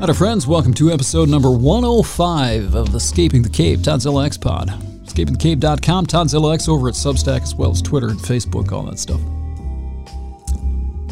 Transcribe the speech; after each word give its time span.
Hi, 0.00 0.10
friends. 0.14 0.46
Welcome 0.46 0.72
to 0.74 0.90
episode 0.90 1.28
number 1.28 1.50
105 1.50 2.74
of 2.74 2.94
Escaping 2.94 3.42
the 3.42 3.50
Cave, 3.50 3.80
Toddzilla 3.80 4.24
X 4.24 4.38
Pod. 4.38 4.70
EscapingTheCave.com, 5.04 6.06
Toddzilla 6.06 6.54
X 6.54 6.68
over 6.68 6.88
at 6.88 6.94
Substack, 6.94 7.42
as 7.42 7.54
well 7.54 7.70
as 7.70 7.82
Twitter 7.82 8.08
and 8.08 8.18
Facebook, 8.18 8.72
all 8.72 8.84
that 8.84 8.98
stuff. 8.98 9.20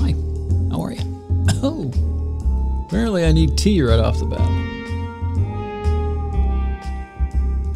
Hi, 0.01 0.15
how 0.71 0.83
are 0.83 0.93
you? 0.93 1.05
Oh, 1.63 2.85
apparently 2.87 3.27
I 3.27 3.33
need 3.33 3.59
tea 3.59 3.83
right 3.83 4.01
off 4.01 4.19
the 4.21 4.25
bat. 4.25 4.41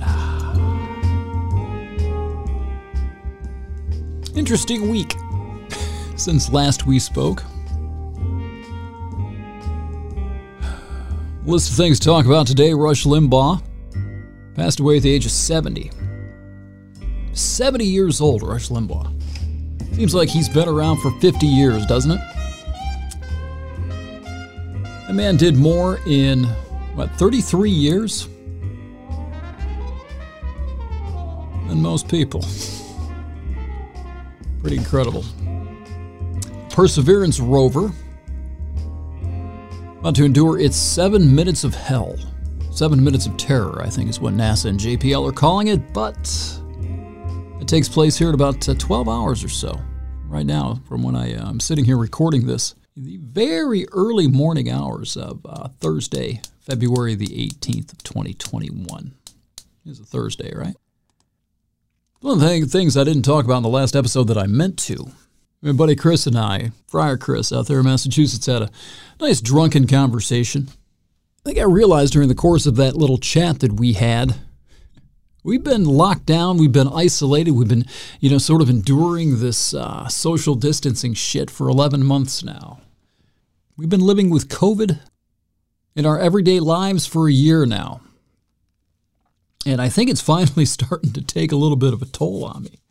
Ah. 0.00 0.54
Interesting 4.34 4.88
week 4.88 5.14
since 6.16 6.50
last 6.50 6.86
we 6.86 6.98
spoke. 6.98 7.42
List 11.44 11.70
of 11.70 11.76
things 11.76 11.98
to 11.98 12.06
talk 12.06 12.24
about 12.24 12.46
today 12.46 12.72
Rush 12.72 13.02
Limbaugh 13.04 13.60
passed 14.54 14.78
away 14.78 14.98
at 14.98 15.02
the 15.02 15.10
age 15.12 15.26
of 15.26 15.32
70. 15.32 15.90
70 17.32 17.84
years 17.84 18.20
old, 18.20 18.44
Rush 18.44 18.68
Limbaugh. 18.68 19.12
Seems 19.96 20.14
like 20.14 20.28
he's 20.28 20.48
been 20.48 20.68
around 20.68 20.98
for 20.98 21.10
50 21.20 21.44
years, 21.44 21.84
doesn't 21.86 22.12
it? 22.12 22.20
The 25.08 25.12
man 25.12 25.36
did 25.36 25.56
more 25.56 25.98
in, 26.06 26.44
what, 26.94 27.10
33 27.16 27.70
years? 27.70 28.28
Than 31.66 31.82
most 31.82 32.08
people. 32.08 32.44
Pretty 34.60 34.76
incredible. 34.76 35.24
Perseverance 36.70 37.40
rover 37.40 37.90
about 40.02 40.16
to 40.16 40.24
endure 40.24 40.58
its 40.58 40.76
seven 40.76 41.32
minutes 41.32 41.62
of 41.62 41.76
hell. 41.76 42.16
Seven 42.72 43.04
minutes 43.04 43.26
of 43.26 43.36
terror, 43.36 43.80
I 43.80 43.88
think, 43.88 44.10
is 44.10 44.18
what 44.18 44.34
NASA 44.34 44.64
and 44.64 44.80
JPL 44.80 45.28
are 45.28 45.32
calling 45.32 45.68
it, 45.68 45.92
but 45.92 46.18
it 47.60 47.68
takes 47.68 47.88
place 47.88 48.18
here 48.18 48.30
at 48.30 48.34
about 48.34 48.68
uh, 48.68 48.74
12 48.74 49.08
hours 49.08 49.44
or 49.44 49.48
so. 49.48 49.80
Right 50.26 50.44
now, 50.44 50.80
from 50.88 51.04
when 51.04 51.14
I, 51.14 51.36
uh, 51.36 51.48
I'm 51.48 51.60
sitting 51.60 51.84
here 51.84 51.96
recording 51.96 52.48
this, 52.48 52.74
the 52.96 53.18
very 53.18 53.86
early 53.92 54.26
morning 54.26 54.68
hours 54.68 55.16
of 55.16 55.40
uh, 55.44 55.68
Thursday, 55.78 56.40
February 56.58 57.14
the 57.14 57.28
18th 57.28 57.92
of 57.92 58.02
2021. 58.02 59.14
It's 59.86 60.00
a 60.00 60.04
Thursday, 60.04 60.52
right? 60.52 60.74
One 62.22 62.34
of 62.34 62.40
the 62.40 62.66
things 62.66 62.96
I 62.96 63.04
didn't 63.04 63.22
talk 63.22 63.44
about 63.44 63.58
in 63.58 63.62
the 63.62 63.68
last 63.68 63.94
episode 63.94 64.24
that 64.24 64.38
I 64.38 64.48
meant 64.48 64.80
to 64.80 65.12
my 65.62 65.72
buddy 65.72 65.94
Chris 65.94 66.26
and 66.26 66.36
I, 66.36 66.72
Friar 66.88 67.16
Chris 67.16 67.52
out 67.52 67.68
there 67.68 67.78
in 67.78 67.84
Massachusetts, 67.84 68.46
had 68.46 68.62
a 68.62 68.70
nice 69.20 69.40
drunken 69.40 69.86
conversation. 69.86 70.68
I 70.68 71.48
think 71.48 71.58
I 71.58 71.62
realized 71.62 72.12
during 72.12 72.28
the 72.28 72.34
course 72.34 72.66
of 72.66 72.76
that 72.76 72.96
little 72.96 73.18
chat 73.18 73.60
that 73.60 73.72
we 73.72 73.92
had, 73.92 74.34
we've 75.44 75.62
been 75.62 75.84
locked 75.84 76.26
down, 76.26 76.58
we've 76.58 76.72
been 76.72 76.88
isolated, 76.88 77.52
we've 77.52 77.68
been, 77.68 77.86
you 78.18 78.28
know, 78.28 78.38
sort 78.38 78.60
of 78.60 78.68
enduring 78.68 79.38
this 79.38 79.72
uh, 79.72 80.08
social 80.08 80.56
distancing 80.56 81.14
shit 81.14 81.48
for 81.48 81.68
11 81.68 82.02
months 82.04 82.42
now. 82.42 82.80
We've 83.76 83.88
been 83.88 84.00
living 84.00 84.30
with 84.30 84.48
COVID 84.48 84.98
in 85.94 86.06
our 86.06 86.18
everyday 86.18 86.58
lives 86.58 87.06
for 87.06 87.28
a 87.28 87.32
year 87.32 87.66
now. 87.66 88.00
And 89.64 89.80
I 89.80 89.88
think 89.88 90.10
it's 90.10 90.20
finally 90.20 90.64
starting 90.66 91.12
to 91.12 91.22
take 91.22 91.52
a 91.52 91.56
little 91.56 91.76
bit 91.76 91.92
of 91.92 92.02
a 92.02 92.06
toll 92.06 92.44
on 92.44 92.64
me. 92.64 92.81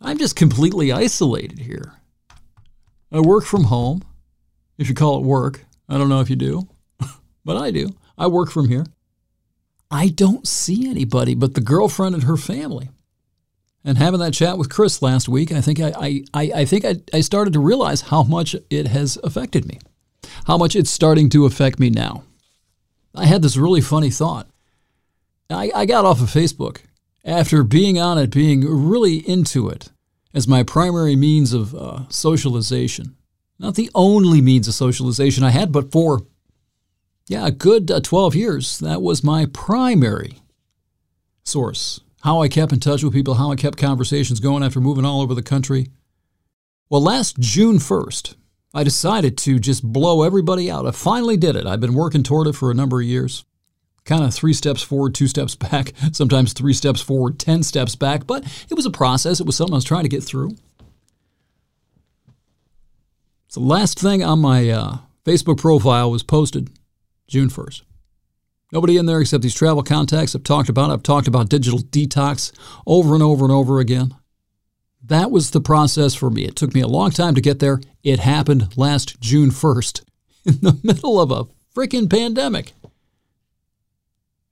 I'm 0.00 0.18
just 0.18 0.36
completely 0.36 0.92
isolated 0.92 1.58
here. 1.58 1.94
I 3.10 3.20
work 3.20 3.44
from 3.44 3.64
home, 3.64 4.02
if 4.78 4.88
you 4.88 4.94
call 4.94 5.18
it 5.18 5.24
work. 5.24 5.64
I 5.88 5.96
don't 5.96 6.08
know 6.08 6.20
if 6.20 6.28
you 6.28 6.36
do, 6.36 6.68
but 7.44 7.56
I 7.56 7.70
do. 7.70 7.90
I 8.18 8.26
work 8.26 8.50
from 8.50 8.68
here. 8.68 8.84
I 9.90 10.08
don't 10.08 10.46
see 10.46 10.88
anybody 10.88 11.34
but 11.34 11.54
the 11.54 11.60
girlfriend 11.60 12.14
and 12.14 12.24
her 12.24 12.36
family. 12.36 12.90
And 13.84 13.98
having 13.98 14.18
that 14.18 14.34
chat 14.34 14.58
with 14.58 14.68
Chris 14.68 15.00
last 15.00 15.28
week, 15.28 15.52
I 15.52 15.60
think 15.60 15.78
I, 15.78 16.24
I, 16.34 16.50
I 16.52 16.64
think 16.64 16.84
I, 16.84 16.96
I 17.14 17.20
started 17.20 17.52
to 17.52 17.60
realize 17.60 18.00
how 18.02 18.24
much 18.24 18.56
it 18.68 18.88
has 18.88 19.16
affected 19.22 19.64
me, 19.64 19.78
how 20.48 20.58
much 20.58 20.74
it's 20.74 20.90
starting 20.90 21.28
to 21.30 21.46
affect 21.46 21.78
me 21.78 21.88
now. 21.88 22.24
I 23.14 23.26
had 23.26 23.42
this 23.42 23.56
really 23.56 23.80
funny 23.80 24.10
thought. 24.10 24.48
I, 25.48 25.70
I 25.72 25.86
got 25.86 26.04
off 26.04 26.20
of 26.20 26.28
Facebook 26.28 26.80
after 27.26 27.64
being 27.64 27.98
on 27.98 28.16
it, 28.16 28.30
being 28.30 28.64
really 28.64 29.16
into 29.28 29.68
it 29.68 29.90
as 30.32 30.46
my 30.46 30.62
primary 30.62 31.16
means 31.16 31.52
of 31.52 31.74
uh, 31.74 32.08
socialization. 32.08 33.16
Not 33.58 33.74
the 33.74 33.90
only 33.94 34.40
means 34.40 34.68
of 34.68 34.74
socialization 34.74 35.42
I 35.42 35.50
had, 35.50 35.72
but 35.72 35.90
for, 35.90 36.22
yeah, 37.26 37.46
a 37.46 37.50
good 37.50 37.90
uh, 37.90 38.00
12 38.00 38.36
years, 38.36 38.78
that 38.78 39.02
was 39.02 39.24
my 39.24 39.46
primary 39.46 40.38
source. 41.42 42.00
How 42.22 42.42
I 42.42 42.48
kept 42.48 42.72
in 42.72 42.80
touch 42.80 43.02
with 43.02 43.12
people, 43.12 43.34
how 43.34 43.50
I 43.50 43.56
kept 43.56 43.78
conversations 43.78 44.40
going 44.40 44.62
after 44.62 44.80
moving 44.80 45.04
all 45.04 45.20
over 45.20 45.34
the 45.34 45.42
country. 45.42 45.88
Well, 46.88 47.02
last 47.02 47.38
June 47.40 47.78
1st, 47.78 48.36
I 48.74 48.84
decided 48.84 49.38
to 49.38 49.58
just 49.58 49.82
blow 49.82 50.22
everybody 50.22 50.70
out. 50.70 50.86
I 50.86 50.90
finally 50.92 51.36
did 51.36 51.56
it. 51.56 51.66
I've 51.66 51.80
been 51.80 51.94
working 51.94 52.22
toward 52.22 52.46
it 52.46 52.54
for 52.54 52.70
a 52.70 52.74
number 52.74 53.00
of 53.00 53.06
years 53.06 53.44
kind 54.06 54.24
of 54.24 54.32
three 54.32 54.52
steps 54.52 54.82
forward, 54.82 55.14
two 55.14 55.28
steps 55.28 55.54
back, 55.56 55.92
sometimes 56.12 56.52
three 56.52 56.72
steps 56.72 57.00
forward, 57.00 57.38
10 57.38 57.62
steps 57.62 57.94
back. 57.96 58.26
But 58.26 58.44
it 58.70 58.74
was 58.74 58.86
a 58.86 58.90
process. 58.90 59.40
It 59.40 59.46
was 59.46 59.56
something 59.56 59.74
I 59.74 59.76
was 59.76 59.84
trying 59.84 60.04
to 60.04 60.08
get 60.08 60.22
through. 60.22 60.56
The 63.52 63.60
last 63.60 63.98
thing 63.98 64.22
on 64.22 64.40
my 64.40 64.68
uh, 64.68 64.98
Facebook 65.24 65.58
profile 65.58 66.10
was 66.10 66.22
posted 66.22 66.70
June 67.26 67.48
1st. 67.48 67.82
Nobody 68.70 68.98
in 68.98 69.06
there 69.06 69.20
except 69.20 69.42
these 69.42 69.54
travel 69.54 69.82
contacts 69.82 70.34
I've 70.34 70.42
talked 70.42 70.68
about. 70.68 70.90
I've 70.90 71.02
talked 71.02 71.26
about 71.26 71.48
digital 71.48 71.78
detox 71.78 72.52
over 72.86 73.14
and 73.14 73.22
over 73.22 73.44
and 73.44 73.52
over 73.52 73.80
again. 73.80 74.14
That 75.02 75.30
was 75.30 75.52
the 75.52 75.60
process 75.60 76.14
for 76.14 76.28
me. 76.28 76.44
It 76.44 76.56
took 76.56 76.74
me 76.74 76.80
a 76.80 76.88
long 76.88 77.12
time 77.12 77.34
to 77.34 77.40
get 77.40 77.60
there. 77.60 77.80
It 78.02 78.18
happened 78.18 78.76
last 78.76 79.20
June 79.20 79.50
1st 79.50 80.02
in 80.44 80.58
the 80.60 80.78
middle 80.82 81.18
of 81.18 81.30
a 81.30 81.44
freaking 81.74 82.10
pandemic 82.10 82.72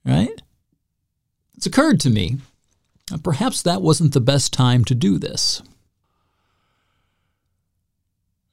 right? 0.04 0.42
It's 1.56 1.66
occurred 1.66 2.00
to 2.00 2.10
me 2.10 2.38
uh, 3.12 3.18
perhaps 3.18 3.62
that 3.62 3.82
wasn't 3.82 4.14
the 4.14 4.20
best 4.20 4.52
time 4.52 4.84
to 4.84 4.94
do 4.94 5.18
this. 5.18 5.62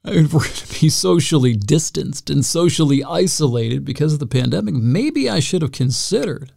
I 0.04 0.10
mean, 0.10 0.24
if 0.24 0.34
we're 0.34 0.40
going 0.40 0.54
to 0.54 0.80
be 0.80 0.88
socially 0.88 1.54
distanced 1.54 2.28
and 2.28 2.44
socially 2.44 3.04
isolated 3.04 3.84
because 3.84 4.12
of 4.12 4.18
the 4.18 4.26
pandemic, 4.26 4.74
maybe 4.74 5.30
I 5.30 5.40
should 5.40 5.62
have 5.62 5.72
considered 5.72 6.52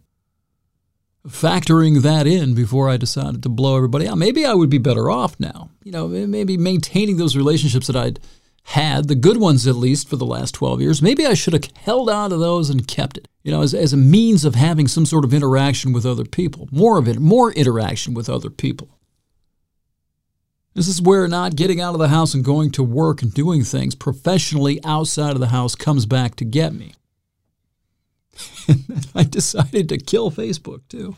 factoring 1.26 2.02
that 2.02 2.26
in 2.26 2.54
before 2.54 2.88
I 2.88 2.96
decided 2.96 3.42
to 3.42 3.48
blow 3.48 3.76
everybody 3.76 4.06
out. 4.06 4.18
Maybe 4.18 4.44
I 4.44 4.54
would 4.54 4.70
be 4.70 4.78
better 4.78 5.10
off 5.10 5.38
now. 5.38 5.70
You 5.82 5.92
know, 5.92 6.08
maybe 6.08 6.56
maintaining 6.56 7.16
those 7.16 7.36
relationships 7.36 7.86
that 7.86 7.96
I'd 7.96 8.20
had, 8.66 9.06
the 9.06 9.14
good 9.14 9.36
ones 9.36 9.66
at 9.66 9.76
least, 9.76 10.08
for 10.08 10.16
the 10.16 10.26
last 10.26 10.52
12 10.54 10.80
years. 10.80 11.00
Maybe 11.00 11.24
I 11.24 11.34
should 11.34 11.52
have 11.52 11.68
held 11.76 12.10
on 12.10 12.30
to 12.30 12.36
those 12.36 12.68
and 12.68 12.86
kept 12.86 13.16
it, 13.16 13.28
you 13.44 13.52
know, 13.52 13.62
as, 13.62 13.72
as 13.72 13.92
a 13.92 13.96
means 13.96 14.44
of 14.44 14.56
having 14.56 14.88
some 14.88 15.06
sort 15.06 15.24
of 15.24 15.32
interaction 15.32 15.92
with 15.92 16.04
other 16.04 16.24
people, 16.24 16.68
more 16.72 16.98
of 16.98 17.06
it, 17.06 17.20
more 17.20 17.52
interaction 17.52 18.12
with 18.12 18.28
other 18.28 18.50
people. 18.50 18.88
This 20.74 20.88
is 20.88 21.00
where 21.00 21.28
not 21.28 21.54
getting 21.54 21.80
out 21.80 21.94
of 21.94 22.00
the 22.00 22.08
house 22.08 22.34
and 22.34 22.44
going 22.44 22.72
to 22.72 22.82
work 22.82 23.22
and 23.22 23.32
doing 23.32 23.62
things 23.62 23.94
professionally 23.94 24.80
outside 24.84 25.32
of 25.32 25.40
the 25.40 25.46
house 25.46 25.76
comes 25.76 26.04
back 26.04 26.34
to 26.36 26.44
get 26.44 26.74
me. 26.74 26.94
I 29.14 29.22
decided 29.22 29.88
to 29.90 29.96
kill 29.96 30.32
Facebook 30.32 30.80
too. 30.88 31.14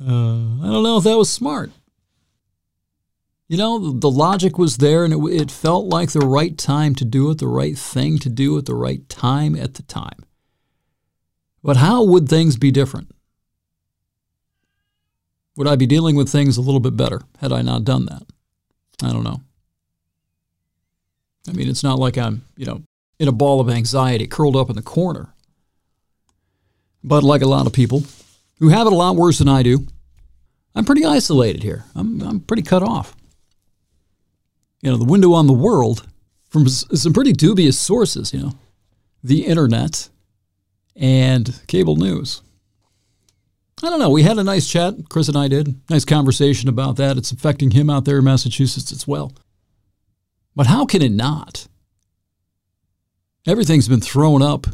Uh, 0.00 0.60
I 0.62 0.66
don't 0.66 0.82
know 0.82 0.98
if 0.98 1.04
that 1.04 1.18
was 1.18 1.30
smart. 1.30 1.72
You 3.50 3.56
know, 3.56 3.90
the 3.90 4.08
logic 4.08 4.58
was 4.58 4.76
there 4.76 5.04
and 5.04 5.12
it, 5.12 5.18
it 5.40 5.50
felt 5.50 5.86
like 5.86 6.12
the 6.12 6.20
right 6.20 6.56
time 6.56 6.94
to 6.94 7.04
do 7.04 7.32
it, 7.32 7.38
the 7.38 7.48
right 7.48 7.76
thing 7.76 8.20
to 8.20 8.28
do 8.28 8.56
at 8.58 8.66
the 8.66 8.76
right 8.76 9.08
time 9.08 9.56
at 9.56 9.74
the 9.74 9.82
time. 9.82 10.24
But 11.60 11.76
how 11.76 12.04
would 12.04 12.28
things 12.28 12.56
be 12.56 12.70
different? 12.70 13.10
Would 15.56 15.66
I 15.66 15.74
be 15.74 15.88
dealing 15.88 16.14
with 16.14 16.28
things 16.28 16.58
a 16.58 16.60
little 16.60 16.78
bit 16.78 16.96
better 16.96 17.22
had 17.40 17.50
I 17.50 17.60
not 17.60 17.82
done 17.82 18.06
that? 18.06 18.22
I 19.02 19.12
don't 19.12 19.24
know. 19.24 19.40
I 21.48 21.52
mean, 21.52 21.68
it's 21.68 21.82
not 21.82 21.98
like 21.98 22.16
I'm, 22.16 22.44
you 22.56 22.66
know, 22.66 22.84
in 23.18 23.26
a 23.26 23.32
ball 23.32 23.60
of 23.60 23.68
anxiety 23.68 24.28
curled 24.28 24.54
up 24.54 24.70
in 24.70 24.76
the 24.76 24.80
corner. 24.80 25.34
But 27.02 27.24
like 27.24 27.42
a 27.42 27.48
lot 27.48 27.66
of 27.66 27.72
people 27.72 28.04
who 28.60 28.68
have 28.68 28.86
it 28.86 28.92
a 28.92 28.96
lot 28.96 29.16
worse 29.16 29.38
than 29.38 29.48
I 29.48 29.64
do, 29.64 29.88
I'm 30.72 30.84
pretty 30.84 31.04
isolated 31.04 31.64
here. 31.64 31.84
I'm, 31.96 32.22
I'm 32.22 32.38
pretty 32.38 32.62
cut 32.62 32.84
off 32.84 33.16
you 34.82 34.90
know, 34.90 34.96
the 34.96 35.04
window 35.04 35.32
on 35.32 35.46
the 35.46 35.52
world 35.52 36.06
from 36.48 36.68
some 36.68 37.12
pretty 37.12 37.32
dubious 37.32 37.78
sources, 37.78 38.32
you 38.32 38.40
know, 38.40 38.52
the 39.22 39.46
internet 39.46 40.08
and 40.96 41.60
cable 41.66 41.96
news. 41.96 42.42
I 43.82 43.88
don't 43.88 43.98
know. 43.98 44.10
We 44.10 44.22
had 44.22 44.38
a 44.38 44.44
nice 44.44 44.68
chat, 44.68 44.94
Chris 45.08 45.28
and 45.28 45.38
I 45.38 45.48
did. 45.48 45.80
Nice 45.88 46.04
conversation 46.04 46.68
about 46.68 46.96
that. 46.96 47.16
It's 47.16 47.32
affecting 47.32 47.70
him 47.70 47.88
out 47.88 48.04
there 48.04 48.18
in 48.18 48.24
Massachusetts 48.24 48.92
as 48.92 49.08
well. 49.08 49.32
But 50.54 50.66
how 50.66 50.84
can 50.84 51.00
it 51.00 51.12
not? 51.12 51.66
Everything's 53.46 53.88
been 53.88 54.02
thrown 54.02 54.42
up 54.42 54.66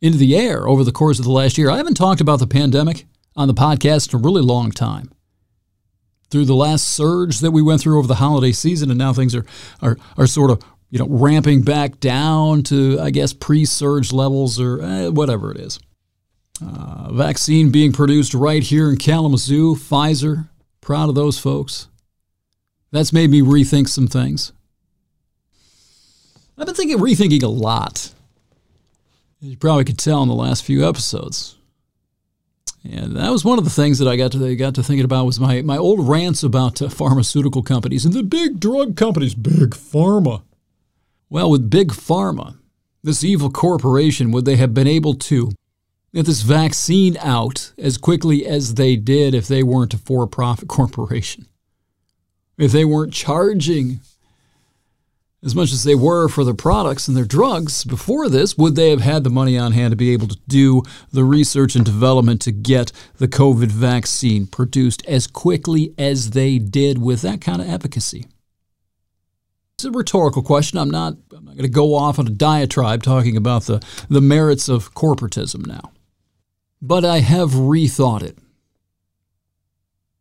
into 0.00 0.18
the 0.18 0.36
air 0.36 0.68
over 0.68 0.84
the 0.84 0.92
course 0.92 1.18
of 1.18 1.24
the 1.24 1.32
last 1.32 1.58
year. 1.58 1.70
I 1.70 1.78
haven't 1.78 1.96
talked 1.96 2.20
about 2.20 2.38
the 2.38 2.46
pandemic 2.46 3.06
on 3.34 3.48
the 3.48 3.54
podcast 3.54 4.12
in 4.12 4.20
a 4.20 4.22
really 4.22 4.42
long 4.42 4.70
time. 4.70 5.10
Through 6.34 6.46
the 6.46 6.56
last 6.56 6.90
surge 6.90 7.38
that 7.38 7.52
we 7.52 7.62
went 7.62 7.80
through 7.80 7.96
over 7.96 8.08
the 8.08 8.16
holiday 8.16 8.50
season, 8.50 8.90
and 8.90 8.98
now 8.98 9.12
things 9.12 9.36
are, 9.36 9.46
are, 9.80 9.96
are 10.18 10.26
sort 10.26 10.50
of 10.50 10.60
you 10.90 10.98
know 10.98 11.06
ramping 11.08 11.62
back 11.62 12.00
down 12.00 12.64
to 12.64 12.98
I 13.00 13.10
guess 13.10 13.32
pre-surge 13.32 14.12
levels 14.12 14.58
or 14.58 14.82
eh, 14.82 15.08
whatever 15.10 15.52
it 15.52 15.58
is. 15.58 15.78
Uh, 16.60 17.12
vaccine 17.12 17.70
being 17.70 17.92
produced 17.92 18.34
right 18.34 18.64
here 18.64 18.90
in 18.90 18.96
Kalamazoo, 18.96 19.76
Pfizer. 19.76 20.48
Proud 20.80 21.08
of 21.08 21.14
those 21.14 21.38
folks. 21.38 21.86
That's 22.90 23.12
made 23.12 23.30
me 23.30 23.40
rethink 23.40 23.88
some 23.88 24.08
things. 24.08 24.52
I've 26.58 26.66
been 26.66 26.74
thinking, 26.74 26.98
rethinking 26.98 27.44
a 27.44 27.46
lot. 27.46 28.12
As 29.40 29.50
you 29.50 29.56
probably 29.56 29.84
could 29.84 29.98
tell 29.98 30.20
in 30.24 30.28
the 30.28 30.34
last 30.34 30.64
few 30.64 30.84
episodes. 30.84 31.58
And 32.84 33.16
that 33.16 33.32
was 33.32 33.44
one 33.44 33.58
of 33.58 33.64
the 33.64 33.70
things 33.70 33.98
that 33.98 34.08
I 34.08 34.16
got 34.16 34.32
to 34.32 34.56
got 34.56 34.74
to 34.74 34.82
thinking 34.82 35.06
about 35.06 35.24
was 35.24 35.40
my, 35.40 35.62
my 35.62 35.78
old 35.78 36.06
rants 36.06 36.42
about 36.42 36.82
uh, 36.82 36.90
pharmaceutical 36.90 37.62
companies 37.62 38.04
and 38.04 38.12
the 38.12 38.22
big 38.22 38.60
drug 38.60 38.94
companies, 38.96 39.34
big 39.34 39.70
pharma. 39.70 40.42
Well, 41.30 41.50
with 41.50 41.70
big 41.70 41.88
pharma, 41.88 42.58
this 43.02 43.24
evil 43.24 43.50
corporation, 43.50 44.32
would 44.32 44.44
they 44.44 44.56
have 44.56 44.74
been 44.74 44.86
able 44.86 45.14
to 45.14 45.52
get 46.12 46.26
this 46.26 46.42
vaccine 46.42 47.16
out 47.18 47.72
as 47.78 47.96
quickly 47.96 48.46
as 48.46 48.74
they 48.74 48.96
did 48.96 49.34
if 49.34 49.48
they 49.48 49.62
weren't 49.62 49.94
a 49.94 49.98
for-profit 49.98 50.68
corporation? 50.68 51.46
If 52.58 52.70
they 52.70 52.84
weren't 52.84 53.14
charging 53.14 54.00
as 55.44 55.54
much 55.54 55.72
as 55.72 55.84
they 55.84 55.94
were 55.94 56.28
for 56.28 56.42
their 56.42 56.54
products 56.54 57.06
and 57.06 57.16
their 57.16 57.26
drugs 57.26 57.84
before 57.84 58.30
this, 58.30 58.56
would 58.56 58.76
they 58.76 58.90
have 58.90 59.02
had 59.02 59.24
the 59.24 59.30
money 59.30 59.58
on 59.58 59.72
hand 59.72 59.92
to 59.92 59.96
be 59.96 60.12
able 60.12 60.26
to 60.26 60.38
do 60.48 60.82
the 61.12 61.22
research 61.22 61.76
and 61.76 61.84
development 61.84 62.40
to 62.42 62.52
get 62.52 62.90
the 63.18 63.28
COVID 63.28 63.68
vaccine 63.68 64.46
produced 64.46 65.04
as 65.06 65.26
quickly 65.26 65.92
as 65.98 66.30
they 66.30 66.58
did 66.58 66.98
with 66.98 67.20
that 67.22 67.42
kind 67.42 67.60
of 67.60 67.68
efficacy? 67.68 68.26
It's 69.76 69.84
a 69.84 69.90
rhetorical 69.90 70.42
question. 70.42 70.78
I'm 70.78 70.90
not, 70.90 71.14
I'm 71.36 71.44
not 71.44 71.56
going 71.56 71.62
to 71.62 71.68
go 71.68 71.94
off 71.94 72.18
on 72.18 72.26
a 72.26 72.30
diatribe 72.30 73.02
talking 73.02 73.36
about 73.36 73.64
the, 73.64 73.84
the 74.08 74.22
merits 74.22 74.68
of 74.68 74.94
corporatism 74.94 75.66
now. 75.66 75.92
But 76.80 77.04
I 77.04 77.18
have 77.18 77.50
rethought 77.50 78.22
it. 78.22 78.38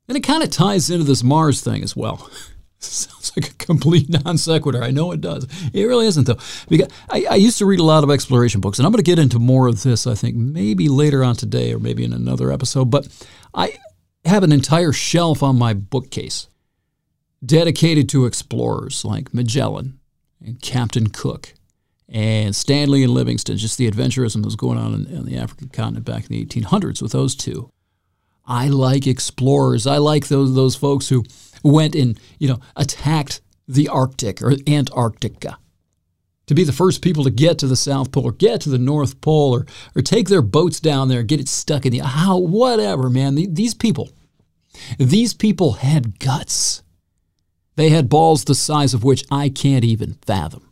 And 0.07 0.17
it 0.17 0.21
kind 0.21 0.43
of 0.43 0.49
ties 0.49 0.89
into 0.89 1.05
this 1.05 1.23
Mars 1.23 1.61
thing 1.61 1.81
as 1.81 1.95
well. 1.95 2.29
Sounds 2.91 3.31
like 3.35 3.50
a 3.50 3.53
complete 3.56 4.09
non 4.09 4.38
sequitur. 4.38 4.83
I 4.83 4.91
know 4.91 5.12
it 5.12 5.21
does. 5.21 5.47
It 5.74 5.83
really 5.85 6.07
isn't, 6.07 6.27
though. 6.27 6.38
Because 6.68 6.89
I, 7.09 7.25
I 7.30 7.35
used 7.35 7.57
to 7.59 7.65
read 7.65 7.80
a 7.80 7.83
lot 7.83 8.03
of 8.03 8.12
exploration 8.12 8.62
books, 8.62 8.80
and 8.80 8.85
I'm 8.85 8.91
going 8.91 9.03
to 9.03 9.09
get 9.09 9.19
into 9.19 9.39
more 9.39 9.68
of 9.68 9.83
this, 9.83 10.06
I 10.06 10.15
think, 10.15 10.35
maybe 10.35 10.89
later 10.89 11.24
on 11.24 11.35
today 11.35 11.74
or 11.74 11.80
maybe 11.80 12.03
in 12.03 12.13
another 12.13 12.51
episode. 12.51 12.91
But 12.91 13.07
I 13.53 13.77
have 14.25 14.44
an 14.44 14.51
entire 14.51 14.91
shelf 14.91 15.44
on 15.44 15.57
my 15.57 15.74
bookcase 15.74 16.47
dedicated 17.45 18.07
to 18.09 18.25
explorers 18.25 19.03
like 19.03 19.33
Magellan 19.33 20.00
and 20.41 20.62
Captain 20.62 21.07
Cook 21.07 21.53
and 22.09 22.56
Stanley 22.56 23.03
and 23.03 23.13
Livingstone, 23.13 23.57
just 23.57 23.77
the 23.77 23.89
adventurism 23.89 24.36
that 24.36 24.45
was 24.45 24.56
going 24.56 24.77
on 24.77 24.94
in, 24.94 25.06
in 25.07 25.25
the 25.25 25.38
African 25.38 25.69
continent 25.69 26.06
back 26.06 26.29
in 26.29 26.29
the 26.29 26.45
1800s 26.45 27.01
with 27.01 27.12
those 27.12 27.36
two. 27.36 27.69
I 28.45 28.67
like 28.67 29.07
explorers. 29.07 29.87
I 29.87 29.97
like 29.97 30.27
those 30.27 30.53
those 30.55 30.75
folks 30.75 31.09
who 31.09 31.23
went 31.63 31.95
and 31.95 32.19
you 32.39 32.47
know 32.47 32.59
attacked 32.75 33.41
the 33.67 33.87
Arctic 33.87 34.41
or 34.41 34.53
Antarctica. 34.67 35.57
To 36.47 36.55
be 36.55 36.65
the 36.65 36.73
first 36.73 37.01
people 37.01 37.23
to 37.23 37.31
get 37.31 37.57
to 37.59 37.67
the 37.67 37.77
South 37.77 38.11
Pole 38.11 38.25
or 38.25 38.33
get 38.33 38.59
to 38.61 38.69
the 38.69 38.77
North 38.77 39.21
Pole 39.21 39.55
or 39.55 39.65
or 39.95 40.01
take 40.01 40.27
their 40.27 40.41
boats 40.41 40.79
down 40.79 41.07
there 41.07 41.19
and 41.19 41.29
get 41.29 41.39
it 41.39 41.47
stuck 41.47 41.85
in 41.85 41.91
the 41.91 41.99
how 41.99 42.37
whatever 42.37 43.09
man. 43.09 43.35
These 43.35 43.73
people 43.73 44.09
these 44.97 45.33
people 45.33 45.73
had 45.73 46.19
guts. 46.19 46.83
They 47.75 47.89
had 47.89 48.09
balls 48.09 48.43
the 48.43 48.55
size 48.55 48.93
of 48.93 49.03
which 49.03 49.23
I 49.31 49.49
can't 49.49 49.83
even 49.83 50.17
fathom. 50.25 50.69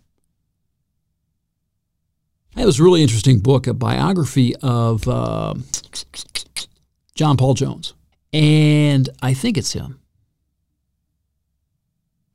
I 2.55 2.59
have 2.59 2.67
this 2.67 2.79
really 2.79 3.01
interesting 3.01 3.39
book 3.39 3.65
a 3.65 3.73
biography 3.73 4.55
of 4.57 5.07
uh, 5.07 5.55
John 7.15 7.37
Paul 7.37 7.53
Jones 7.53 7.93
and 8.33 9.09
I 9.21 9.33
think 9.33 9.57
it's 9.57 9.73
him 9.73 10.01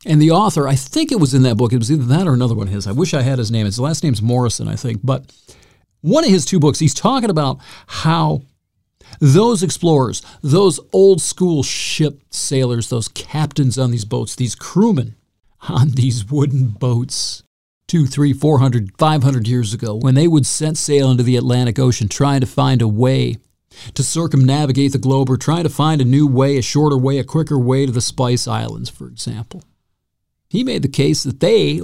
and 0.06 0.22
the 0.22 0.30
author, 0.30 0.68
I 0.68 0.76
think 0.76 1.10
it 1.10 1.18
was 1.18 1.34
in 1.34 1.42
that 1.42 1.56
book, 1.56 1.72
it 1.72 1.78
was 1.78 1.90
either 1.90 2.04
that 2.04 2.28
or 2.28 2.34
another 2.34 2.54
one 2.54 2.68
of 2.68 2.72
his. 2.72 2.86
I 2.86 2.92
wish 2.92 3.12
I 3.12 3.22
had 3.22 3.38
his 3.38 3.50
name. 3.50 3.66
His 3.66 3.80
last 3.80 4.04
name's 4.04 4.22
Morison, 4.22 4.68
I 4.68 4.76
think. 4.76 5.00
But 5.02 5.32
one 6.00 6.24
of 6.24 6.30
his 6.30 6.44
two 6.44 6.60
books, 6.60 6.78
he's 6.78 6.94
talking 6.94 7.28
about 7.30 7.58
how 7.88 8.42
those 9.20 9.62
explorers, 9.62 10.22
those 10.42 10.78
old 10.92 11.20
school 11.20 11.64
ship 11.64 12.22
sailors, 12.30 12.88
those 12.88 13.08
captains 13.08 13.78
on 13.78 13.90
these 13.90 14.04
boats, 14.04 14.36
these 14.36 14.54
crewmen 14.54 15.16
on 15.68 15.90
these 15.90 16.30
wooden 16.30 16.68
boats, 16.68 17.42
two, 17.88 18.06
three, 18.06 18.32
four 18.32 18.60
hundred, 18.60 18.96
five 18.98 19.24
hundred 19.24 19.48
years 19.48 19.74
ago, 19.74 19.96
when 19.96 20.14
they 20.14 20.28
would 20.28 20.46
set 20.46 20.76
sail 20.76 21.10
into 21.10 21.24
the 21.24 21.36
Atlantic 21.36 21.78
Ocean 21.80 22.08
trying 22.08 22.40
to 22.40 22.46
find 22.46 22.80
a 22.80 22.88
way 22.88 23.38
to 23.94 24.02
circumnavigate 24.02 24.92
the 24.92 24.98
globe 24.98 25.30
or 25.30 25.36
trying 25.36 25.64
to 25.64 25.68
find 25.70 26.00
a 26.00 26.04
new 26.04 26.26
way, 26.26 26.56
a 26.56 26.62
shorter 26.62 26.96
way, 26.96 27.18
a 27.18 27.24
quicker 27.24 27.58
way 27.58 27.86
to 27.86 27.92
the 27.92 28.00
Spice 28.00 28.46
Islands, 28.46 28.90
for 28.90 29.06
example. 29.06 29.62
He 30.48 30.64
made 30.64 30.82
the 30.82 30.88
case 30.88 31.22
that 31.24 31.40
they 31.40 31.80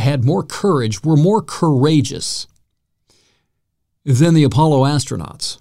had 0.00 0.24
more 0.24 0.42
courage, 0.42 1.02
were 1.02 1.16
more 1.16 1.42
courageous 1.42 2.46
than 4.04 4.34
the 4.34 4.44
Apollo 4.44 4.84
astronauts. 4.84 5.58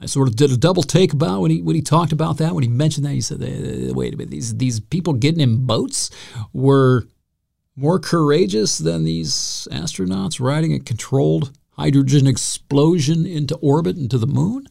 I 0.00 0.06
sort 0.06 0.28
of 0.28 0.36
did 0.36 0.50
a 0.50 0.56
double 0.56 0.82
take 0.82 1.12
about 1.12 1.42
when 1.42 1.50
he 1.50 1.60
when 1.60 1.76
he 1.76 1.82
talked 1.82 2.12
about 2.12 2.38
that. 2.38 2.54
When 2.54 2.62
he 2.62 2.70
mentioned 2.70 3.04
that, 3.04 3.12
he 3.12 3.20
said, 3.20 3.40
"Wait 3.40 4.14
a 4.14 4.16
minute, 4.16 4.30
these 4.30 4.56
these 4.56 4.80
people 4.80 5.12
getting 5.12 5.40
in 5.40 5.66
boats 5.66 6.10
were 6.52 7.06
more 7.76 7.98
courageous 7.98 8.78
than 8.78 9.04
these 9.04 9.68
astronauts 9.70 10.40
riding 10.40 10.72
a 10.72 10.80
controlled 10.80 11.52
hydrogen 11.72 12.26
explosion 12.26 13.26
into 13.26 13.56
orbit 13.56 13.96
into 13.96 14.18
the 14.18 14.26
moon." 14.26 14.66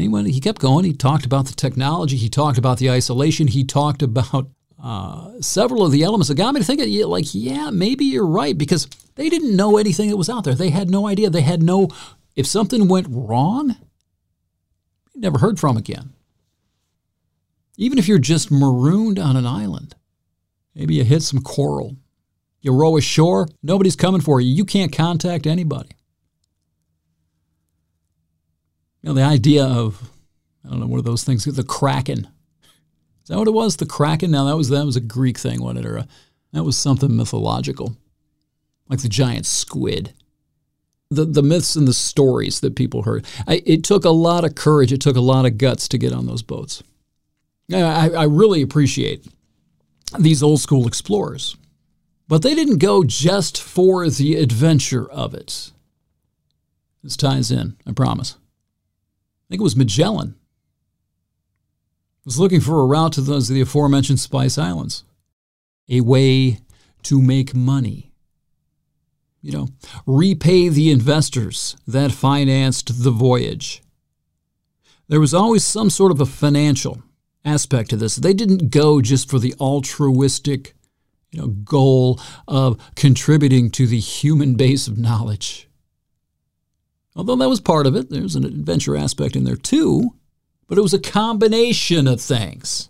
he, 0.00 0.08
went, 0.08 0.28
he 0.28 0.40
kept 0.40 0.60
going. 0.60 0.84
He 0.84 0.92
talked 0.92 1.24
about 1.24 1.46
the 1.46 1.54
technology. 1.54 2.16
He 2.16 2.28
talked 2.28 2.58
about 2.58 2.78
the 2.78 2.90
isolation. 2.90 3.48
He 3.48 3.64
talked 3.64 4.02
about 4.02 4.50
uh, 4.82 5.40
several 5.40 5.84
of 5.84 5.92
the 5.92 6.02
elements 6.02 6.28
that 6.28 6.36
got 6.36 6.54
me 6.54 6.60
to 6.60 6.66
think, 6.66 6.80
like, 7.06 7.34
yeah, 7.34 7.70
maybe 7.70 8.04
you're 8.04 8.26
right, 8.26 8.56
because 8.56 8.86
they 9.14 9.28
didn't 9.28 9.56
know 9.56 9.78
anything 9.78 10.10
that 10.10 10.16
was 10.16 10.28
out 10.28 10.44
there. 10.44 10.54
They 10.54 10.70
had 10.70 10.90
no 10.90 11.06
idea. 11.06 11.30
They 11.30 11.40
had 11.40 11.62
no, 11.62 11.88
if 12.34 12.46
something 12.46 12.88
went 12.88 13.06
wrong, 13.10 13.76
never 15.14 15.38
heard 15.38 15.58
from 15.58 15.76
again. 15.76 16.12
Even 17.78 17.98
if 17.98 18.08
you're 18.08 18.18
just 18.18 18.50
marooned 18.50 19.18
on 19.18 19.36
an 19.36 19.46
island, 19.46 19.94
maybe 20.74 20.94
you 20.94 21.04
hit 21.04 21.22
some 21.22 21.42
coral, 21.42 21.96
you 22.66 22.72
row 22.72 22.96
ashore, 22.96 23.48
nobody's 23.62 23.96
coming 23.96 24.20
for 24.20 24.40
you. 24.40 24.52
You 24.52 24.64
can't 24.64 24.92
contact 24.92 25.46
anybody. 25.46 25.90
You 29.00 29.10
know, 29.10 29.14
the 29.14 29.22
idea 29.22 29.64
of, 29.64 30.10
I 30.64 30.70
don't 30.70 30.80
know, 30.80 30.86
what 30.86 30.98
are 30.98 31.02
those 31.02 31.22
things? 31.22 31.44
The 31.44 31.62
Kraken. 31.62 32.26
Is 33.22 33.28
that 33.28 33.38
what 33.38 33.46
it 33.46 33.52
was? 33.52 33.76
The 33.76 33.86
Kraken? 33.86 34.32
Now, 34.32 34.44
that 34.46 34.56
was, 34.56 34.68
that 34.70 34.84
was 34.84 34.96
a 34.96 35.00
Greek 35.00 35.38
thing, 35.38 35.62
wasn't 35.62 35.84
it? 35.84 35.88
Or 35.88 35.96
a, 35.98 36.08
that 36.52 36.64
was 36.64 36.76
something 36.76 37.16
mythological, 37.16 37.96
like 38.88 39.00
the 39.00 39.08
giant 39.08 39.46
squid. 39.46 40.12
The, 41.08 41.24
the 41.24 41.42
myths 41.42 41.76
and 41.76 41.86
the 41.86 41.94
stories 41.94 42.58
that 42.60 42.74
people 42.74 43.02
heard. 43.02 43.24
I, 43.46 43.62
it 43.64 43.84
took 43.84 44.04
a 44.04 44.10
lot 44.10 44.44
of 44.44 44.56
courage, 44.56 44.92
it 44.92 45.00
took 45.00 45.14
a 45.14 45.20
lot 45.20 45.46
of 45.46 45.56
guts 45.56 45.86
to 45.88 45.98
get 45.98 46.12
on 46.12 46.26
those 46.26 46.42
boats. 46.42 46.82
I, 47.72 48.10
I 48.10 48.24
really 48.24 48.60
appreciate 48.60 49.24
these 50.18 50.42
old 50.42 50.60
school 50.60 50.88
explorers. 50.88 51.56
But 52.28 52.42
they 52.42 52.54
didn't 52.54 52.78
go 52.78 53.04
just 53.04 53.60
for 53.60 54.08
the 54.08 54.36
adventure 54.36 55.08
of 55.10 55.34
it. 55.34 55.70
This 57.02 57.16
ties 57.16 57.50
in, 57.50 57.76
I 57.86 57.92
promise. 57.92 58.32
I 58.32 59.46
think 59.48 59.60
it 59.60 59.64
was 59.64 59.76
Magellan, 59.76 60.34
was 62.24 62.40
looking 62.40 62.60
for 62.60 62.80
a 62.80 62.86
route 62.86 63.12
to 63.12 63.20
those 63.20 63.48
the 63.48 63.60
aforementioned 63.60 64.18
Spice 64.18 64.58
Islands, 64.58 65.04
a 65.88 66.00
way 66.00 66.58
to 67.04 67.22
make 67.22 67.54
money. 67.54 68.12
You 69.40 69.52
know, 69.52 69.68
repay 70.04 70.68
the 70.68 70.90
investors 70.90 71.76
that 71.86 72.10
financed 72.10 73.04
the 73.04 73.12
voyage. 73.12 73.80
There 75.06 75.20
was 75.20 75.32
always 75.32 75.62
some 75.62 75.88
sort 75.88 76.10
of 76.10 76.20
a 76.20 76.26
financial 76.26 77.04
aspect 77.44 77.90
to 77.90 77.96
this. 77.96 78.16
They 78.16 78.34
didn't 78.34 78.70
go 78.70 79.00
just 79.00 79.30
for 79.30 79.38
the 79.38 79.54
altruistic, 79.60 80.74
you 81.36 81.42
know, 81.42 81.48
goal 81.48 82.18
of 82.48 82.80
contributing 82.94 83.70
to 83.72 83.86
the 83.86 84.00
human 84.00 84.54
base 84.54 84.88
of 84.88 84.98
knowledge. 84.98 85.68
Although 87.14 87.36
that 87.36 87.48
was 87.48 87.60
part 87.60 87.86
of 87.86 87.94
it, 87.94 88.10
there's 88.10 88.36
an 88.36 88.44
adventure 88.44 88.96
aspect 88.96 89.36
in 89.36 89.44
there 89.44 89.56
too, 89.56 90.14
but 90.66 90.78
it 90.78 90.82
was 90.82 90.94
a 90.94 90.98
combination 90.98 92.08
of 92.08 92.20
things. 92.20 92.88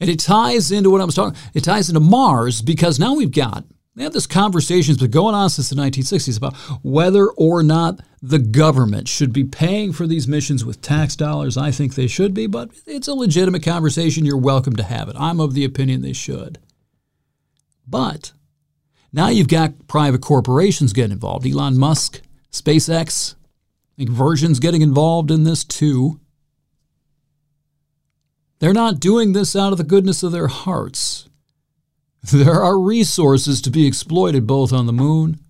And 0.00 0.10
it 0.10 0.20
ties 0.20 0.70
into 0.70 0.90
what 0.90 1.00
I 1.00 1.04
was 1.04 1.14
talking. 1.14 1.38
It 1.54 1.64
ties 1.64 1.88
into 1.88 2.00
Mars 2.00 2.60
because 2.60 2.98
now 2.98 3.14
we've 3.14 3.30
got 3.30 3.64
they 3.96 4.02
have 4.02 4.12
this 4.12 4.26
conversation 4.26 4.92
that's 4.92 5.02
been 5.02 5.10
going 5.12 5.36
on 5.36 5.50
since 5.50 5.70
the 5.70 5.76
1960s 5.76 6.36
about 6.36 6.56
whether 6.82 7.28
or 7.28 7.62
not 7.62 8.00
the 8.20 8.40
government 8.40 9.06
should 9.06 9.32
be 9.32 9.44
paying 9.44 9.92
for 9.92 10.06
these 10.06 10.26
missions 10.26 10.64
with 10.64 10.82
tax 10.82 11.14
dollars. 11.14 11.56
I 11.56 11.70
think 11.70 11.94
they 11.94 12.08
should 12.08 12.34
be, 12.34 12.48
but 12.48 12.70
it's 12.86 13.06
a 13.06 13.14
legitimate 13.14 13.62
conversation. 13.62 14.24
You're 14.24 14.36
welcome 14.36 14.74
to 14.76 14.82
have 14.82 15.08
it. 15.08 15.16
I'm 15.16 15.38
of 15.38 15.54
the 15.54 15.64
opinion 15.64 16.02
they 16.02 16.12
should. 16.12 16.58
But 17.86 18.32
now 19.12 19.28
you've 19.28 19.48
got 19.48 19.86
private 19.86 20.22
corporations 20.22 20.92
getting 20.92 21.12
involved. 21.12 21.46
Elon 21.46 21.78
Musk, 21.78 22.20
SpaceX, 22.50 23.34
I 23.34 23.96
think 23.98 24.10
Virgin's 24.10 24.58
getting 24.58 24.82
involved 24.82 25.30
in 25.30 25.44
this 25.44 25.62
too. 25.62 26.18
They're 28.58 28.72
not 28.72 28.98
doing 28.98 29.32
this 29.32 29.54
out 29.54 29.72
of 29.72 29.78
the 29.78 29.84
goodness 29.84 30.22
of 30.22 30.32
their 30.32 30.48
hearts. 30.48 31.28
There 32.32 32.62
are 32.62 32.80
resources 32.80 33.60
to 33.60 33.70
be 33.70 33.86
exploited 33.86 34.46
both 34.46 34.72
on 34.72 34.86
the 34.86 34.94
moon, 34.94 35.40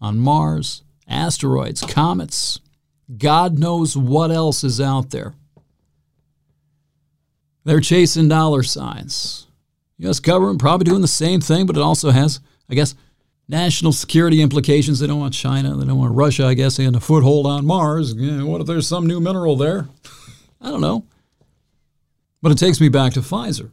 on 0.00 0.18
Mars, 0.18 0.82
asteroids, 1.06 1.82
comets. 1.82 2.58
God 3.18 3.58
knows 3.58 3.98
what 3.98 4.30
else 4.30 4.64
is 4.64 4.80
out 4.80 5.10
there. 5.10 5.34
They're 7.64 7.80
chasing 7.80 8.28
dollar 8.28 8.62
signs. 8.62 9.46
U.S. 10.02 10.20
government 10.20 10.60
probably 10.60 10.84
doing 10.84 11.00
the 11.00 11.08
same 11.08 11.40
thing, 11.40 11.64
but 11.64 11.76
it 11.76 11.82
also 11.82 12.10
has, 12.10 12.40
I 12.68 12.74
guess, 12.74 12.94
national 13.48 13.92
security 13.92 14.42
implications. 14.42 14.98
They 14.98 15.06
don't 15.06 15.20
want 15.20 15.34
China, 15.34 15.76
they 15.76 15.84
don't 15.84 15.98
want 15.98 16.14
Russia, 16.14 16.46
I 16.46 16.54
guess, 16.54 16.78
in 16.78 16.94
a 16.94 17.00
foothold 17.00 17.46
on 17.46 17.64
Mars. 17.64 18.14
what 18.14 18.60
if 18.60 18.66
there's 18.66 18.88
some 18.88 19.06
new 19.06 19.20
mineral 19.20 19.56
there? 19.56 19.88
I 20.60 20.70
don't 20.70 20.80
know. 20.80 21.06
But 22.40 22.50
it 22.50 22.58
takes 22.58 22.80
me 22.80 22.88
back 22.88 23.12
to 23.12 23.20
Pfizer. 23.20 23.72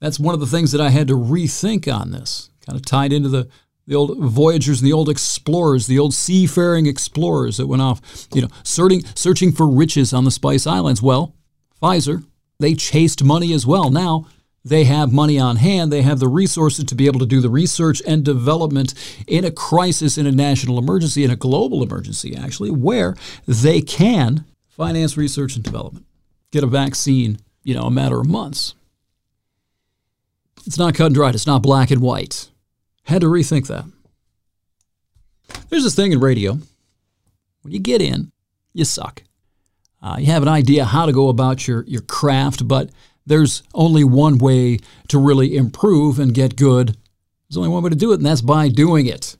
That's 0.00 0.18
one 0.18 0.34
of 0.34 0.40
the 0.40 0.46
things 0.46 0.72
that 0.72 0.80
I 0.80 0.90
had 0.90 1.08
to 1.08 1.14
rethink 1.14 1.92
on 1.92 2.10
this. 2.10 2.50
Kind 2.66 2.78
of 2.78 2.86
tied 2.86 3.12
into 3.12 3.28
the, 3.28 3.48
the 3.86 3.94
old 3.94 4.18
voyagers 4.18 4.80
and 4.80 4.86
the 4.86 4.92
old 4.94 5.10
explorers, 5.10 5.86
the 5.86 5.98
old 5.98 6.14
seafaring 6.14 6.86
explorers 6.86 7.58
that 7.58 7.66
went 7.66 7.82
off, 7.82 8.00
you 8.32 8.40
know, 8.40 8.48
searching, 8.62 9.04
searching 9.14 9.52
for 9.52 9.68
riches 9.68 10.14
on 10.14 10.24
the 10.24 10.30
Spice 10.30 10.66
Islands. 10.66 11.02
Well, 11.02 11.34
Pfizer, 11.82 12.24
they 12.58 12.74
chased 12.74 13.22
money 13.22 13.52
as 13.52 13.66
well. 13.66 13.90
Now, 13.90 14.26
they 14.64 14.84
have 14.84 15.12
money 15.12 15.38
on 15.38 15.56
hand. 15.56 15.92
They 15.92 16.02
have 16.02 16.20
the 16.20 16.28
resources 16.28 16.84
to 16.86 16.94
be 16.94 17.06
able 17.06 17.20
to 17.20 17.26
do 17.26 17.40
the 17.40 17.50
research 17.50 18.00
and 18.06 18.24
development 18.24 18.94
in 19.26 19.44
a 19.44 19.50
crisis, 19.50 20.16
in 20.16 20.26
a 20.26 20.32
national 20.32 20.78
emergency, 20.78 21.22
in 21.22 21.30
a 21.30 21.36
global 21.36 21.82
emergency, 21.82 22.34
actually, 22.34 22.70
where 22.70 23.14
they 23.46 23.82
can 23.82 24.44
finance 24.68 25.16
research 25.16 25.54
and 25.54 25.64
development, 25.64 26.06
get 26.50 26.64
a 26.64 26.66
vaccine, 26.66 27.38
you 27.62 27.74
know, 27.74 27.82
a 27.82 27.90
matter 27.90 28.18
of 28.18 28.26
months. 28.26 28.74
It's 30.66 30.78
not 30.78 30.94
cut 30.94 31.06
and 31.06 31.14
dried. 31.14 31.34
It's 31.34 31.46
not 31.46 31.62
black 31.62 31.90
and 31.90 32.00
white. 32.00 32.48
Had 33.04 33.20
to 33.20 33.26
rethink 33.26 33.66
that. 33.66 33.84
There's 35.68 35.84
this 35.84 35.94
thing 35.94 36.12
in 36.12 36.20
radio. 36.20 36.58
When 37.62 37.72
you 37.72 37.78
get 37.78 38.00
in, 38.00 38.32
you 38.72 38.84
suck. 38.84 39.22
Uh, 40.02 40.16
you 40.18 40.26
have 40.26 40.42
an 40.42 40.48
idea 40.48 40.84
how 40.84 41.06
to 41.06 41.12
go 41.12 41.28
about 41.28 41.66
your, 41.68 41.84
your 41.84 42.02
craft, 42.02 42.66
but 42.66 42.90
there's 43.26 43.62
only 43.72 44.04
one 44.04 44.38
way 44.38 44.78
to 45.08 45.18
really 45.18 45.56
improve 45.56 46.18
and 46.18 46.34
get 46.34 46.56
good. 46.56 46.96
There's 47.48 47.56
only 47.56 47.70
one 47.70 47.82
way 47.82 47.90
to 47.90 47.96
do 47.96 48.12
it, 48.12 48.16
and 48.16 48.26
that's 48.26 48.40
by 48.40 48.68
doing 48.68 49.06
it. 49.06 49.36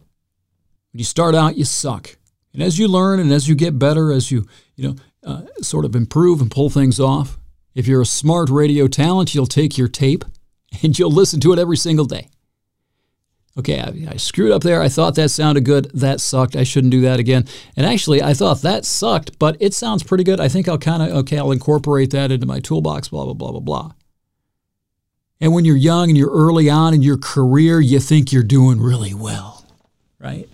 When 0.92 0.98
you 0.98 1.04
start 1.04 1.34
out, 1.34 1.56
you 1.56 1.64
suck. 1.64 2.16
And 2.52 2.62
as 2.62 2.78
you 2.78 2.86
learn 2.88 3.18
and 3.18 3.32
as 3.32 3.48
you 3.48 3.54
get 3.54 3.78
better, 3.78 4.12
as 4.12 4.30
you, 4.30 4.46
you 4.76 4.88
know, 4.88 4.96
uh, 5.24 5.42
sort 5.60 5.84
of 5.84 5.96
improve 5.96 6.40
and 6.40 6.50
pull 6.50 6.70
things 6.70 7.00
off, 7.00 7.38
if 7.74 7.86
you're 7.88 8.02
a 8.02 8.06
smart 8.06 8.48
radio 8.48 8.86
talent, 8.86 9.34
you'll 9.34 9.46
take 9.46 9.76
your 9.76 9.88
tape 9.88 10.24
and 10.82 10.98
you'll 10.98 11.10
listen 11.10 11.40
to 11.40 11.52
it 11.52 11.58
every 11.58 11.76
single 11.76 12.04
day. 12.04 12.28
Okay, 13.56 13.80
I, 13.80 14.14
I, 14.14 14.16
screwed 14.16 14.50
up 14.50 14.62
there. 14.62 14.82
I 14.82 14.88
thought 14.88 15.14
that 15.14 15.30
sounded 15.30 15.64
good. 15.64 15.88
That 15.94 16.20
sucked. 16.20 16.56
I 16.56 16.64
shouldn't 16.64 16.90
do 16.90 17.02
that 17.02 17.20
again. 17.20 17.46
And 17.76 17.86
actually, 17.86 18.20
I 18.20 18.34
thought 18.34 18.62
that 18.62 18.84
sucked, 18.84 19.38
but 19.38 19.56
it 19.60 19.72
sounds 19.72 20.02
pretty 20.02 20.24
good. 20.24 20.40
I 20.40 20.48
think 20.48 20.68
I'll 20.68 20.78
kind 20.78 21.02
of, 21.02 21.10
okay, 21.18 21.38
I'll 21.38 21.52
incorporate 21.52 22.10
that 22.10 22.32
into 22.32 22.46
my 22.46 22.58
toolbox, 22.58 23.08
blah, 23.08 23.24
blah, 23.24 23.34
blah, 23.34 23.52
blah, 23.52 23.60
blah. 23.60 23.92
And 25.40 25.52
when 25.52 25.64
you're 25.64 25.76
young 25.76 26.08
and 26.08 26.18
you're 26.18 26.32
early 26.32 26.68
on 26.68 26.94
in 26.94 27.02
your 27.02 27.18
career, 27.18 27.80
you 27.80 28.00
think 28.00 28.32
you're 28.32 28.42
doing 28.42 28.80
really 28.80 29.14
well, 29.14 29.64
right? 30.18 30.48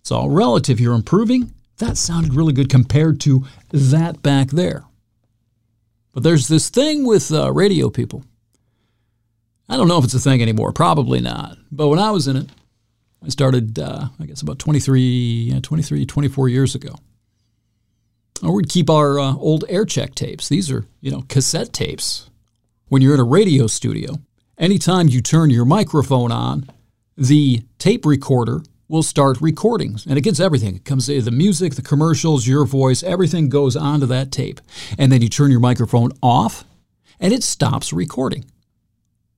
It's 0.00 0.10
all 0.10 0.30
relative. 0.30 0.80
You're 0.80 0.94
improving. 0.94 1.52
That 1.78 1.98
sounded 1.98 2.32
really 2.32 2.52
good 2.54 2.70
compared 2.70 3.20
to 3.22 3.44
that 3.72 4.22
back 4.22 4.48
there. 4.48 4.84
But 6.12 6.22
there's 6.22 6.48
this 6.48 6.70
thing 6.70 7.06
with 7.06 7.30
uh, 7.30 7.52
radio 7.52 7.90
people 7.90 8.24
I 9.68 9.76
don't 9.76 9.88
know 9.88 9.98
if 9.98 10.04
it's 10.04 10.14
a 10.14 10.20
thing 10.20 10.42
anymore. 10.42 10.72
Probably 10.72 11.20
not. 11.20 11.56
But 11.70 11.88
when 11.88 11.98
I 11.98 12.10
was 12.10 12.28
in 12.28 12.36
it, 12.36 12.50
I 13.24 13.28
started, 13.28 13.78
uh, 13.78 14.08
I 14.18 14.26
guess, 14.26 14.42
about 14.42 14.58
23, 14.58 15.60
23, 15.62 16.06
24 16.06 16.48
years 16.48 16.74
ago. 16.74 16.96
We'd 18.42 18.68
keep 18.68 18.90
our 18.90 19.20
uh, 19.20 19.34
old 19.34 19.64
air 19.68 19.84
check 19.84 20.16
tapes. 20.16 20.48
These 20.48 20.70
are, 20.70 20.84
you 21.00 21.12
know, 21.12 21.22
cassette 21.28 21.72
tapes. 21.72 22.28
When 22.88 23.00
you're 23.00 23.14
in 23.14 23.20
a 23.20 23.24
radio 23.24 23.68
studio, 23.68 24.16
anytime 24.58 25.08
you 25.08 25.22
turn 25.22 25.50
your 25.50 25.64
microphone 25.64 26.32
on, 26.32 26.68
the 27.16 27.62
tape 27.78 28.04
recorder 28.04 28.62
will 28.88 29.04
start 29.04 29.40
recording. 29.40 29.96
And 30.08 30.18
it 30.18 30.22
gets 30.22 30.40
everything. 30.40 30.76
It 30.76 30.84
comes 30.84 31.06
the 31.06 31.30
music, 31.30 31.76
the 31.76 31.82
commercials, 31.82 32.46
your 32.46 32.64
voice, 32.64 33.02
everything 33.02 33.48
goes 33.48 33.76
onto 33.76 34.06
that 34.06 34.32
tape. 34.32 34.60
And 34.98 35.12
then 35.12 35.22
you 35.22 35.28
turn 35.28 35.50
your 35.50 35.60
microphone 35.60 36.10
off 36.20 36.64
and 37.20 37.32
it 37.32 37.44
stops 37.44 37.92
recording 37.92 38.44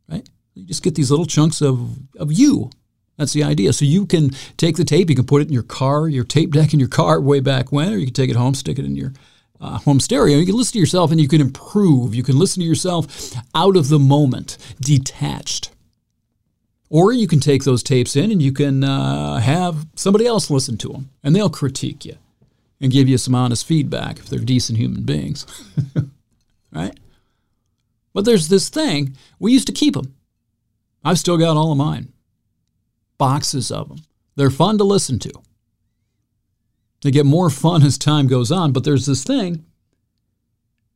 right? 0.08 0.28
You 0.54 0.64
just 0.64 0.82
get 0.82 0.94
these 0.94 1.10
little 1.10 1.26
chunks 1.26 1.60
of, 1.60 1.96
of 2.18 2.32
you. 2.32 2.70
That's 3.16 3.32
the 3.32 3.44
idea. 3.44 3.72
So 3.72 3.84
you 3.84 4.06
can 4.06 4.30
take 4.56 4.76
the 4.76 4.84
tape, 4.84 5.08
you 5.08 5.16
can 5.16 5.26
put 5.26 5.42
it 5.42 5.48
in 5.48 5.52
your 5.52 5.62
car, 5.62 6.08
your 6.08 6.24
tape 6.24 6.52
deck 6.52 6.74
in 6.74 6.80
your 6.80 6.88
car 6.88 7.20
way 7.20 7.40
back 7.40 7.70
when, 7.70 7.92
or 7.92 7.96
you 7.96 8.06
can 8.06 8.14
take 8.14 8.30
it 8.30 8.36
home, 8.36 8.54
stick 8.54 8.78
it 8.78 8.84
in 8.84 8.96
your 8.96 9.12
uh, 9.60 9.78
home 9.78 10.00
stereo. 10.00 10.38
You 10.38 10.46
can 10.46 10.56
listen 10.56 10.72
to 10.74 10.78
yourself 10.78 11.10
and 11.10 11.20
you 11.20 11.28
can 11.28 11.40
improve. 11.40 12.14
You 12.14 12.22
can 12.22 12.38
listen 12.38 12.60
to 12.60 12.66
yourself 12.66 13.34
out 13.54 13.76
of 13.76 13.88
the 13.88 13.98
moment, 13.98 14.58
detached. 14.80 15.70
Or 16.90 17.12
you 17.12 17.26
can 17.26 17.40
take 17.40 17.64
those 17.64 17.82
tapes 17.82 18.14
in 18.14 18.30
and 18.30 18.42
you 18.42 18.52
can 18.52 18.84
uh, 18.84 19.38
have 19.38 19.86
somebody 19.96 20.26
else 20.26 20.50
listen 20.50 20.76
to 20.78 20.88
them 20.88 21.10
and 21.22 21.34
they'll 21.34 21.50
critique 21.50 22.04
you 22.04 22.16
and 22.80 22.92
give 22.92 23.08
you 23.08 23.16
some 23.16 23.34
honest 23.34 23.66
feedback 23.66 24.18
if 24.18 24.26
they're 24.26 24.40
decent 24.40 24.78
human 24.78 25.02
beings. 25.04 25.46
right? 26.72 26.98
But 28.14 28.24
there's 28.24 28.48
this 28.48 28.70
thing, 28.70 29.16
we 29.38 29.52
used 29.52 29.66
to 29.66 29.72
keep 29.72 29.94
them. 29.94 30.14
I've 31.04 31.18
still 31.18 31.36
got 31.36 31.56
all 31.56 31.72
of 31.72 31.78
mine. 31.78 32.12
Boxes 33.18 33.70
of 33.70 33.88
them. 33.88 33.98
They're 34.36 34.50
fun 34.50 34.78
to 34.78 34.84
listen 34.84 35.18
to. 35.18 35.32
They 37.02 37.10
get 37.10 37.26
more 37.26 37.50
fun 37.50 37.82
as 37.82 37.98
time 37.98 38.26
goes 38.26 38.50
on, 38.50 38.72
but 38.72 38.84
there's 38.84 39.04
this 39.04 39.24
thing 39.24 39.66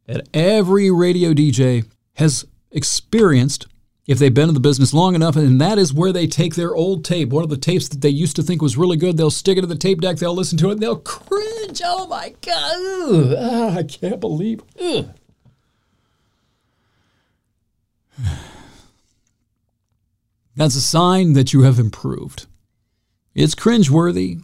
that 0.07 0.27
every 0.33 0.91
radio 0.91 1.35
DJ 1.35 1.85
has 2.15 2.47
experienced 2.71 3.67
if 4.07 4.19
they've 4.19 4.33
been 4.33 4.49
in 4.49 4.55
the 4.55 4.61
business 4.61 4.95
long 4.95 5.15
enough, 5.15 5.37
and 5.37 5.61
that 5.61 5.77
is 5.77 5.93
where 5.93 6.13
they 6.13 6.27
take 6.27 6.55
their 6.55 6.75
old 6.75 7.05
tape, 7.05 7.29
one 7.29 7.45
of 7.45 7.51
the 7.51 7.59
tapes 7.59 7.89
that 7.89 8.01
they 8.01 8.09
used 8.09 8.37
to 8.37 8.43
think 8.43 8.63
was 8.63 8.79
really 8.79 8.97
good, 8.97 9.19
they'll 9.19 9.31
stick 9.31 9.59
it 9.59 9.65
in 9.65 9.69
the 9.69 9.77
tape 9.77 10.01
deck, 10.01 10.17
they'll 10.17 10.35
listen 10.35 10.57
to 10.57 10.71
it, 10.71 10.73
and 10.73 10.81
they'll 10.81 10.97
cringe. 10.97 11.83
Oh 11.85 12.07
my 12.07 12.35
God. 12.41 13.37
Ah, 13.39 13.77
I 13.77 13.83
can't 13.83 14.19
believe. 14.19 14.63
Ugh. 14.81 15.11
That's 20.57 20.75
a 20.75 20.81
sign 20.81 21.35
that 21.35 21.53
you 21.53 21.63
have 21.63 21.79
improved. 21.79 22.47
It's 23.35 23.55
cringeworthy. 23.55 24.43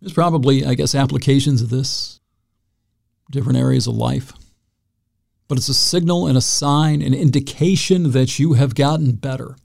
There's 0.00 0.12
probably, 0.12 0.66
I 0.66 0.74
guess, 0.74 0.94
applications 0.94 1.62
of 1.62 1.70
this, 1.70 2.18
different 3.30 3.58
areas 3.58 3.86
of 3.86 3.94
life. 3.94 4.32
But 5.46 5.58
it's 5.58 5.68
a 5.68 5.74
signal 5.74 6.26
and 6.26 6.36
a 6.36 6.40
sign, 6.40 7.00
an 7.00 7.14
indication 7.14 8.10
that 8.10 8.38
you 8.38 8.54
have 8.54 8.74
gotten 8.74 9.12
better. 9.12 9.56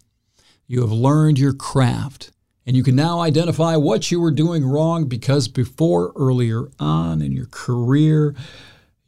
You 0.68 0.82
have 0.82 0.92
learned 0.92 1.40
your 1.40 1.54
craft, 1.54 2.32
and 2.68 2.78
you 2.78 2.84
can 2.84 2.96
now 2.96 3.22
identify 3.22 3.76
what 3.76 4.12
you 4.12 4.20
were 4.20 4.30
doing 4.30 4.64
wrong 4.64 5.06
because 5.06 5.48
before, 5.48 6.14
earlier 6.16 6.70
on 6.80 7.24
in 7.24 7.32
your 7.32 7.48
career, 7.48 8.36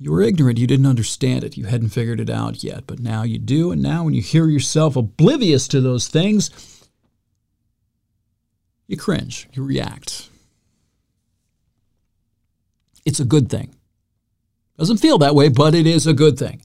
you 0.01 0.11
were 0.11 0.23
ignorant. 0.23 0.57
You 0.57 0.65
didn't 0.65 0.87
understand 0.87 1.43
it. 1.43 1.57
You 1.57 1.65
hadn't 1.65 1.89
figured 1.89 2.19
it 2.19 2.29
out 2.29 2.63
yet. 2.63 2.87
But 2.87 2.99
now 2.99 3.21
you 3.21 3.37
do. 3.37 3.71
And 3.71 3.83
now, 3.83 4.03
when 4.03 4.15
you 4.15 4.21
hear 4.23 4.47
yourself 4.47 4.95
oblivious 4.95 5.67
to 5.67 5.79
those 5.79 6.07
things, 6.07 6.49
you 8.87 8.97
cringe. 8.97 9.47
You 9.53 9.63
react. 9.63 10.27
It's 13.05 13.19
a 13.19 13.25
good 13.25 13.47
thing. 13.47 13.75
Doesn't 14.79 14.97
feel 14.97 15.19
that 15.19 15.35
way, 15.35 15.49
but 15.49 15.75
it 15.75 15.85
is 15.85 16.07
a 16.07 16.13
good 16.13 16.39
thing. 16.39 16.63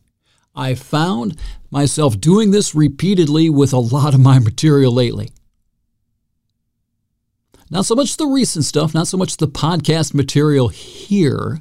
I 0.55 0.75
found 0.75 1.39
myself 1.71 2.19
doing 2.19 2.53
this 2.53 2.75
repeatedly 2.75 3.51
with 3.51 3.75
a 3.75 3.79
lot 3.79 4.15
of 4.15 4.21
my 4.21 4.39
material 4.39 4.95
lately. 4.95 5.29
Not 7.69 7.85
so 7.85 7.95
much 7.95 8.17
the 8.17 8.27
recent 8.27 8.65
stuff, 8.65 8.95
not 8.95 9.09
so 9.09 9.19
much 9.19 9.37
the 9.37 9.49
podcast 9.49 10.15
material 10.15 10.69
here, 10.69 11.61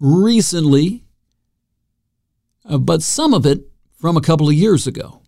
recently, 0.00 1.04
uh, 2.64 2.78
but 2.78 3.02
some 3.02 3.34
of 3.34 3.46
it 3.46 3.70
from 4.00 4.16
a 4.16 4.20
couple 4.20 4.48
of 4.48 4.54
years 4.54 4.86
ago. 4.86 5.20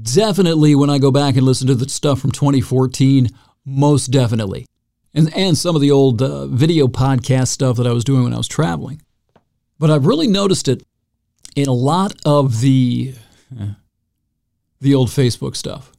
Definitely 0.00 0.76
when 0.76 0.88
I 0.88 0.98
go 0.98 1.10
back 1.10 1.36
and 1.36 1.44
listen 1.44 1.66
to 1.66 1.74
the 1.74 1.88
stuff 1.88 2.20
from 2.20 2.30
2014, 2.30 3.28
most 3.66 4.06
definitely. 4.06 4.66
And, 5.12 5.34
and 5.36 5.58
some 5.58 5.74
of 5.74 5.82
the 5.82 5.90
old 5.90 6.22
uh, 6.22 6.46
video 6.46 6.86
podcast 6.86 7.48
stuff 7.48 7.76
that 7.76 7.86
I 7.86 7.92
was 7.92 8.04
doing 8.04 8.22
when 8.22 8.32
I 8.32 8.36
was 8.36 8.46
traveling. 8.46 9.02
But 9.80 9.90
I've 9.90 10.06
really 10.06 10.28
noticed 10.28 10.68
it 10.68 10.84
in 11.56 11.68
a 11.68 11.72
lot 11.72 12.12
of 12.24 12.60
the, 12.60 13.14
uh, 13.58 13.70
the 14.80 14.94
old 14.94 15.08
Facebook 15.08 15.56
stuff. 15.56 15.90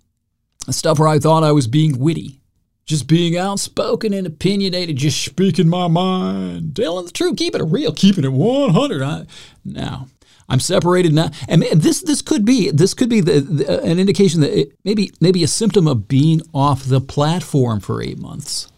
Stuff 0.69 0.99
where 0.99 1.09
I 1.09 1.19
thought 1.19 1.43
I 1.43 1.51
was 1.51 1.67
being 1.67 1.99
witty, 1.99 2.40
just 2.85 3.07
being 3.07 3.37
outspoken 3.37 4.13
and 4.13 4.27
opinionated, 4.27 4.97
just 4.97 5.23
speaking 5.23 5.69
my 5.69 5.87
mind, 5.87 6.75
telling 6.75 7.05
the 7.05 7.11
truth, 7.11 7.37
keeping 7.37 7.61
it 7.61 7.65
real, 7.65 7.93
keeping 7.93 8.23
it 8.23 8.31
100. 8.33 9.01
I, 9.01 9.25
now, 9.63 10.07
I'm 10.51 10.59
separated 10.59 11.13
now, 11.13 11.31
and 11.47 11.63
this 11.63 12.01
this 12.01 12.21
could 12.21 12.43
be 12.43 12.69
this 12.71 12.93
could 12.93 13.09
be 13.09 13.21
the, 13.21 13.39
the, 13.39 13.83
an 13.83 13.99
indication 13.99 14.41
that 14.41 14.51
it, 14.51 14.73
maybe 14.83 15.13
maybe 15.21 15.43
a 15.43 15.47
symptom 15.47 15.87
of 15.87 16.09
being 16.09 16.41
off 16.53 16.83
the 16.83 16.99
platform 16.99 17.79
for 17.79 18.01
eight 18.01 18.19
months, 18.19 18.69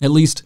at 0.00 0.12
least 0.12 0.44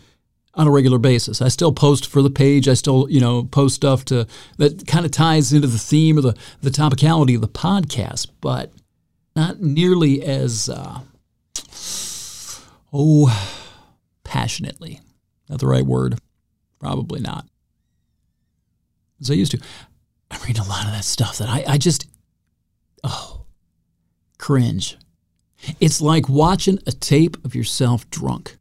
on 0.54 0.66
a 0.66 0.70
regular 0.70 0.96
basis. 0.98 1.42
I 1.42 1.48
still 1.48 1.72
post 1.72 2.06
for 2.06 2.22
the 2.22 2.30
page. 2.30 2.66
I 2.66 2.74
still 2.74 3.06
you 3.10 3.20
know 3.20 3.44
post 3.44 3.74
stuff 3.74 4.06
to 4.06 4.26
that 4.56 4.86
kind 4.86 5.04
of 5.04 5.10
ties 5.10 5.52
into 5.52 5.68
the 5.68 5.78
theme 5.78 6.16
or 6.16 6.22
the 6.22 6.36
the 6.62 6.70
topicality 6.70 7.34
of 7.34 7.42
the 7.42 7.48
podcast, 7.48 8.28
but 8.40 8.72
not 9.36 9.60
nearly 9.60 10.22
as 10.22 10.70
uh, 10.70 11.00
oh 12.94 13.28
passionately. 14.24 15.00
Not 15.50 15.60
the 15.60 15.66
right 15.66 15.84
word. 15.84 16.18
Probably 16.78 17.20
not. 17.20 17.46
As 19.20 19.30
I 19.30 19.34
used 19.34 19.52
to. 19.52 19.60
I 20.30 20.38
read 20.46 20.58
a 20.58 20.64
lot 20.64 20.86
of 20.86 20.92
that 20.92 21.04
stuff 21.04 21.38
that 21.38 21.48
I, 21.48 21.64
I 21.66 21.78
just, 21.78 22.06
oh, 23.04 23.44
cringe. 24.38 24.96
It's 25.80 26.00
like 26.00 26.28
watching 26.28 26.78
a 26.86 26.92
tape 26.92 27.42
of 27.44 27.54
yourself 27.54 28.08
drunk. 28.10 28.56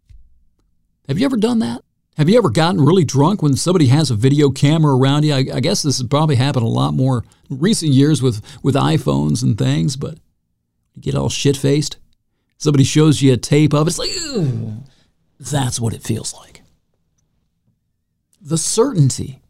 Have 1.07 1.19
you 1.19 1.25
ever 1.25 1.37
done 1.37 1.59
that? 1.59 1.81
Have 2.17 2.29
you 2.29 2.37
ever 2.37 2.49
gotten 2.49 2.79
really 2.79 3.03
drunk 3.03 3.41
when 3.41 3.55
somebody 3.55 3.87
has 3.87 4.11
a 4.11 4.15
video 4.15 4.51
camera 4.51 4.95
around 4.95 5.23
you? 5.23 5.33
I, 5.33 5.45
I 5.55 5.59
guess 5.59 5.81
this 5.81 5.97
has 5.97 6.07
probably 6.07 6.35
happened 6.35 6.65
a 6.65 6.69
lot 6.69 6.93
more 6.93 7.25
recent 7.49 7.91
years 7.91 8.21
with, 8.21 8.41
with 8.61 8.75
iPhones 8.75 9.41
and 9.41 9.57
things, 9.57 9.97
but 9.97 10.19
you 10.93 11.01
get 11.01 11.15
all 11.15 11.29
shit 11.29 11.57
faced. 11.57 11.97
Somebody 12.63 12.85
shows 12.85 13.21
you 13.21 13.33
a 13.33 13.35
tape 13.35 13.73
of 13.73 13.87
it, 13.87 13.89
it's 13.89 13.99
like, 13.99 14.09
that's 15.37 15.81
what 15.81 15.93
it 15.93 16.01
feels 16.01 16.33
like. 16.33 16.61
The 18.39 18.57
certainty, 18.57 19.41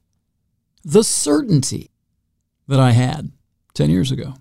the 0.83 1.03
certainty 1.03 1.91
that 2.67 2.79
I 2.79 2.89
had 2.89 3.31
10 3.75 3.91
years 3.91 4.11
ago. 4.11 4.33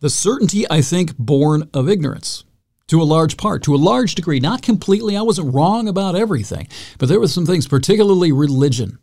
The 0.00 0.10
certainty, 0.10 0.68
I 0.68 0.80
think, 0.80 1.16
born 1.16 1.70
of 1.72 1.88
ignorance 1.88 2.42
to 2.88 3.00
a 3.00 3.04
large 3.04 3.36
part, 3.36 3.62
to 3.62 3.76
a 3.76 3.76
large 3.76 4.16
degree. 4.16 4.40
Not 4.40 4.60
completely, 4.60 5.16
I 5.16 5.22
wasn't 5.22 5.54
wrong 5.54 5.86
about 5.86 6.16
everything, 6.16 6.66
but 6.98 7.08
there 7.08 7.20
were 7.20 7.28
some 7.28 7.46
things, 7.46 7.68
particularly 7.68 8.32
religion. 8.32 8.98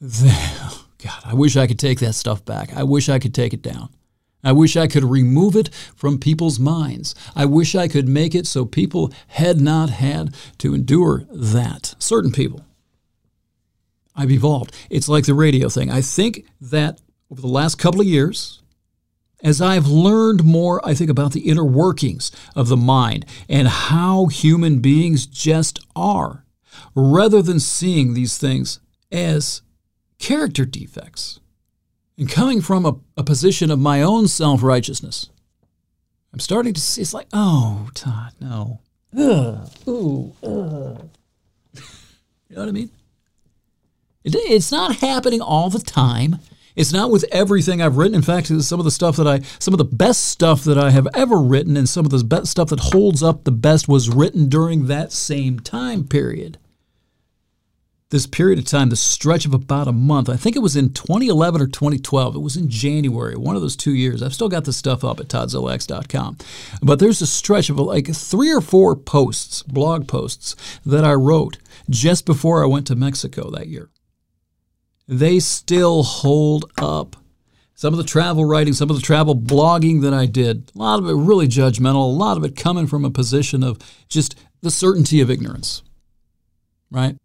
God, 0.00 1.22
I 1.24 1.34
wish 1.34 1.56
I 1.56 1.66
could 1.66 1.80
take 1.80 1.98
that 1.98 2.14
stuff 2.14 2.44
back. 2.44 2.76
I 2.76 2.84
wish 2.84 3.08
I 3.08 3.18
could 3.18 3.34
take 3.34 3.52
it 3.52 3.62
down. 3.62 3.88
I 4.44 4.52
wish 4.52 4.76
I 4.76 4.86
could 4.86 5.04
remove 5.04 5.56
it 5.56 5.74
from 5.96 6.18
people's 6.18 6.60
minds. 6.60 7.14
I 7.34 7.46
wish 7.46 7.74
I 7.74 7.88
could 7.88 8.08
make 8.08 8.34
it 8.34 8.46
so 8.46 8.64
people 8.64 9.12
had 9.28 9.60
not 9.60 9.90
had 9.90 10.34
to 10.58 10.74
endure 10.74 11.24
that. 11.30 11.94
Certain 11.98 12.30
people. 12.30 12.64
I've 14.14 14.30
evolved. 14.30 14.74
It's 14.88 15.08
like 15.08 15.26
the 15.26 15.34
radio 15.34 15.68
thing. 15.68 15.90
I 15.90 16.00
think 16.00 16.46
that 16.60 17.00
over 17.30 17.40
the 17.40 17.48
last 17.48 17.76
couple 17.76 18.00
of 18.00 18.06
years, 18.06 18.62
as 19.42 19.60
I've 19.60 19.86
learned 19.86 20.44
more, 20.44 20.86
I 20.86 20.94
think, 20.94 21.10
about 21.10 21.32
the 21.32 21.48
inner 21.48 21.64
workings 21.64 22.32
of 22.54 22.68
the 22.68 22.76
mind 22.76 23.26
and 23.48 23.68
how 23.68 24.26
human 24.26 24.78
beings 24.78 25.26
just 25.26 25.78
are, 25.94 26.44
rather 26.94 27.42
than 27.42 27.60
seeing 27.60 28.14
these 28.14 28.38
things 28.38 28.80
as 29.12 29.62
character 30.18 30.64
defects. 30.64 31.40
And 32.18 32.28
coming 32.30 32.60
from 32.60 32.86
a, 32.86 32.96
a 33.16 33.22
position 33.22 33.70
of 33.70 33.78
my 33.78 34.02
own 34.02 34.26
self 34.28 34.62
righteousness, 34.62 35.28
I'm 36.32 36.40
starting 36.40 36.74
to 36.74 36.80
see 36.80 37.02
it's 37.02 37.14
like, 37.14 37.28
oh, 37.32 37.90
Todd, 37.94 38.32
no. 38.40 38.80
Ugh, 39.16 39.70
ooh, 39.88 40.32
ugh. 40.42 41.08
you 41.74 42.56
know 42.56 42.62
what 42.62 42.68
I 42.68 42.72
mean? 42.72 42.90
It, 44.24 44.34
it's 44.34 44.72
not 44.72 44.96
happening 44.96 45.40
all 45.40 45.70
the 45.70 45.78
time. 45.78 46.38
It's 46.74 46.92
not 46.92 47.10
with 47.10 47.24
everything 47.32 47.80
I've 47.80 47.96
written. 47.96 48.14
In 48.14 48.22
fact, 48.22 48.48
some 48.48 48.80
of 48.80 48.84
the 48.84 48.90
stuff 48.90 49.16
that 49.16 49.26
I, 49.26 49.40
some 49.58 49.72
of 49.72 49.78
the 49.78 49.84
best 49.84 50.26
stuff 50.26 50.62
that 50.64 50.76
I 50.76 50.90
have 50.90 51.08
ever 51.14 51.38
written, 51.38 51.76
and 51.76 51.88
some 51.88 52.04
of 52.04 52.10
the 52.10 52.22
best 52.22 52.48
stuff 52.48 52.68
that 52.68 52.80
holds 52.80 53.22
up 53.22 53.44
the 53.44 53.52
best 53.52 53.88
was 53.88 54.10
written 54.10 54.48
during 54.50 54.86
that 54.86 55.12
same 55.12 55.58
time 55.58 56.04
period. 56.04 56.58
This 58.10 58.26
period 58.26 58.60
of 58.60 58.66
time, 58.66 58.90
the 58.90 58.96
stretch 58.96 59.46
of 59.46 59.54
about 59.54 59.88
a 59.88 59.92
month, 59.92 60.28
I 60.28 60.36
think 60.36 60.54
it 60.54 60.60
was 60.60 60.76
in 60.76 60.92
2011 60.92 61.60
or 61.60 61.66
2012. 61.66 62.36
It 62.36 62.38
was 62.38 62.56
in 62.56 62.68
January, 62.68 63.34
one 63.34 63.56
of 63.56 63.62
those 63.62 63.74
two 63.74 63.94
years. 63.94 64.22
I've 64.22 64.34
still 64.34 64.48
got 64.48 64.64
the 64.64 64.72
stuff 64.72 65.02
up 65.02 65.18
at 65.18 65.26
toddzillax.com. 65.26 66.38
But 66.82 67.00
there's 67.00 67.20
a 67.20 67.26
stretch 67.26 67.68
of 67.68 67.80
like 67.80 68.14
three 68.14 68.52
or 68.52 68.60
four 68.60 68.94
posts, 68.94 69.64
blog 69.64 70.06
posts, 70.06 70.54
that 70.86 71.04
I 71.04 71.14
wrote 71.14 71.58
just 71.90 72.26
before 72.26 72.62
I 72.62 72.66
went 72.66 72.86
to 72.86 72.94
Mexico 72.94 73.50
that 73.50 73.66
year 73.66 73.90
they 75.08 75.38
still 75.38 76.02
hold 76.02 76.70
up. 76.78 77.16
Some 77.74 77.92
of 77.92 77.98
the 77.98 78.04
travel 78.04 78.44
writing, 78.44 78.72
some 78.72 78.88
of 78.88 78.96
the 78.96 79.02
travel 79.02 79.36
blogging 79.36 80.00
that 80.02 80.14
I 80.14 80.26
did, 80.26 80.70
a 80.74 80.78
lot 80.78 80.98
of 80.98 81.08
it 81.08 81.14
really 81.14 81.46
judgmental, 81.46 81.96
a 81.96 82.16
lot 82.16 82.38
of 82.38 82.44
it 82.44 82.56
coming 82.56 82.86
from 82.86 83.04
a 83.04 83.10
position 83.10 83.62
of 83.62 83.78
just 84.08 84.34
the 84.62 84.70
certainty 84.70 85.20
of 85.20 85.30
ignorance, 85.30 85.82
right? 86.90 87.16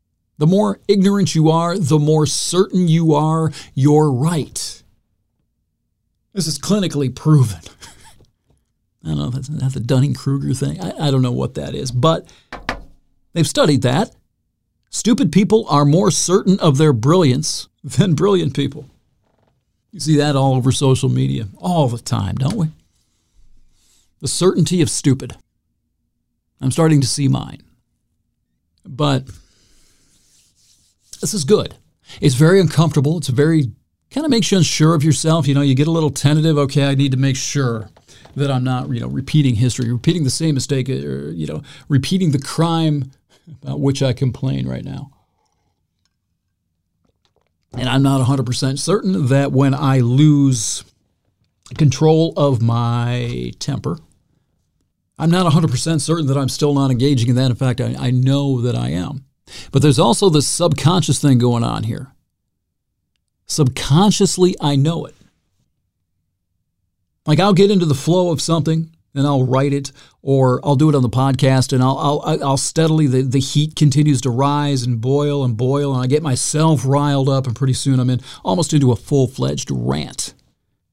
The 0.42 0.48
more 0.48 0.80
ignorant 0.88 1.36
you 1.36 1.52
are, 1.52 1.78
the 1.78 2.00
more 2.00 2.26
certain 2.26 2.88
you 2.88 3.14
are 3.14 3.52
you're 3.76 4.12
right. 4.12 4.82
This 6.34 6.48
is 6.48 6.58
clinically 6.58 7.14
proven. 7.14 7.60
I 9.06 9.10
don't 9.10 9.18
know, 9.20 9.30
that's, 9.30 9.50
that's 9.50 9.76
the 9.76 9.80
Dunning 9.80 10.16
Kruger 10.16 10.56
thing. 10.56 10.82
I, 10.82 11.10
I 11.10 11.12
don't 11.12 11.22
know 11.22 11.32
what 11.32 11.54
that 11.54 11.76
is, 11.76 11.92
but 11.92 12.28
they've 13.34 13.46
studied 13.48 13.84
that. 13.84 14.16
Stupid 14.90 15.32
people 15.32 15.68
are 15.70 15.86
more 15.86 16.10
certain 16.10 16.60
of 16.60 16.80
their 16.80 16.92
brilliance 16.92 17.68
than 17.84 18.16
brilliant 18.16 18.56
people. 18.56 18.90
You 19.92 20.00
see 20.00 20.18
that 20.18 20.36
all 20.36 20.56
over 20.56 20.72
social 20.72 21.10
media 21.10 21.50
all 21.60 21.88
the 21.88 22.00
time, 22.00 22.34
don't 22.34 22.56
we? 22.56 22.70
The 24.22 24.28
certainty 24.28 24.82
of 24.82 24.90
stupid. 24.90 25.36
I'm 26.60 26.72
starting 26.72 27.00
to 27.02 27.08
see 27.08 27.28
mine. 27.28 27.62
But 28.84 29.26
this 31.22 31.34
is 31.34 31.44
good. 31.44 31.76
It's 32.20 32.36
very 32.36 32.60
uncomfortable. 32.60 33.18
It's 33.18 33.30
very 33.30 33.72
kind 34.10 34.26
of 34.26 34.30
makes 34.30 34.52
you 34.52 34.58
unsure 34.58 34.94
of 34.94 35.04
yourself. 35.04 35.48
You 35.48 35.56
know, 35.56 35.62
you 35.62 35.76
get 35.76 35.88
a 35.88 35.92
little 35.92 36.10
tentative. 36.10 36.58
Okay, 36.58 36.86
I 36.86 36.96
need 36.96 37.12
to 37.12 37.18
make 37.18 37.38
sure 37.38 37.90
that 38.36 38.52
I'm 38.52 38.64
not, 38.64 38.90
you 38.90 39.00
know, 39.00 39.08
repeating 39.08 39.56
history, 39.56 39.92
repeating 39.92 40.24
the 40.24 40.30
same 40.30 40.54
mistake, 40.56 40.90
uh, 40.90 40.94
or 40.94 41.30
you 41.30 41.48
know, 41.48 41.62
repeating 41.88 42.32
the 42.32 42.40
crime 42.40 43.12
about 43.62 43.80
which 43.80 44.04
I 44.04 44.14
complain 44.14 44.68
right 44.68 44.84
now. 44.84 45.12
And 47.74 47.88
I'm 47.88 48.04
not 48.04 48.26
100% 48.28 48.80
certain 48.80 49.28
that 49.28 49.54
when 49.54 49.74
I 49.74 50.00
lose 50.00 50.84
control 51.78 52.34
of 52.36 52.62
my 52.62 53.54
temper, 53.60 53.98
I'm 55.18 55.32
not 55.32 55.52
100% 55.52 56.02
certain 56.02 56.26
that 56.28 56.38
I'm 56.38 56.50
still 56.50 56.74
not 56.74 56.92
engaging 56.92 57.30
in 57.30 57.36
that. 57.36 57.50
In 57.50 57.56
fact, 57.56 57.80
I, 57.80 57.96
I 57.98 58.12
know 58.12 58.60
that 58.62 58.76
I 58.76 58.90
am. 58.90 59.26
But 59.72 59.82
there's 59.82 60.00
also 60.00 60.30
this 60.30 60.48
subconscious 60.48 61.20
thing 61.20 61.38
going 61.38 61.64
on 61.64 61.84
here. 61.84 62.12
Subconsciously, 63.46 64.56
I 64.62 64.76
know 64.76 65.06
it. 65.06 65.16
Like 67.26 67.40
I'll 67.40 67.54
get 67.54 67.72
into 67.72 67.86
the 67.86 67.94
flow 67.94 68.32
of 68.32 68.42
something 68.42 68.92
and 69.14 69.28
I'll 69.28 69.46
write 69.46 69.74
it, 69.74 69.92
or 70.22 70.62
I'll 70.64 70.76
do 70.76 70.90
it 70.90 70.96
on 70.96 71.02
the 71.02 71.10
podcast, 71.10 71.74
and 71.74 71.84
I'll 71.84 71.98
I'll, 71.98 72.44
I'll 72.44 72.58
steadily 72.58 73.08
the, 73.08 73.22
the 73.24 73.40
heat 73.40 73.76
continues 73.76 74.22
to 74.22 74.30
rise 74.30 74.84
and 74.84 75.02
boil 75.02 75.44
and 75.44 75.58
boil, 75.58 75.94
and 75.94 76.04
I 76.04 76.08
get 76.08 76.24
myself 76.24 76.86
riled 76.86 77.30
up, 77.30 77.48
and 77.48 77.56
pretty 77.56 77.74
soon 77.74 78.00
I'm 78.00 78.10
in 78.10 78.22
almost 78.44 78.74
into 78.74 78.92
a 78.92 78.96
full 78.96 79.28
fledged 79.28 79.70
rant, 79.72 80.34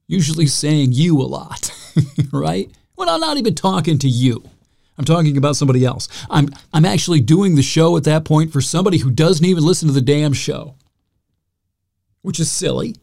usually 0.07 0.47
saying 0.47 0.93
you 0.93 1.21
a 1.21 1.23
lot, 1.23 1.73
right? 2.33 2.71
When 2.97 3.09
I'm 3.09 3.21
not 3.21 3.37
even 3.37 3.55
talking 3.55 3.99
to 3.99 4.09
you. 4.09 4.43
I'm 4.99 5.05
talking 5.05 5.37
about 5.37 5.57
somebody 5.57 5.85
else. 5.85 6.09
I'm 6.29 6.51
I'm 6.73 6.85
actually 6.85 7.21
doing 7.21 7.55
the 7.55 7.63
show 7.63 7.97
at 7.97 8.05
that 8.05 8.25
point 8.25 8.53
for 8.53 8.61
somebody 8.61 8.99
who 8.99 9.11
doesn't 9.11 9.45
even 9.45 9.65
listen 9.65 9.87
to 9.89 9.95
the 9.95 10.01
damn 10.01 10.33
show. 10.33 10.75
Which 12.23 12.41
is 12.41 12.51
silly. 12.51 12.97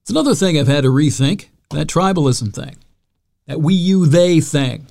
It's 0.00 0.10
another 0.10 0.34
thing 0.34 0.58
I've 0.58 0.66
had 0.66 0.82
to 0.82 0.90
rethink, 0.90 1.46
that 1.70 1.86
tribalism 1.86 2.52
thing 2.52 2.76
that 3.46 3.60
we, 3.60 3.74
you, 3.74 4.06
they 4.06 4.40
thing. 4.40 4.86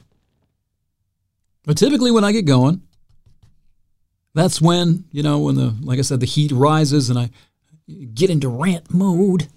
But 1.65 1.77
typically, 1.77 2.11
when 2.11 2.23
I 2.23 2.31
get 2.31 2.45
going, 2.45 2.81
that's 4.33 4.61
when, 4.61 5.05
you 5.11 5.21
know, 5.21 5.39
when 5.39 5.55
the, 5.55 5.75
like 5.81 5.99
I 5.99 6.03
said, 6.03 6.21
the 6.21 6.25
heat 6.25 6.51
rises 6.51 7.09
and 7.09 7.19
I 7.19 7.29
get 8.13 8.29
into 8.29 8.47
rant 8.47 8.93
mode. 8.93 9.47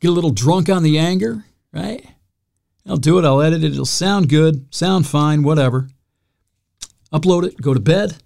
get 0.00 0.08
a 0.08 0.12
little 0.12 0.30
drunk 0.30 0.68
on 0.68 0.82
the 0.82 0.98
anger, 0.98 1.44
right? 1.72 2.04
I'll 2.86 2.96
do 2.96 3.18
it, 3.18 3.24
I'll 3.24 3.42
edit 3.42 3.62
it, 3.62 3.72
it'll 3.72 3.84
sound 3.84 4.30
good, 4.30 4.74
sound 4.74 5.06
fine, 5.06 5.42
whatever. 5.42 5.88
Upload 7.12 7.44
it, 7.44 7.60
go 7.60 7.74
to 7.74 7.80
bed. 7.80 8.16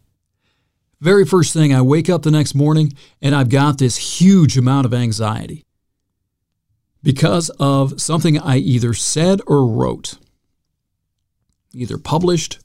Very 1.00 1.24
first 1.24 1.52
thing, 1.52 1.74
I 1.74 1.82
wake 1.82 2.08
up 2.08 2.22
the 2.22 2.30
next 2.30 2.54
morning 2.54 2.92
and 3.20 3.34
I've 3.34 3.48
got 3.48 3.78
this 3.78 4.20
huge 4.20 4.56
amount 4.56 4.86
of 4.86 4.94
anxiety 4.94 5.64
because 7.02 7.50
of 7.58 8.00
something 8.00 8.38
I 8.38 8.58
either 8.58 8.94
said 8.94 9.40
or 9.46 9.66
wrote, 9.66 10.18
either 11.74 11.98
published 11.98 12.60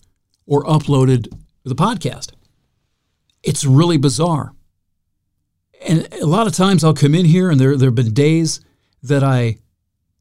or 0.46 0.64
uploaded 0.66 1.34
the 1.64 1.76
podcast. 1.76 2.32
It's 3.44 3.66
really 3.66 3.98
bizarre. 3.98 4.54
And 5.88 6.08
a 6.14 6.26
lot 6.26 6.48
of 6.48 6.54
times 6.54 6.84
I'll 6.84 6.94
come 6.94 7.16
in 7.16 7.26
here 7.26 7.50
and 7.50 7.60
there, 7.60 7.78
there 7.78 7.88
have 7.88 7.96
been 7.96 8.14
days 8.14 8.62
that 9.04 9.24
I 9.24 9.58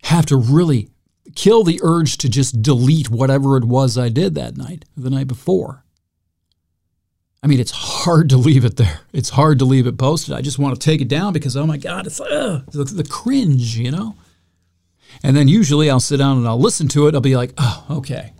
have 0.04 0.26
to 0.26 0.36
really 0.36 0.90
kill 1.34 1.64
the 1.64 1.80
urge 1.82 2.18
to 2.18 2.28
just 2.28 2.62
delete 2.62 3.10
whatever 3.10 3.56
it 3.56 3.64
was 3.64 3.98
I 3.98 4.08
did 4.08 4.34
that 4.34 4.56
night, 4.56 4.84
the 4.96 5.10
night 5.10 5.26
before. 5.26 5.84
I 7.42 7.46
mean, 7.48 7.60
it's 7.60 7.70
hard 7.70 8.30
to 8.30 8.36
leave 8.36 8.64
it 8.64 8.76
there. 8.76 9.00
It's 9.12 9.30
hard 9.30 9.58
to 9.60 9.64
leave 9.64 9.86
it 9.86 9.98
posted. 9.98 10.34
I 10.34 10.40
just 10.40 10.58
want 10.58 10.74
to 10.74 10.84
take 10.84 11.00
it 11.00 11.08
down 11.08 11.32
because, 11.32 11.56
oh 11.56 11.66
my 11.66 11.76
God, 11.76 12.06
it's 12.06 12.20
uh, 12.20 12.62
the, 12.72 12.84
the 12.84 13.04
cringe, 13.04 13.76
you 13.76 13.90
know? 13.90 14.16
And 15.22 15.36
then 15.36 15.48
usually 15.48 15.88
I'll 15.88 16.00
sit 16.00 16.16
down 16.16 16.38
and 16.38 16.48
I'll 16.48 16.60
listen 16.60 16.88
to 16.88 17.06
it. 17.06 17.14
I'll 17.14 17.20
be 17.20 17.36
like, 17.36 17.52
oh, 17.58 17.86
okay. 17.90 18.32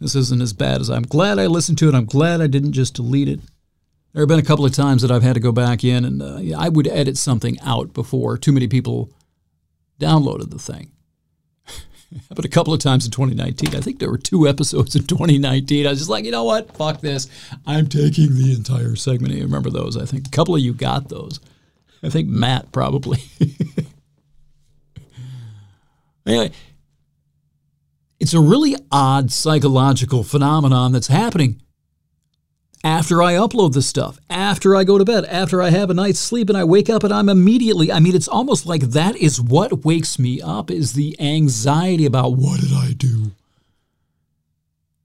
This 0.00 0.14
isn't 0.14 0.42
as 0.42 0.52
bad 0.52 0.80
as 0.80 0.90
I'm 0.90 1.02
glad 1.02 1.38
I 1.38 1.46
listened 1.46 1.78
to 1.78 1.88
it. 1.88 1.94
I'm 1.94 2.04
glad 2.04 2.40
I 2.40 2.46
didn't 2.46 2.72
just 2.72 2.94
delete 2.94 3.28
it. 3.28 3.40
There 4.12 4.22
have 4.22 4.28
been 4.28 4.38
a 4.38 4.42
couple 4.42 4.64
of 4.64 4.72
times 4.72 5.02
that 5.02 5.10
I've 5.10 5.22
had 5.22 5.34
to 5.34 5.40
go 5.40 5.52
back 5.52 5.84
in 5.84 6.04
and 6.04 6.22
uh, 6.22 6.58
I 6.58 6.68
would 6.68 6.88
edit 6.88 7.16
something 7.16 7.58
out 7.60 7.92
before 7.92 8.38
too 8.38 8.52
many 8.52 8.66
people 8.68 9.10
downloaded 10.00 10.50
the 10.50 10.58
thing. 10.58 10.90
But 12.34 12.44
a 12.44 12.48
couple 12.48 12.72
of 12.72 12.80
times 12.80 13.04
in 13.04 13.10
2019, 13.10 13.74
I 13.74 13.80
think 13.80 13.98
there 13.98 14.10
were 14.10 14.18
two 14.18 14.48
episodes 14.48 14.96
in 14.96 15.04
2019. 15.04 15.86
I 15.86 15.90
was 15.90 15.98
just 15.98 16.10
like, 16.10 16.24
you 16.24 16.30
know 16.30 16.44
what? 16.44 16.76
Fuck 16.76 17.00
this. 17.00 17.28
I'm 17.66 17.86
taking 17.86 18.34
the 18.34 18.54
entire 18.54 18.96
segment. 18.96 19.34
You 19.34 19.42
remember 19.42 19.70
those? 19.70 19.96
I 19.96 20.04
think 20.04 20.26
a 20.26 20.30
couple 20.30 20.54
of 20.54 20.60
you 20.60 20.72
got 20.72 21.08
those. 21.08 21.40
I 22.02 22.08
think 22.08 22.28
Matt 22.28 22.72
probably. 22.72 23.18
anyway, 26.26 26.52
it's 28.20 28.34
a 28.34 28.40
really 28.40 28.76
odd 28.90 29.30
psychological 29.30 30.24
phenomenon 30.24 30.92
that's 30.92 31.08
happening 31.08 31.60
after 32.84 33.22
I 33.22 33.34
upload 33.34 33.74
this 33.74 33.86
stuff, 33.86 34.18
after 34.30 34.76
I 34.76 34.84
go 34.84 34.98
to 34.98 35.04
bed, 35.04 35.24
after 35.24 35.60
I 35.60 35.70
have 35.70 35.90
a 35.90 35.94
night's 35.94 36.20
sleep 36.20 36.48
and 36.48 36.56
I 36.56 36.64
wake 36.64 36.88
up 36.88 37.02
and 37.02 37.12
I'm 37.12 37.28
immediately, 37.28 37.90
I 37.90 38.00
mean, 38.00 38.14
it's 38.14 38.28
almost 38.28 38.66
like 38.66 38.82
that 38.82 39.16
is 39.16 39.40
what 39.40 39.84
wakes 39.84 40.18
me 40.18 40.40
up 40.40 40.70
is 40.70 40.92
the 40.92 41.16
anxiety 41.20 42.06
about 42.06 42.36
what 42.36 42.60
did 42.60 42.72
I 42.72 42.92
do? 42.92 43.32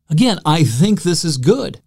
Again, 0.10 0.40
I 0.46 0.64
think 0.64 1.02
this 1.02 1.26
is 1.26 1.38
good. 1.38 1.82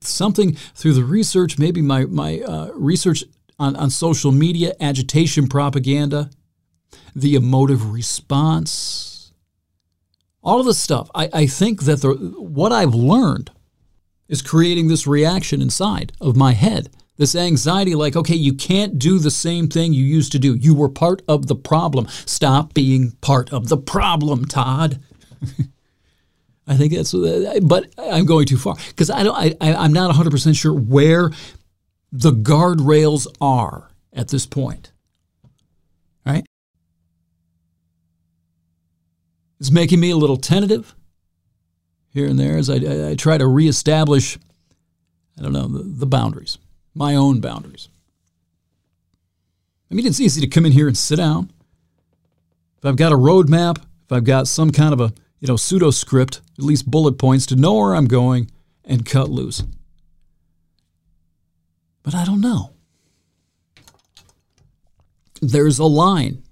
Something 0.00 0.54
through 0.74 0.94
the 0.94 1.04
research, 1.04 1.58
maybe 1.58 1.82
my, 1.82 2.04
my 2.04 2.40
uh, 2.40 2.70
research 2.74 3.24
on, 3.58 3.76
on 3.76 3.90
social 3.90 4.32
media, 4.32 4.74
agitation 4.80 5.48
propaganda, 5.48 6.30
the 7.14 7.34
emotive 7.34 7.92
response, 7.92 9.32
all 10.42 10.60
of 10.60 10.66
this 10.66 10.78
stuff. 10.78 11.10
I, 11.14 11.28
I 11.32 11.46
think 11.46 11.82
that 11.82 12.00
the, 12.00 12.14
what 12.38 12.72
I've 12.72 12.94
learned 12.94 13.50
is 14.30 14.40
creating 14.40 14.88
this 14.88 15.06
reaction 15.06 15.60
inside 15.60 16.12
of 16.20 16.36
my 16.36 16.52
head. 16.52 16.88
This 17.18 17.34
anxiety, 17.34 17.94
like, 17.94 18.16
okay, 18.16 18.36
you 18.36 18.54
can't 18.54 18.98
do 18.98 19.18
the 19.18 19.30
same 19.30 19.68
thing 19.68 19.92
you 19.92 20.04
used 20.04 20.32
to 20.32 20.38
do. 20.38 20.54
You 20.54 20.74
were 20.74 20.88
part 20.88 21.20
of 21.28 21.48
the 21.48 21.56
problem. 21.56 22.06
Stop 22.24 22.72
being 22.72 23.10
part 23.20 23.52
of 23.52 23.68
the 23.68 23.76
problem, 23.76 24.46
Todd. 24.46 25.00
I 26.66 26.76
think 26.76 26.94
that's, 26.94 27.12
but 27.12 27.92
I'm 27.98 28.24
going 28.24 28.46
too 28.46 28.56
far 28.56 28.76
because 28.88 29.10
I 29.10 29.24
don't. 29.24 29.36
I, 29.60 29.74
I'm 29.74 29.92
not 29.92 30.06
100 30.06 30.30
percent 30.30 30.54
sure 30.54 30.72
where 30.72 31.30
the 32.12 32.30
guardrails 32.30 33.26
are 33.40 33.90
at 34.12 34.28
this 34.28 34.46
point. 34.46 34.92
Right? 36.24 36.46
It's 39.58 39.72
making 39.72 39.98
me 39.98 40.10
a 40.10 40.16
little 40.16 40.36
tentative 40.36 40.94
here 42.12 42.26
and 42.26 42.38
there 42.38 42.56
as 42.56 42.68
I, 42.68 43.10
I, 43.10 43.14
try 43.14 43.38
to 43.38 43.46
reestablish, 43.46 44.38
I 45.38 45.42
don't 45.42 45.52
know, 45.52 45.68
the, 45.68 45.82
the 45.82 46.06
boundaries, 46.06 46.58
my 46.94 47.14
own 47.14 47.40
boundaries. 47.40 47.88
I 49.90 49.94
mean, 49.94 50.06
it's 50.06 50.20
easy 50.20 50.40
to 50.40 50.46
come 50.46 50.66
in 50.66 50.72
here 50.72 50.86
and 50.86 50.96
sit 50.96 51.16
down. 51.16 51.50
If 52.78 52.84
I've 52.84 52.96
got 52.96 53.12
a 53.12 53.16
roadmap, 53.16 53.78
if 53.78 54.12
I've 54.12 54.24
got 54.24 54.48
some 54.48 54.70
kind 54.70 54.92
of 54.92 55.00
a 55.00 55.12
you 55.40 55.48
know 55.48 55.56
pseudo 55.56 55.90
script, 55.90 56.40
at 56.58 56.64
least 56.64 56.90
bullet 56.90 57.18
points 57.18 57.46
to 57.46 57.56
know 57.56 57.74
where 57.74 57.94
I'm 57.94 58.06
going 58.06 58.50
and 58.84 59.04
cut 59.04 59.28
loose. 59.28 59.62
But 62.02 62.14
I 62.14 62.24
don't 62.24 62.40
know. 62.40 62.72
There's 65.42 65.78
a 65.78 65.84
line 65.84 66.42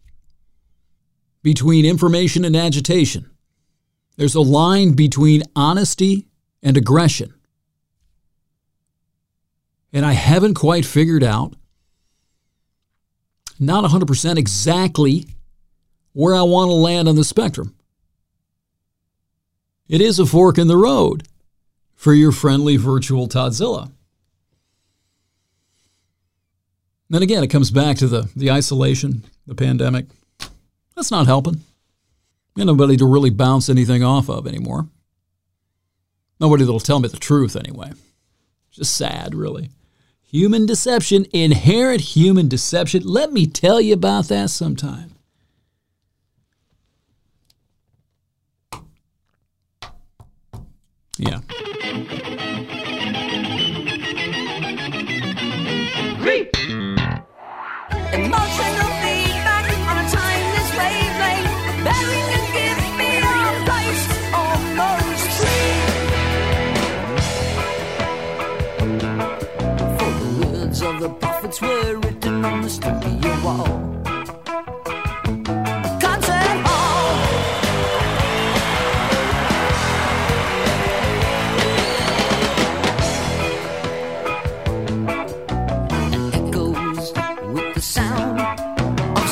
between 1.43 1.85
information 1.85 2.45
and 2.45 2.57
agitation. 2.57 3.31
There's 4.19 4.35
a 4.35 4.41
line 4.41 4.95
between 4.95 5.45
honesty 5.55 6.27
and 6.61 6.77
aggression. 6.77 7.33
And 9.93 10.05
I 10.05 10.13
haven't 10.13 10.55
quite 10.55 10.85
figured 10.85 11.23
out, 11.23 11.55
not 13.61 13.89
100% 13.89 14.37
exactly, 14.37 15.29
where 16.15 16.35
I 16.35 16.43
want 16.43 16.69
to 16.69 16.75
land 16.75 17.09
on 17.09 17.15
the 17.15 17.23
spectrum. 17.23 17.77
It 19.89 20.01
is 20.01 20.19
a 20.19 20.27
fork 20.27 20.59
in 20.59 20.67
the 20.67 20.77
road 20.77 21.23
for 21.95 22.13
your 22.13 22.33
friendly 22.33 22.77
virtual 22.77 23.29
Toddzilla. 23.29 23.93
Then 27.09 27.23
again, 27.23 27.45
it 27.45 27.49
comes 27.49 27.71
back 27.71 27.99
to 27.99 28.09
the, 28.09 28.29
the 28.35 28.51
isolation, 28.51 29.23
the 29.47 29.55
pandemic. 29.55 30.07
That's 30.97 31.13
not 31.13 31.27
helping. 31.27 31.63
Nobody 32.67 32.97
to 32.97 33.07
really 33.07 33.31
bounce 33.31 33.69
anything 33.69 34.03
off 34.03 34.29
of 34.29 34.47
anymore. 34.47 34.89
Nobody 36.41 36.65
that'll 36.65 36.81
tell 36.81 37.01
me 37.01 37.09
the 37.09 37.17
truth 37.17 37.57
anyway. 37.57 37.93
Just 38.71 38.97
sad, 38.97 39.35
really. 39.35 39.71
Human 40.31 40.67
deception, 40.67 41.27
inherent 41.33 42.01
human 42.01 42.49
deception. 42.49 43.03
Let 43.05 43.33
me 43.33 43.47
tell 43.47 43.81
you 43.81 43.95
about 43.95 44.29
that 44.29 44.51
sometime. 44.51 45.15
Yeah. 51.17 51.41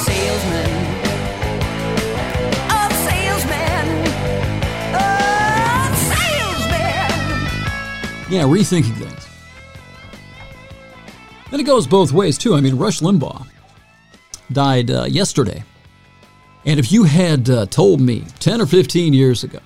Salesmen. 0.07 0.71
Of 2.71 2.93
salesmen. 3.07 3.87
Of 4.95 5.91
salesmen. 6.11 7.13
Yeah, 8.31 8.45
rethinking 8.45 9.06
goes 11.67 11.87
both 11.87 12.13
ways, 12.13 12.39
too. 12.39 12.55
I 12.55 12.61
mean, 12.61 12.77
Rush 12.77 13.01
Limbaugh 13.01 13.47
died 14.53 14.91
uh, 14.91 15.05
yesterday. 15.05 15.65
And 16.65 16.81
if 16.81 16.91
you 16.91 17.05
had 17.05 17.49
uh, 17.51 17.67
told 17.67 18.01
me 18.01 18.25
10 18.41 18.61
or 18.61 18.67
15 18.67 19.13
years 19.13 19.45
ago 19.45 19.61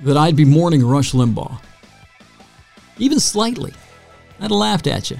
that 0.00 0.16
I'd 0.16 0.36
be 0.36 0.44
mourning 0.44 0.84
Rush 0.84 1.12
Limbaugh, 1.12 1.60
even 2.98 3.20
slightly, 3.20 3.72
I'd 4.38 4.44
have 4.44 4.50
laughed 4.50 4.86
at 4.86 5.10
you. 5.10 5.18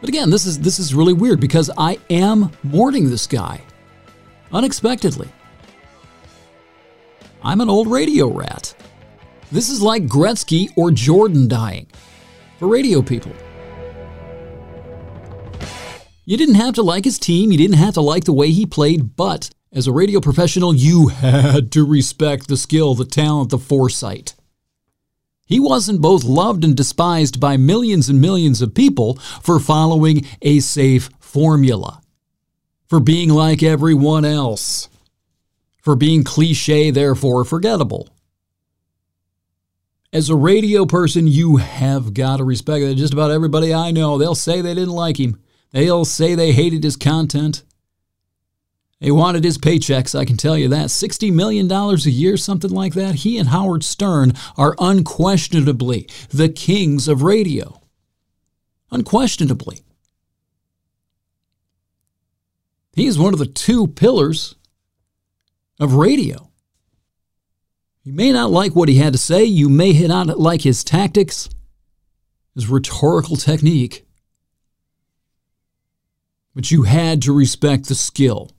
But 0.00 0.08
again, 0.08 0.30
this 0.30 0.46
is 0.46 0.58
this 0.58 0.80
is 0.80 0.96
really 0.96 1.12
weird 1.12 1.38
because 1.38 1.70
I 1.78 1.98
am 2.10 2.50
mourning 2.64 3.08
this 3.08 3.28
guy 3.28 3.60
unexpectedly. 4.52 5.28
I'm 7.44 7.60
an 7.60 7.70
old 7.70 7.86
radio 7.86 8.28
rat. 8.28 8.74
This 9.52 9.68
is 9.68 9.80
like 9.80 10.06
Gretzky 10.06 10.70
or 10.76 10.90
Jordan 10.90 11.46
dying 11.46 11.86
for 12.58 12.66
radio 12.66 13.00
people. 13.00 13.32
You 16.24 16.36
didn't 16.36 16.54
have 16.54 16.74
to 16.74 16.82
like 16.82 17.04
his 17.04 17.18
team, 17.18 17.50
you 17.50 17.58
didn't 17.58 17.78
have 17.78 17.94
to 17.94 18.00
like 18.00 18.24
the 18.24 18.32
way 18.32 18.50
he 18.50 18.64
played, 18.64 19.16
but 19.16 19.50
as 19.72 19.86
a 19.86 19.92
radio 19.92 20.20
professional, 20.20 20.74
you 20.74 21.08
had 21.08 21.72
to 21.72 21.84
respect 21.84 22.46
the 22.46 22.56
skill, 22.56 22.94
the 22.94 23.04
talent, 23.04 23.50
the 23.50 23.58
foresight. 23.58 24.34
He 25.46 25.58
wasn't 25.58 26.00
both 26.00 26.22
loved 26.22 26.64
and 26.64 26.76
despised 26.76 27.40
by 27.40 27.56
millions 27.56 28.08
and 28.08 28.20
millions 28.20 28.62
of 28.62 28.74
people 28.74 29.16
for 29.42 29.58
following 29.58 30.24
a 30.40 30.60
safe 30.60 31.10
formula, 31.18 32.00
for 32.86 33.00
being 33.00 33.30
like 33.30 33.62
everyone 33.62 34.24
else, 34.24 34.88
for 35.82 35.96
being 35.96 36.22
cliche, 36.22 36.90
therefore 36.90 37.44
forgettable. 37.44 38.10
As 40.12 40.30
a 40.30 40.36
radio 40.36 40.86
person, 40.86 41.26
you 41.26 41.56
have 41.56 42.14
got 42.14 42.36
to 42.36 42.44
respect 42.44 42.84
that. 42.84 42.94
Just 42.94 43.12
about 43.12 43.30
everybody 43.30 43.74
I 43.74 43.90
know, 43.90 44.18
they'll 44.18 44.34
say 44.34 44.60
they 44.60 44.74
didn't 44.74 44.90
like 44.90 45.18
him. 45.18 45.40
They'll 45.72 46.04
say 46.04 46.34
they 46.34 46.52
hated 46.52 46.84
his 46.84 46.96
content. 46.96 47.64
They 49.00 49.10
wanted 49.10 49.42
his 49.42 49.58
paychecks, 49.58 50.16
I 50.16 50.24
can 50.24 50.36
tell 50.36 50.56
you 50.56 50.68
that. 50.68 50.86
$60 50.86 51.32
million 51.32 51.70
a 51.70 51.96
year, 51.96 52.36
something 52.36 52.70
like 52.70 52.94
that. 52.94 53.16
He 53.16 53.36
and 53.36 53.48
Howard 53.48 53.82
Stern 53.82 54.34
are 54.56 54.76
unquestionably 54.78 56.08
the 56.28 56.48
kings 56.48 57.08
of 57.08 57.22
radio. 57.22 57.80
Unquestionably. 58.92 59.80
He 62.92 63.06
is 63.06 63.18
one 63.18 63.32
of 63.32 63.40
the 63.40 63.46
two 63.46 63.88
pillars 63.88 64.54
of 65.80 65.94
radio. 65.94 66.50
You 68.04 68.12
may 68.12 68.30
not 68.30 68.50
like 68.50 68.76
what 68.76 68.88
he 68.88 68.98
had 68.98 69.14
to 69.14 69.18
say, 69.18 69.42
you 69.42 69.68
may 69.68 69.92
not 70.06 70.38
like 70.38 70.62
his 70.62 70.84
tactics, 70.84 71.48
his 72.54 72.68
rhetorical 72.68 73.36
technique, 73.36 74.06
but 76.54 76.70
you 76.70 76.82
had 76.82 77.22
to 77.22 77.32
respect 77.32 77.88
the 77.88 77.94
skill, 77.94 78.50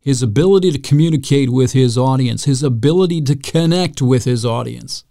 his 0.00 0.22
ability 0.22 0.70
to 0.72 0.78
communicate 0.78 1.50
with 1.50 1.72
his 1.72 1.98
audience, 1.98 2.44
his 2.44 2.62
ability 2.62 3.20
to 3.22 3.36
connect 3.36 4.00
with 4.00 4.24
his 4.24 4.44
audience, 4.44 5.04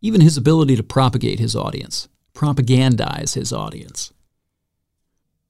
even 0.00 0.20
his 0.20 0.36
ability 0.36 0.76
to 0.76 0.82
propagate 0.82 1.38
his 1.38 1.54
audience, 1.54 2.08
propagandize 2.34 3.34
his 3.34 3.52
audience. 3.52 4.12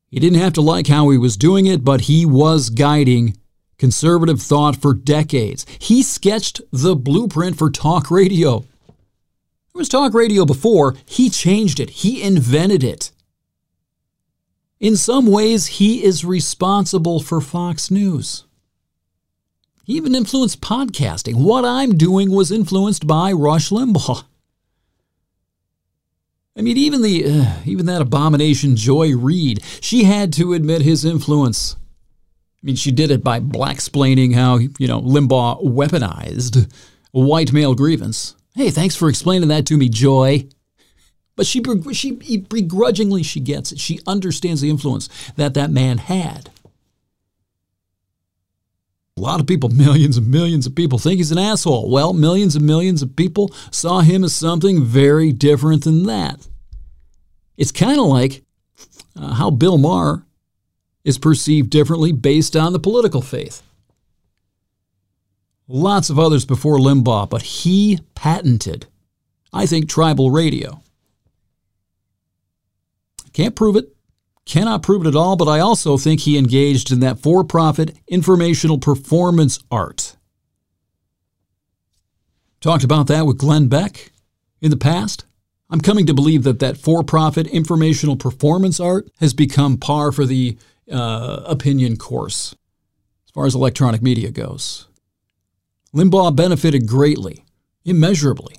He 0.08 0.20
didn't 0.20 0.40
have 0.40 0.52
to 0.52 0.60
like 0.60 0.86
how 0.86 1.10
he 1.10 1.18
was 1.18 1.36
doing 1.36 1.66
it, 1.66 1.84
but 1.84 2.02
he 2.02 2.24
was 2.24 2.70
guiding 2.70 3.36
conservative 3.78 4.40
thought 4.40 4.76
for 4.76 4.94
decades. 4.94 5.66
He 5.80 6.02
sketched 6.02 6.60
the 6.70 6.94
blueprint 6.94 7.58
for 7.58 7.70
talk 7.70 8.10
radio. 8.10 8.60
There 8.60 9.80
was 9.80 9.88
talk 9.88 10.14
radio 10.14 10.44
before, 10.44 10.94
he 11.04 11.28
changed 11.28 11.80
it, 11.80 11.90
he 11.90 12.22
invented 12.22 12.84
it. 12.84 13.10
In 14.84 14.96
some 14.96 15.28
ways, 15.28 15.64
he 15.78 16.04
is 16.04 16.26
responsible 16.26 17.18
for 17.18 17.40
Fox 17.40 17.90
News. 17.90 18.44
He 19.82 19.94
even 19.94 20.14
influenced 20.14 20.60
podcasting. 20.60 21.36
What 21.36 21.64
I'm 21.64 21.96
doing 21.96 22.30
was 22.30 22.52
influenced 22.52 23.06
by 23.06 23.32
Rush 23.32 23.70
Limbaugh. 23.70 24.24
I 26.54 26.60
mean, 26.60 26.76
even 26.76 27.00
the 27.00 27.24
uh, 27.24 27.54
even 27.64 27.86
that 27.86 28.02
abomination 28.02 28.76
Joy 28.76 29.16
Reid, 29.16 29.64
she 29.80 30.04
had 30.04 30.34
to 30.34 30.52
admit 30.52 30.82
his 30.82 31.02
influence. 31.02 31.76
I 32.62 32.66
mean, 32.66 32.76
she 32.76 32.92
did 32.92 33.10
it 33.10 33.24
by 33.24 33.40
black-splaining 33.40 34.34
how 34.34 34.58
you 34.58 34.86
know 34.86 35.00
Limbaugh 35.00 35.64
weaponized 35.64 36.70
white 37.10 37.54
male 37.54 37.74
grievance. 37.74 38.36
Hey, 38.54 38.68
thanks 38.68 38.96
for 38.96 39.08
explaining 39.08 39.48
that 39.48 39.64
to 39.64 39.78
me, 39.78 39.88
Joy. 39.88 40.46
But 41.36 41.46
she, 41.46 41.62
she 41.92 42.12
begrudgingly 42.38 43.22
she 43.22 43.40
gets 43.40 43.72
it. 43.72 43.80
She 43.80 44.00
understands 44.06 44.60
the 44.60 44.70
influence 44.70 45.08
that 45.36 45.54
that 45.54 45.70
man 45.70 45.98
had. 45.98 46.50
A 49.16 49.20
lot 49.20 49.40
of 49.40 49.46
people, 49.46 49.68
millions 49.72 50.16
and 50.16 50.28
millions 50.28 50.66
of 50.66 50.74
people, 50.74 50.98
think 50.98 51.18
he's 51.18 51.32
an 51.32 51.38
asshole. 51.38 51.90
Well, 51.90 52.12
millions 52.12 52.56
and 52.56 52.66
millions 52.66 53.02
of 53.02 53.16
people 53.16 53.52
saw 53.70 54.00
him 54.00 54.24
as 54.24 54.34
something 54.34 54.84
very 54.84 55.32
different 55.32 55.84
than 55.84 56.04
that. 56.04 56.46
It's 57.56 57.72
kind 57.72 57.98
of 57.98 58.06
like 58.06 58.42
uh, 59.16 59.34
how 59.34 59.50
Bill 59.50 59.78
Maher 59.78 60.24
is 61.04 61.18
perceived 61.18 61.70
differently 61.70 62.12
based 62.12 62.56
on 62.56 62.72
the 62.72 62.78
political 62.80 63.22
faith. 63.22 63.62
Lots 65.68 66.10
of 66.10 66.18
others 66.18 66.44
before 66.44 66.78
Limbaugh, 66.78 67.30
but 67.30 67.42
he 67.42 68.00
patented, 68.14 68.86
I 69.52 69.66
think, 69.66 69.88
tribal 69.88 70.30
radio. 70.30 70.82
Can't 73.34 73.56
prove 73.56 73.74
it, 73.74 73.94
cannot 74.46 74.82
prove 74.82 75.04
it 75.04 75.08
at 75.08 75.16
all, 75.16 75.36
but 75.36 75.48
I 75.48 75.58
also 75.58 75.98
think 75.98 76.20
he 76.20 76.38
engaged 76.38 76.90
in 76.92 77.00
that 77.00 77.18
for 77.18 77.44
profit 77.44 77.94
informational 78.06 78.78
performance 78.78 79.58
art. 79.70 80.16
Talked 82.60 82.84
about 82.84 83.08
that 83.08 83.26
with 83.26 83.36
Glenn 83.36 83.68
Beck 83.68 84.12
in 84.62 84.70
the 84.70 84.76
past. 84.76 85.26
I'm 85.68 85.80
coming 85.80 86.06
to 86.06 86.14
believe 86.14 86.44
that 86.44 86.60
that 86.60 86.78
for 86.78 87.02
profit 87.02 87.48
informational 87.48 88.16
performance 88.16 88.78
art 88.78 89.10
has 89.18 89.34
become 89.34 89.78
par 89.78 90.12
for 90.12 90.24
the 90.24 90.56
uh, 90.90 91.42
opinion 91.44 91.96
course 91.96 92.54
as 93.26 93.32
far 93.32 93.46
as 93.46 93.54
electronic 93.54 94.00
media 94.00 94.30
goes. 94.30 94.86
Limbaugh 95.92 96.36
benefited 96.36 96.86
greatly, 96.86 97.44
immeasurably, 97.84 98.56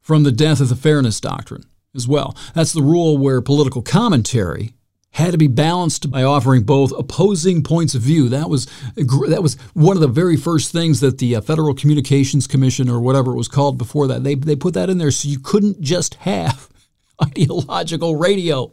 from 0.00 0.22
the 0.22 0.32
death 0.32 0.60
of 0.60 0.68
the 0.68 0.76
fairness 0.76 1.20
doctrine 1.20 1.64
as 1.94 2.08
well. 2.08 2.36
That's 2.54 2.72
the 2.72 2.82
rule 2.82 3.18
where 3.18 3.40
political 3.40 3.82
commentary 3.82 4.74
had 5.14 5.30
to 5.30 5.38
be 5.38 5.46
balanced 5.46 6.10
by 6.10 6.24
offering 6.24 6.64
both 6.64 6.92
opposing 6.98 7.62
points 7.62 7.94
of 7.94 8.02
view. 8.02 8.28
That 8.28 8.50
was 8.50 8.66
that 8.96 9.42
was 9.42 9.54
one 9.72 9.96
of 9.96 10.00
the 10.00 10.08
very 10.08 10.36
first 10.36 10.72
things 10.72 11.00
that 11.00 11.18
the 11.18 11.36
uh, 11.36 11.40
Federal 11.40 11.72
Communications 11.72 12.48
Commission 12.48 12.90
or 12.90 13.00
whatever 13.00 13.32
it 13.32 13.36
was 13.36 13.46
called 13.46 13.78
before 13.78 14.08
that 14.08 14.24
they 14.24 14.34
they 14.34 14.56
put 14.56 14.74
that 14.74 14.90
in 14.90 14.98
there 14.98 15.12
so 15.12 15.28
you 15.28 15.38
couldn't 15.38 15.80
just 15.80 16.14
have 16.14 16.68
ideological 17.22 18.16
radio. 18.16 18.72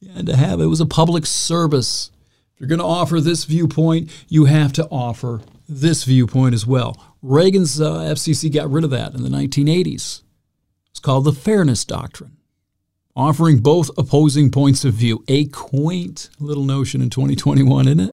You 0.00 0.10
had 0.12 0.26
to 0.26 0.36
have 0.36 0.60
it 0.60 0.66
was 0.66 0.80
a 0.80 0.86
public 0.86 1.26
service. 1.26 2.10
If 2.54 2.60
you're 2.60 2.68
going 2.68 2.80
to 2.80 2.84
offer 2.84 3.20
this 3.20 3.44
viewpoint, 3.44 4.10
you 4.28 4.46
have 4.46 4.72
to 4.74 4.86
offer 4.86 5.42
this 5.68 6.04
viewpoint 6.04 6.54
as 6.54 6.66
well. 6.66 6.96
Reagan's 7.22 7.80
uh, 7.80 8.00
FCC 8.00 8.52
got 8.52 8.70
rid 8.70 8.82
of 8.82 8.90
that 8.90 9.14
in 9.14 9.22
the 9.22 9.28
1980s. 9.28 10.22
It's 10.90 11.00
called 11.00 11.24
the 11.24 11.32
Fairness 11.32 11.84
Doctrine, 11.84 12.36
offering 13.14 13.58
both 13.58 13.90
opposing 13.96 14.50
points 14.50 14.84
of 14.84 14.94
view. 14.94 15.24
A 15.28 15.46
quaint 15.46 16.30
little 16.38 16.64
notion 16.64 17.00
in 17.00 17.10
2021, 17.10 17.86
isn't 17.86 18.00
it? 18.00 18.12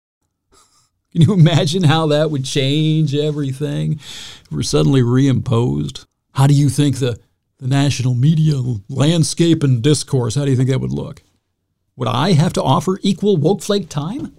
Can 1.12 1.22
you 1.22 1.34
imagine 1.34 1.84
how 1.84 2.08
that 2.08 2.32
would 2.32 2.46
change 2.46 3.16
everything 3.16 3.94
if 3.94 4.52
we're 4.52 4.64
suddenly 4.64 5.02
reimposed? 5.02 6.06
How 6.34 6.48
do 6.48 6.54
you 6.54 6.70
think 6.70 6.98
the, 6.98 7.20
the 7.58 7.68
national 7.68 8.14
media 8.14 8.62
landscape 8.90 9.64
and 9.64 9.82
discourse, 9.82 10.36
how 10.36 10.46
do 10.46 10.52
you 10.52 10.58
think 10.58 10.70
that 10.70 10.82
would 10.82 10.92
look? 10.92 11.24
Would 11.96 12.08
I 12.08 12.34
have 12.34 12.54
to 12.54 12.64
offer 12.64 13.00
equal 13.02 13.38
woke 13.38 13.64
flake 13.64 13.90
time? 13.90 14.38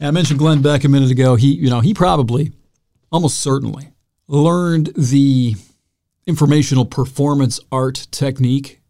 And 0.00 0.08
I 0.08 0.10
mentioned 0.10 0.38
Glenn 0.38 0.62
Beck 0.62 0.84
a 0.84 0.88
minute 0.88 1.10
ago. 1.10 1.36
He, 1.36 1.54
you 1.54 1.70
know, 1.70 1.80
he 1.80 1.94
probably, 1.94 2.52
almost 3.12 3.38
certainly, 3.38 3.90
learned 4.26 4.92
the 4.96 5.56
informational 6.26 6.84
performance 6.84 7.60
art 7.70 8.06
technique 8.10 8.80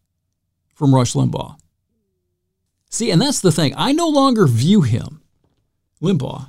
from 0.75 0.95
Rush 0.95 1.15
Limbaugh. 1.15 1.57
See, 2.91 3.11
and 3.11 3.21
that's 3.21 3.41
the 3.41 3.53
thing. 3.53 3.75
I 3.77 3.93
no 3.93 4.09
longer 4.09 4.47
view 4.47 4.83
him, 4.83 5.21
Limbaugh, 6.01 6.49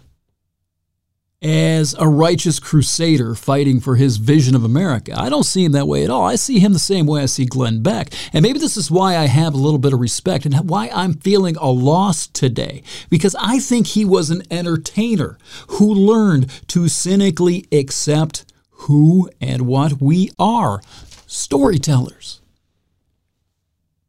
as 1.41 1.95
a 1.99 2.07
righteous 2.07 2.59
crusader 2.59 3.35
fighting 3.35 3.79
for 3.79 3.95
his 3.95 4.17
vision 4.17 4.55
of 4.55 4.63
America. 4.63 5.13
I 5.15 5.29
don't 5.29 5.43
see 5.43 5.63
him 5.63 5.73
that 5.73 5.87
way 5.87 6.03
at 6.03 6.09
all. 6.09 6.23
I 6.23 6.35
see 6.35 6.59
him 6.59 6.73
the 6.73 6.79
same 6.79 7.05
way 7.05 7.21
I 7.21 7.25
see 7.25 7.45
Glenn 7.45 7.83
Beck. 7.83 8.13
And 8.33 8.41
maybe 8.41 8.59
this 8.59 8.77
is 8.77 8.89
why 8.89 9.17
I 9.17 9.25
have 9.25 9.53
a 9.53 9.57
little 9.57 9.79
bit 9.79 9.93
of 9.93 9.99
respect 9.99 10.45
and 10.45 10.69
why 10.69 10.89
I'm 10.93 11.13
feeling 11.13 11.55
a 11.57 11.69
loss 11.69 12.27
today. 12.27 12.83
Because 13.09 13.35
I 13.39 13.59
think 13.59 13.87
he 13.87 14.05
was 14.05 14.29
an 14.29 14.43
entertainer 14.49 15.37
who 15.67 15.93
learned 15.93 16.49
to 16.69 16.87
cynically 16.87 17.65
accept 17.71 18.45
who 18.79 19.29
and 19.41 19.63
what 19.67 20.01
we 20.01 20.31
are 20.37 20.81
storytellers. 21.25 22.41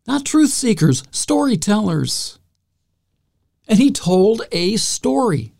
Not 0.07 0.25
truth 0.25 0.51
seekers, 0.51 1.03
storytellers. 1.11 2.39
And 3.67 3.79
he 3.79 3.91
told 3.91 4.43
a 4.53 4.77
story. 4.77 5.53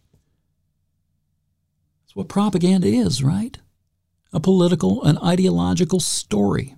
That's 2.05 2.15
what 2.15 2.29
propaganda 2.29 2.87
is, 2.87 3.23
right? 3.23 3.59
A 4.33 4.39
political, 4.39 5.03
an 5.03 5.19
ideological 5.19 5.99
story. 5.99 6.77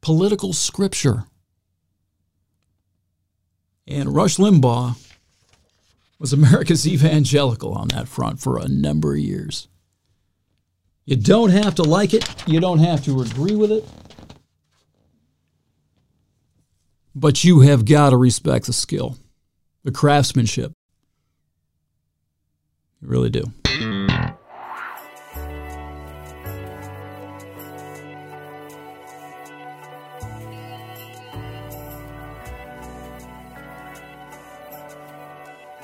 Political 0.00 0.52
scripture. 0.52 1.24
And 3.86 4.14
Rush 4.14 4.36
Limbaugh 4.36 4.96
was 6.18 6.32
America's 6.32 6.86
evangelical 6.86 7.72
on 7.74 7.88
that 7.88 8.08
front 8.08 8.40
for 8.40 8.58
a 8.58 8.68
number 8.68 9.12
of 9.12 9.20
years. 9.20 9.68
You 11.04 11.16
don't 11.16 11.50
have 11.50 11.74
to 11.76 11.82
like 11.82 12.14
it, 12.14 12.24
you 12.46 12.60
don't 12.60 12.78
have 12.78 13.04
to 13.04 13.22
agree 13.22 13.56
with 13.56 13.72
it. 13.72 13.84
But 17.14 17.42
you 17.42 17.60
have 17.60 17.84
got 17.84 18.10
to 18.10 18.16
respect 18.16 18.66
the 18.66 18.72
skill, 18.72 19.18
the 19.82 19.90
craftsmanship. 19.90 20.72
You 23.00 23.08
really 23.08 23.30
do. 23.30 23.52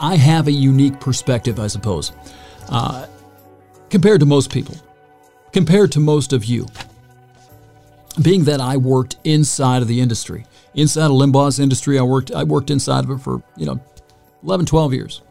I 0.01 0.15
have 0.15 0.47
a 0.47 0.53
unique 0.53 1.01
perspective, 1.01 1.59
I 1.59 1.67
suppose, 1.67 2.13
uh, 2.69 3.09
compared 3.91 4.21
to 4.21 4.27
most 4.27 4.53
people, 4.53 4.77
compared 5.53 5.93
to 5.93 6.01
most 6.01 6.33
of 6.33 6.45
you. 6.45 6.67
Being 8.23 8.45
that 8.45 8.61
I 8.61 8.77
worked 8.77 9.17
inside 9.25 9.83
of 9.83 9.89
the 9.89 10.01
industry, 10.01 10.45
inside 10.75 11.07
of 11.07 11.13
Limbaugh's 11.13 11.61
industry, 11.61 11.99
I 11.99 12.03
worked 12.03 12.33
I 12.33 12.45
worked 12.45 12.71
inside 12.71 13.05
of 13.05 13.11
it 13.11 13.19
for 13.19 13.43
you 13.57 13.67
know 13.67 13.81
11, 14.43 14.67
12 14.67 14.93
years. 14.93 15.23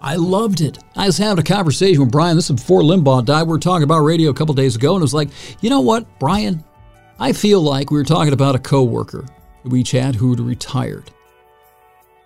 I 0.00 0.14
loved 0.14 0.60
it. 0.60 0.78
I 0.94 1.06
was 1.06 1.18
having 1.18 1.40
a 1.40 1.42
conversation 1.42 2.00
with 2.00 2.12
Brian. 2.12 2.36
This 2.36 2.50
is 2.50 2.56
before 2.56 2.82
Limbaugh 2.82 3.24
died. 3.24 3.42
We 3.42 3.48
were 3.48 3.58
talking 3.58 3.82
about 3.82 4.00
radio 4.00 4.30
a 4.30 4.34
couple 4.34 4.54
days 4.54 4.76
ago, 4.76 4.94
and 4.94 5.00
it 5.00 5.02
was 5.02 5.14
like, 5.14 5.28
you 5.60 5.70
know 5.70 5.80
what, 5.80 6.06
Brian? 6.20 6.62
I 7.18 7.32
feel 7.32 7.60
like 7.60 7.90
we 7.90 7.98
were 7.98 8.04
talking 8.04 8.32
about 8.32 8.54
a 8.54 8.60
coworker 8.60 9.26
we 9.64 9.80
each 9.80 9.90
had 9.90 10.14
who'd 10.14 10.40
retired. 10.40 11.10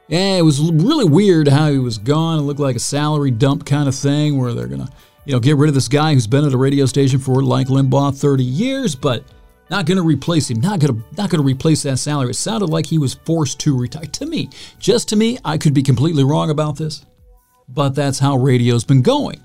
Yeah, 0.09 0.37
it 0.37 0.43
was 0.43 0.61
really 0.61 1.07
weird 1.07 1.49
how 1.49 1.71
he 1.71 1.79
was 1.79 1.97
gone. 1.97 2.39
It 2.39 2.43
looked 2.43 2.61
like 2.61 2.77
a 2.77 2.81
salary 2.81 3.31
dump 3.31 3.65
kind 3.65 3.89
of 3.89 3.95
thing 3.95 4.39
where 4.39 4.53
they're 4.53 4.67
gonna, 4.67 4.91
you 5.25 5.33
know, 5.33 5.41
get 5.41 5.57
rid 5.57 5.69
of 5.69 5.75
this 5.75 5.89
guy 5.89 6.15
who's 6.15 6.27
been 6.27 6.45
at 6.45 6.53
a 6.53 6.59
radio 6.59 6.87
station 6.87 7.19
for 7.19 7.43
like 7.43 7.69
Limbaugh 7.69 8.17
30 8.17 8.45
years, 8.45 8.95
but 8.95 9.25
not 9.71 9.87
gonna 9.87 10.03
replace 10.03 10.51
him. 10.51 10.61
Not 10.61 10.81
gonna 10.81 11.03
not 11.17 11.31
gonna 11.31 11.43
replace 11.43 11.83
that 11.85 11.99
salary. 11.99 12.31
It 12.31 12.37
sounded 12.37 12.67
like 12.67 12.87
he 12.87 12.99
was 12.99 13.15
forced 13.15 13.59
to 13.61 13.79
retire. 13.79 14.05
To 14.05 14.27
me, 14.27 14.51
just 14.79 15.09
to 15.09 15.17
me, 15.17 15.39
I 15.45 15.59
could 15.59 15.75
be 15.75 15.83
completely 15.83 16.25
wrong 16.25 16.51
about 16.51 16.77
this, 16.77 17.07
but 17.69 17.95
that's 17.95 18.19
how 18.19 18.37
radio's 18.37 18.85
been 18.85 19.03
going. 19.03 19.41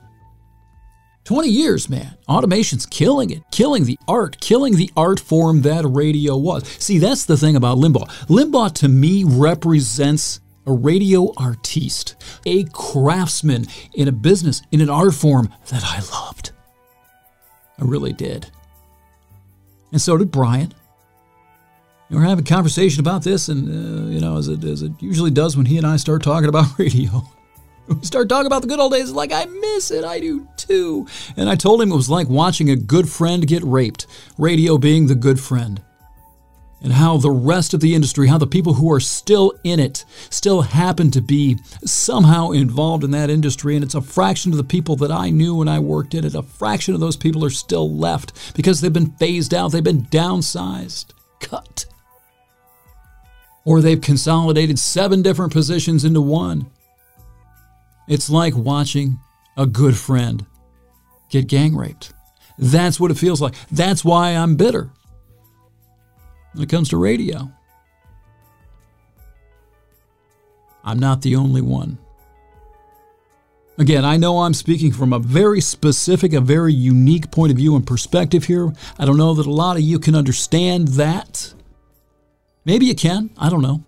20 1.23 1.49
years, 1.49 1.89
man. 1.89 2.17
Automation's 2.29 2.85
killing 2.85 3.31
it, 3.31 3.43
killing 3.51 3.83
the 3.83 3.99
art, 4.07 4.39
killing 4.39 4.77
the 4.77 4.89
art 4.95 5.19
form 5.19 5.61
that 5.63 5.83
radio 5.85 6.37
was. 6.37 6.65
See, 6.79 6.99
that's 6.99 7.25
the 7.25 7.35
thing 7.35 7.57
about 7.57 7.77
Limbaugh. 7.77 8.07
Limbaugh 8.27 8.73
to 8.75 8.87
me 8.87 9.25
represents 9.25 10.39
a 10.67 10.73
radio 10.73 11.33
artiste, 11.37 12.15
a 12.45 12.65
craftsman 12.65 13.65
in 13.95 14.07
a 14.07 14.11
business, 14.11 14.61
in 14.71 14.81
an 14.81 14.89
art 14.89 15.15
form 15.15 15.51
that 15.69 15.83
I 15.83 15.99
loved. 16.11 16.51
I 17.79 17.85
really 17.85 18.13
did. 18.13 18.51
And 19.91 20.01
so 20.01 20.17
did 20.17 20.29
Brian. 20.29 20.73
And 22.09 22.19
we're 22.19 22.25
having 22.25 22.45
a 22.45 22.47
conversation 22.47 22.99
about 22.99 23.23
this, 23.23 23.49
and 23.49 23.67
uh, 23.67 24.09
you 24.09 24.19
know, 24.19 24.37
as 24.37 24.47
it, 24.47 24.63
as 24.63 24.81
it 24.81 24.91
usually 24.99 25.31
does 25.31 25.57
when 25.57 25.65
he 25.65 25.77
and 25.77 25.87
I 25.87 25.97
start 25.97 26.21
talking 26.21 26.49
about 26.49 26.77
radio. 26.79 27.23
We 27.87 28.03
start 28.03 28.27
talking 28.27 28.47
about 28.47 28.61
the 28.61 28.67
good 28.67 28.81
old 28.81 28.91
days, 28.91 29.11
like 29.11 29.31
I 29.31 29.45
miss 29.45 29.91
it, 29.91 30.03
I 30.03 30.19
do 30.19 30.45
too. 30.57 31.07
And 31.37 31.49
I 31.49 31.55
told 31.55 31.81
him 31.81 31.91
it 31.91 31.95
was 31.95 32.09
like 32.09 32.27
watching 32.27 32.69
a 32.69 32.75
good 32.75 33.07
friend 33.07 33.47
get 33.47 33.63
raped, 33.63 34.07
radio 34.37 34.77
being 34.77 35.07
the 35.07 35.15
good 35.15 35.39
friend 35.39 35.81
and 36.81 36.93
how 36.93 37.17
the 37.17 37.31
rest 37.31 37.73
of 37.73 37.79
the 37.79 37.95
industry, 37.95 38.27
how 38.27 38.37
the 38.37 38.45
people 38.45 38.75
who 38.75 38.91
are 38.91 38.99
still 38.99 39.53
in 39.63 39.79
it, 39.79 40.05
still 40.29 40.61
happen 40.61 41.09
to 41.11 41.21
be 41.21 41.57
somehow 41.83 42.51
involved 42.51 43.03
in 43.03 43.11
that 43.11 43.29
industry. 43.29 43.75
And 43.75 43.83
it's 43.83 43.95
a 43.95 44.01
fraction 44.01 44.51
of 44.51 44.57
the 44.57 44.63
people 44.63 44.95
that 44.97 45.11
I 45.11 45.29
knew 45.29 45.55
when 45.55 45.67
I 45.67 45.79
worked 45.79 46.13
in 46.13 46.23
it. 46.23 46.35
A 46.35 46.43
fraction 46.43 46.93
of 46.93 46.99
those 46.99 47.17
people 47.17 47.43
are 47.43 47.49
still 47.49 47.95
left 47.95 48.55
because 48.55 48.81
they've 48.81 48.93
been 48.93 49.11
phased 49.13 49.53
out, 49.53 49.71
they've 49.71 49.83
been 49.83 50.03
downsized, 50.03 51.07
cut. 51.39 51.85
Or 53.65 53.81
they've 53.81 53.99
consolidated 53.99 54.79
seven 54.79 55.21
different 55.21 55.51
positions 55.51 56.05
into 56.05 56.21
one. 56.21 56.67
It's 58.07 58.29
like 58.29 58.55
watching 58.55 59.19
a 59.57 59.65
good 59.65 59.97
friend 59.97 60.45
get 61.29 61.47
gang 61.47 61.75
raped. 61.75 62.13
That's 62.57 62.99
what 62.99 63.11
it 63.11 63.17
feels 63.17 63.41
like. 63.41 63.55
That's 63.69 64.05
why 64.05 64.29
I'm 64.29 64.55
bitter 64.55 64.91
when 66.57 66.63
it 66.63 66.69
comes 66.69 66.89
to 66.89 66.97
radio. 66.97 67.51
I'm 70.83 70.99
not 70.99 71.21
the 71.21 71.35
only 71.35 71.61
one. 71.61 71.97
Again, 73.77 74.03
I 74.03 74.17
know 74.17 74.39
I'm 74.39 74.55
speaking 74.55 74.91
from 74.91 75.13
a 75.13 75.19
very 75.19 75.61
specific, 75.61 76.33
a 76.33 76.41
very 76.41 76.73
unique 76.73 77.29
point 77.29 77.51
of 77.51 77.57
view 77.57 77.75
and 77.75 77.85
perspective 77.85 78.45
here. 78.45 78.73
I 78.97 79.05
don't 79.05 79.17
know 79.17 79.35
that 79.35 79.45
a 79.45 79.51
lot 79.51 79.77
of 79.77 79.83
you 79.83 79.99
can 79.99 80.15
understand 80.15 80.87
that. 80.89 81.53
Maybe 82.65 82.87
you 82.87 82.95
can. 82.95 83.29
I 83.37 83.49
don't 83.49 83.61
know. 83.61 83.83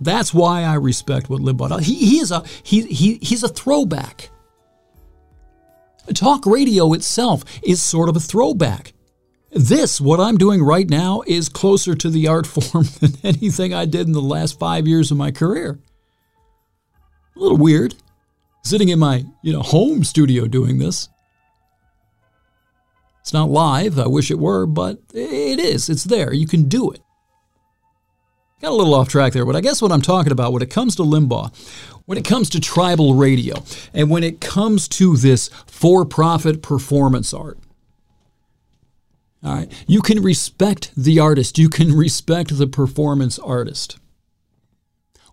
That's 0.00 0.32
why 0.32 0.62
I 0.62 0.74
respect 0.74 1.28
what 1.28 1.40
Limbaugh 1.40 1.70
does. 1.70 1.86
He, 1.86 1.94
he 1.94 2.18
is 2.18 2.30
a 2.30 2.44
he, 2.62 2.82
he 2.82 3.18
he's 3.20 3.42
a 3.42 3.48
throwback. 3.48 4.30
Talk 6.14 6.46
radio 6.46 6.92
itself 6.92 7.44
is 7.62 7.82
sort 7.82 8.08
of 8.08 8.16
a 8.16 8.20
throwback. 8.20 8.93
This, 9.54 10.00
what 10.00 10.18
I'm 10.18 10.36
doing 10.36 10.64
right 10.64 10.90
now, 10.90 11.22
is 11.28 11.48
closer 11.48 11.94
to 11.94 12.10
the 12.10 12.26
art 12.26 12.46
form 12.46 12.86
than 13.00 13.12
anything 13.22 13.72
I 13.72 13.84
did 13.84 14.06
in 14.06 14.12
the 14.12 14.20
last 14.20 14.58
five 14.58 14.88
years 14.88 15.12
of 15.12 15.16
my 15.16 15.30
career. 15.30 15.78
A 17.36 17.38
little 17.38 17.58
weird, 17.58 17.94
sitting 18.64 18.88
in 18.88 18.98
my 18.98 19.24
you 19.42 19.52
know 19.52 19.62
home 19.62 20.02
studio 20.02 20.46
doing 20.46 20.78
this. 20.78 21.08
It's 23.20 23.32
not 23.32 23.48
live. 23.48 23.98
I 23.98 24.06
wish 24.06 24.30
it 24.30 24.38
were, 24.38 24.66
but 24.66 24.98
it 25.14 25.58
is. 25.58 25.88
It's 25.88 26.04
there. 26.04 26.32
You 26.32 26.46
can 26.46 26.68
do 26.68 26.90
it. 26.90 27.00
Got 28.60 28.72
a 28.72 28.74
little 28.74 28.94
off 28.94 29.08
track 29.08 29.32
there, 29.32 29.46
but 29.46 29.56
I 29.56 29.60
guess 29.60 29.80
what 29.80 29.92
I'm 29.92 30.02
talking 30.02 30.32
about 30.32 30.52
when 30.52 30.62
it 30.62 30.70
comes 30.70 30.96
to 30.96 31.02
Limbaugh, 31.02 31.54
when 32.06 32.18
it 32.18 32.24
comes 32.24 32.50
to 32.50 32.60
tribal 32.60 33.14
radio, 33.14 33.62
and 33.94 34.10
when 34.10 34.24
it 34.24 34.40
comes 34.40 34.88
to 34.88 35.16
this 35.16 35.48
for 35.66 36.04
profit 36.04 36.60
performance 36.60 37.32
art, 37.32 37.58
all 39.44 39.54
right. 39.54 39.84
You 39.86 40.00
can 40.00 40.22
respect 40.22 40.90
the 40.96 41.20
artist, 41.20 41.58
you 41.58 41.68
can 41.68 41.94
respect 41.94 42.56
the 42.56 42.66
performance 42.66 43.38
artist, 43.38 43.98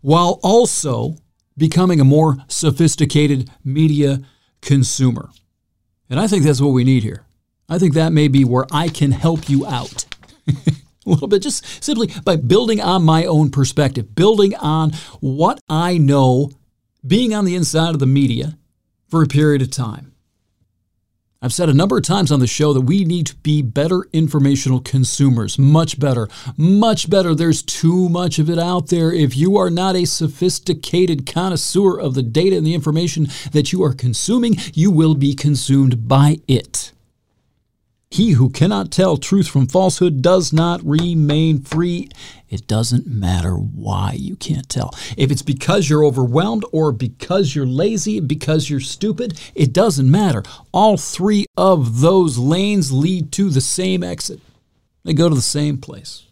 while 0.02 0.40
also 0.44 1.16
becoming 1.58 2.00
a 2.00 2.06
more 2.06 2.38
sophisticated 2.48 3.50
media 3.64 4.22
consumer. 4.62 5.30
And 6.10 6.20
I 6.20 6.28
think 6.28 6.44
that's 6.44 6.62
what 6.62 6.70
we 6.70 6.84
need 6.84 7.04
here. 7.04 7.26
I 7.70 7.80
think 7.80 7.94
that 7.94 8.12
may 8.12 8.28
be 8.28 8.44
where 8.44 8.66
I 8.72 8.90
can 8.90 9.12
help 9.12 9.50
you 9.50 9.66
out. 9.66 10.06
a 11.06 11.10
little 11.10 11.28
bit, 11.28 11.42
just 11.42 11.84
simply 11.84 12.10
by 12.24 12.36
building 12.36 12.82
on 12.82 13.04
my 13.04 13.26
own 13.26 13.50
perspective, 13.50 14.14
building 14.14 14.56
on 14.56 14.92
what 15.20 15.60
I 15.70 15.98
know, 15.98 16.52
being 17.06 17.34
on 17.34 17.46
the 17.46 17.56
inside 17.56 17.94
of 17.94 18.00
the 18.00 18.06
media 18.06 18.58
for 19.08 19.24
a 19.24 19.28
period 19.28 19.62
of 19.62 19.72
time. 19.72 20.14
I've 21.44 21.52
said 21.52 21.70
a 21.70 21.74
number 21.74 21.98
of 21.98 22.04
times 22.04 22.32
on 22.32 22.40
the 22.40 22.46
show 22.46 22.72
that 22.72 22.82
we 22.82 23.04
need 23.04 23.26
to 23.26 23.36
be 23.38 23.64
better 23.64 24.04
informational 24.14 24.80
consumers. 24.80 25.58
Much 25.58 26.00
better. 26.00 26.28
Much 26.56 27.10
better. 27.10 27.34
There's 27.34 27.64
too 27.64 28.10
much 28.10 28.38
of 28.38 28.48
it 28.48 28.60
out 28.60 28.90
there. 28.90 29.12
If 29.12 29.36
you 29.36 29.58
are 29.58 29.72
not 29.72 29.96
a 29.96 30.06
sophisticated 30.06 31.26
connoisseur 31.26 32.00
of 32.00 32.14
the 32.14 32.22
data 32.22 32.58
and 32.58 32.68
the 32.68 32.76
information 32.76 33.28
that 33.54 33.74
you 33.74 33.82
are 33.82 33.96
consuming, 33.96 34.58
you 34.76 34.92
will 34.92 35.16
be 35.16 35.34
consumed 35.34 36.08
by 36.08 36.38
it. 36.48 36.92
He 38.12 38.32
who 38.32 38.50
cannot 38.50 38.92
tell 38.92 39.16
truth 39.16 39.48
from 39.48 39.68
falsehood 39.68 40.22
does 40.22 40.52
not 40.52 40.84
remain 40.84 41.62
free. 41.62 42.10
It 42.50 42.68
doesn't 42.68 43.08
matter 43.08 43.54
why 43.54 44.18
you 44.18 44.36
can't 44.36 44.68
tell. 44.68 44.94
If 45.16 45.32
it's 45.32 45.42
because 45.42 45.90
you're 45.90 46.04
overwhelmed 46.04 46.66
or 46.74 46.92
because 46.92 47.56
you're 47.56 47.66
lazy, 47.66 48.20
because 48.20 48.70
you're 48.70 48.82
stupid, 48.82 49.40
it 49.56 49.72
doesn't 49.72 50.12
matter. 50.12 50.44
All 50.74 50.98
three 50.98 51.46
of 51.56 52.02
those 52.02 52.38
lanes 52.38 52.92
lead 52.92 53.32
to 53.32 53.50
the 53.50 53.62
same 53.62 54.04
exit, 54.04 54.42
they 55.06 55.14
go 55.14 55.30
to 55.30 55.36
the 55.36 55.42
same 55.42 55.78
place. 55.78 56.28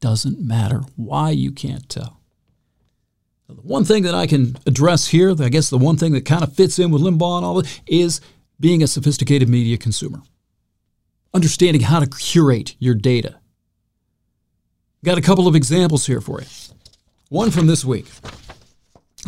Doesn't 0.00 0.38
matter 0.38 0.82
why 0.96 1.30
you 1.30 1.50
can't 1.50 1.88
tell. 1.88 2.20
The 3.48 3.54
one 3.54 3.84
thing 3.84 4.02
that 4.02 4.14
I 4.14 4.26
can 4.26 4.58
address 4.66 5.08
here, 5.08 5.34
I 5.40 5.48
guess 5.48 5.70
the 5.70 5.78
one 5.78 5.96
thing 5.96 6.12
that 6.12 6.26
kind 6.26 6.44
of 6.44 6.52
fits 6.52 6.78
in 6.78 6.90
with 6.90 7.00
Limbaugh 7.00 7.38
and 7.38 7.46
all 7.46 7.54
this, 7.54 7.80
is 7.86 8.20
being 8.60 8.82
a 8.82 8.86
sophisticated 8.86 9.48
media 9.48 9.78
consumer 9.78 10.20
understanding 11.32 11.82
how 11.82 12.00
to 12.00 12.06
curate 12.06 12.74
your 12.78 12.94
data. 12.94 13.36
Got 15.04 15.18
a 15.18 15.22
couple 15.22 15.48
of 15.48 15.54
examples 15.54 16.06
here 16.06 16.20
for 16.20 16.40
you. 16.40 16.46
One 17.28 17.50
from 17.50 17.66
this 17.66 17.84
week 17.84 18.06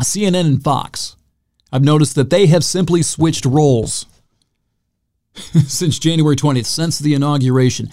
CNN 0.01 0.45
and 0.45 0.63
Fox. 0.63 1.15
I've 1.71 1.83
noticed 1.83 2.15
that 2.15 2.29
they 2.29 2.45
have 2.47 2.63
simply 2.63 3.01
switched 3.01 3.45
roles 3.45 4.05
since 5.33 5.97
January 5.97 6.35
20th, 6.35 6.65
since 6.65 6.99
the 6.99 7.13
inauguration. 7.13 7.87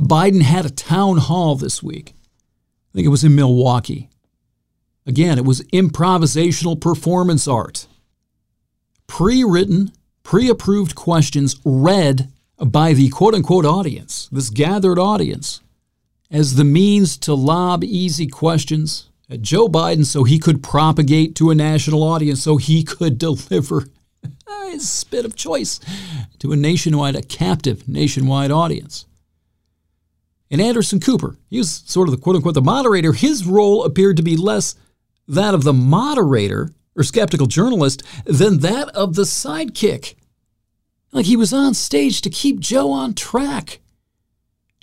Biden 0.00 0.42
had 0.42 0.64
a 0.64 0.70
town 0.70 1.18
hall 1.18 1.54
this 1.54 1.82
week. 1.82 2.14
I 2.16 2.92
think 2.94 3.06
it 3.06 3.10
was 3.10 3.24
in 3.24 3.34
Milwaukee. 3.34 4.08
Again, 5.06 5.38
it 5.38 5.44
was 5.44 5.60
improvisational 5.72 6.80
performance 6.80 7.46
art. 7.46 7.86
Pre 9.06 9.44
written, 9.44 9.92
pre 10.22 10.48
approved 10.48 10.94
questions 10.94 11.60
read 11.64 12.32
by 12.58 12.92
the 12.92 13.08
quote 13.08 13.34
unquote 13.34 13.66
audience, 13.66 14.28
this 14.32 14.50
gathered 14.50 14.98
audience, 14.98 15.60
as 16.30 16.56
the 16.56 16.64
means 16.64 17.16
to 17.18 17.34
lob 17.34 17.84
easy 17.84 18.26
questions 18.26 19.10
at 19.28 19.42
Joe 19.42 19.68
Biden 19.68 20.04
so 20.04 20.24
he 20.24 20.38
could 20.38 20.62
propagate 20.62 21.34
to 21.36 21.50
a 21.50 21.54
national 21.54 22.02
audience, 22.02 22.42
so 22.42 22.56
he 22.56 22.82
could 22.82 23.18
deliver 23.18 23.84
his 24.70 24.88
spit 24.88 25.24
of 25.24 25.34
choice 25.34 25.80
to 26.38 26.52
a 26.52 26.56
nationwide, 26.56 27.16
a 27.16 27.22
captive 27.22 27.88
nationwide 27.88 28.50
audience. 28.50 29.06
And 30.50 30.60
Anderson 30.60 31.00
Cooper, 31.00 31.36
he 31.48 31.58
was 31.58 31.82
sort 31.86 32.08
of 32.08 32.14
the 32.14 32.20
quote 32.20 32.36
unquote 32.36 32.54
the 32.54 32.62
moderator. 32.62 33.12
His 33.12 33.46
role 33.46 33.84
appeared 33.84 34.16
to 34.18 34.22
be 34.22 34.36
less 34.36 34.76
that 35.26 35.54
of 35.54 35.64
the 35.64 35.72
moderator 35.72 36.70
or 36.94 37.02
skeptical 37.02 37.46
journalist 37.46 38.02
than 38.24 38.60
that 38.60 38.88
of 38.90 39.14
the 39.14 39.22
sidekick. 39.22 40.14
Like 41.12 41.26
he 41.26 41.36
was 41.36 41.52
on 41.52 41.74
stage 41.74 42.20
to 42.22 42.30
keep 42.30 42.60
Joe 42.60 42.90
on 42.90 43.14
track, 43.14 43.80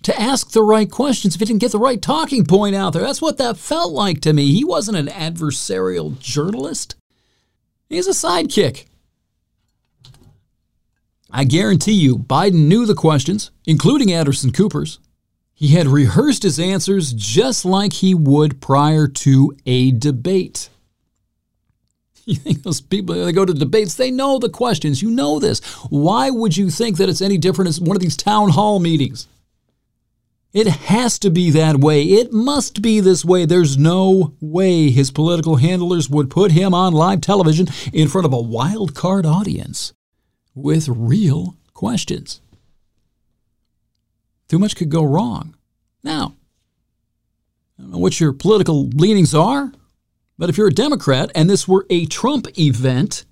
to 0.03 0.19
ask 0.19 0.51
the 0.51 0.63
right 0.63 0.89
questions 0.89 1.36
if 1.36 1.39
he 1.39 1.45
didn't 1.45 1.61
get 1.61 1.71
the 1.71 1.80
right 1.80 2.01
talking 2.01 2.45
point 2.45 2.76
out 2.76 2.93
there. 2.93 3.03
That's 3.03 3.21
what 3.21 3.38
that 3.38 3.57
felt 3.57 3.93
like 3.93 4.21
to 4.21 4.34
me. 4.34 4.51
He 4.51 4.63
wasn't 4.65 4.97
an 4.97 5.07
adversarial 5.07 6.19
journalist, 6.19 6.95
he's 7.89 8.07
a 8.07 8.11
sidekick. 8.11 8.86
I 11.36 11.45
guarantee 11.45 11.93
you, 11.93 12.19
Biden 12.19 12.67
knew 12.67 12.86
the 12.86 12.93
questions, 12.93 13.49
including 13.65 14.13
Anderson 14.13 14.51
Cooper's. 14.51 14.99
He 15.55 15.69
had 15.69 15.88
rehearsed 15.88 16.43
his 16.43 16.59
answers 16.59 17.13
just 17.13 17.65
like 17.65 17.93
he 17.93 18.13
would 18.13 18.61
prior 18.61 19.07
to 19.07 19.55
a 19.65 19.91
debate. 19.91 20.69
You 22.26 22.36
think 22.36 22.63
those 22.63 22.80
people, 22.80 23.15
they 23.15 23.34
go 23.34 23.43
to 23.43 23.53
debates, 23.53 23.95
they 23.95 24.09
know 24.09 24.39
the 24.39 24.47
questions. 24.47 25.01
You 25.01 25.11
know 25.11 25.39
this. 25.39 25.59
Why 25.89 26.30
would 26.30 26.55
you 26.55 26.69
think 26.69 26.95
that 26.97 27.09
it's 27.09 27.21
any 27.21 27.38
different 27.38 27.67
as 27.67 27.82
one 27.82 27.97
of 27.97 28.01
these 28.01 28.15
town 28.15 28.49
hall 28.51 28.80
meetings? 28.80 29.28
It 30.53 30.67
has 30.67 31.17
to 31.19 31.32
be 31.32 31.49
that 31.49 31.78
way. 31.80 32.03
It 32.03 32.32
must 32.32 32.82
be 32.82 32.99
this 32.99 33.26
way. 33.26 33.45
There's 33.45 33.78
no 33.78 34.36
way 34.39 34.91
his 34.91 35.09
political 35.09 35.55
handlers 35.55 36.09
would 36.09 36.30
put 36.30 36.51
him 36.51 36.74
on 36.74 36.93
live 36.93 37.21
television 37.21 37.67
in 37.91 38.07
front 38.07 38.26
of 38.26 38.34
a 38.34 38.41
wild 38.41 38.93
card 38.93 39.26
audience 39.26 39.93
with 40.53 40.88
real 40.88 41.57
questions. 41.74 42.39
Too 44.47 44.59
much 44.59 44.76
could 44.76 44.89
go 44.89 45.03
wrong. 45.03 45.55
Now, 46.03 46.36
I 47.78 47.82
don't 47.82 47.91
know 47.91 47.97
what 47.97 48.19
your 48.19 48.32
political 48.32 48.88
leanings 48.89 49.34
are, 49.34 49.74
but 50.38 50.49
if 50.49 50.57
you're 50.57 50.67
a 50.67 50.73
Democrat 50.73 51.31
and 51.36 51.49
this 51.49 51.67
were 51.67 51.86
a 51.89 52.05
Trump 52.05 52.47
event, 52.57 53.25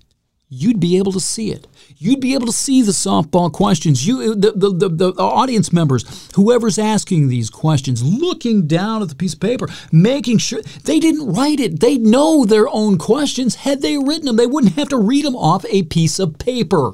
you'd 0.48 0.80
be 0.80 0.98
able 0.98 1.12
to 1.12 1.20
see 1.20 1.50
it. 1.50 1.66
You'd 1.96 2.20
be 2.20 2.34
able 2.34 2.46
to 2.46 2.52
see 2.52 2.82
the 2.82 2.92
softball 2.92 3.50
questions. 3.50 4.06
You, 4.06 4.34
the, 4.34 4.52
the, 4.52 4.70
the, 4.70 4.88
the 4.88 5.22
audience 5.22 5.72
members, 5.72 6.30
whoever's 6.34 6.78
asking 6.78 7.28
these 7.28 7.48
questions, 7.48 8.02
looking 8.02 8.66
down 8.66 9.00
at 9.00 9.08
the 9.08 9.14
piece 9.14 9.32
of 9.32 9.40
paper, 9.40 9.66
making 9.90 10.38
sure 10.38 10.60
they 10.84 11.00
didn't 11.00 11.32
write 11.32 11.58
it. 11.58 11.80
They 11.80 11.96
know 11.96 12.44
their 12.44 12.68
own 12.68 12.98
questions. 12.98 13.54
Had 13.54 13.80
they 13.80 13.96
written 13.96 14.26
them, 14.26 14.36
they 14.36 14.46
wouldn't 14.46 14.74
have 14.74 14.90
to 14.90 14.98
read 14.98 15.24
them 15.24 15.36
off 15.36 15.64
a 15.70 15.84
piece 15.84 16.18
of 16.18 16.38
paper. 16.38 16.92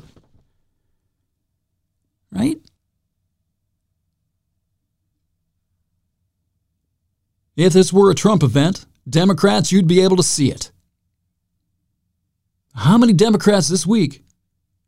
Right? 2.30 2.60
If 7.56 7.72
this 7.72 7.92
were 7.92 8.10
a 8.10 8.14
Trump 8.14 8.44
event, 8.44 8.86
Democrats, 9.08 9.72
you'd 9.72 9.86
be 9.86 10.00
able 10.00 10.16
to 10.16 10.22
see 10.22 10.50
it. 10.50 10.70
How 12.74 12.98
many 12.98 13.12
Democrats 13.12 13.68
this 13.68 13.86
week 13.86 14.24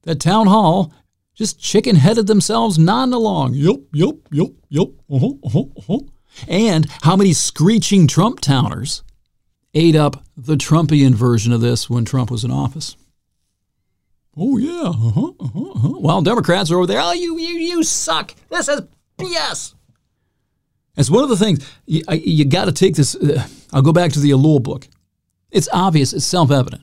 at 0.06 0.20
town 0.20 0.46
hall 0.46 0.92
just 1.34 1.60
chicken 1.60 1.96
headed 1.96 2.26
themselves 2.26 2.78
nodding 2.78 3.14
along? 3.14 3.54
Yup, 3.54 3.80
yup, 3.92 4.16
yup, 4.30 4.50
yup, 4.68 4.88
uh-huh, 5.10 5.32
uh-huh, 5.44 5.64
uh-huh. 5.76 5.98
And 6.46 6.88
how 7.02 7.16
many 7.16 7.32
screeching 7.32 8.06
Trump 8.06 8.40
towners 8.40 9.02
ate 9.74 9.96
up 9.96 10.24
the 10.36 10.56
Trumpian 10.56 11.14
version 11.14 11.52
of 11.52 11.60
this 11.60 11.90
when 11.90 12.04
Trump 12.04 12.30
was 12.30 12.44
in 12.44 12.50
office? 12.50 12.96
Oh, 14.36 14.58
yeah, 14.58 14.90
uh-huh, 14.90 15.32
uh-huh, 15.40 15.70
uh-huh. 15.70 15.88
While 15.98 16.22
Democrats 16.22 16.70
are 16.70 16.76
over 16.76 16.86
there, 16.86 17.00
oh, 17.02 17.12
you, 17.12 17.38
you, 17.38 17.54
you 17.54 17.82
suck. 17.82 18.34
This 18.48 18.68
is 18.68 18.82
BS. 19.18 19.74
It's 20.96 21.10
one 21.10 21.22
of 21.22 21.28
the 21.28 21.36
things 21.36 21.68
you, 21.86 22.02
you 22.10 22.44
got 22.44 22.66
to 22.66 22.72
take 22.72 22.94
this. 22.94 23.14
Uh, 23.14 23.46
I'll 23.72 23.82
go 23.82 23.92
back 23.92 24.12
to 24.12 24.20
the 24.20 24.30
Ellul 24.30 24.62
book. 24.62 24.88
It's 25.50 25.68
obvious, 25.72 26.12
it's 26.12 26.26
self 26.26 26.50
evident, 26.50 26.82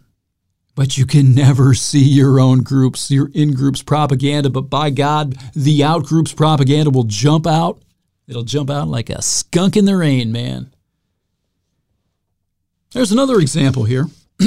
but 0.75 0.97
you 0.97 1.05
can 1.05 1.33
never 1.35 1.73
see 1.73 2.03
your 2.03 2.39
own 2.39 2.63
groups, 2.63 3.09
your 3.11 3.29
in 3.33 3.53
groups 3.53 3.81
propaganda. 3.81 4.49
But 4.49 4.63
by 4.63 4.89
God, 4.89 5.37
the 5.53 5.83
out 5.83 6.03
groups 6.05 6.33
propaganda 6.33 6.89
will 6.89 7.03
jump 7.03 7.47
out. 7.47 7.81
It'll 8.27 8.43
jump 8.43 8.69
out 8.69 8.87
like 8.87 9.09
a 9.09 9.21
skunk 9.21 9.77
in 9.77 9.85
the 9.85 9.95
rain, 9.95 10.31
man. 10.31 10.73
There's 12.91 13.11
another 13.11 13.39
example 13.39 13.83
here. 13.83 14.05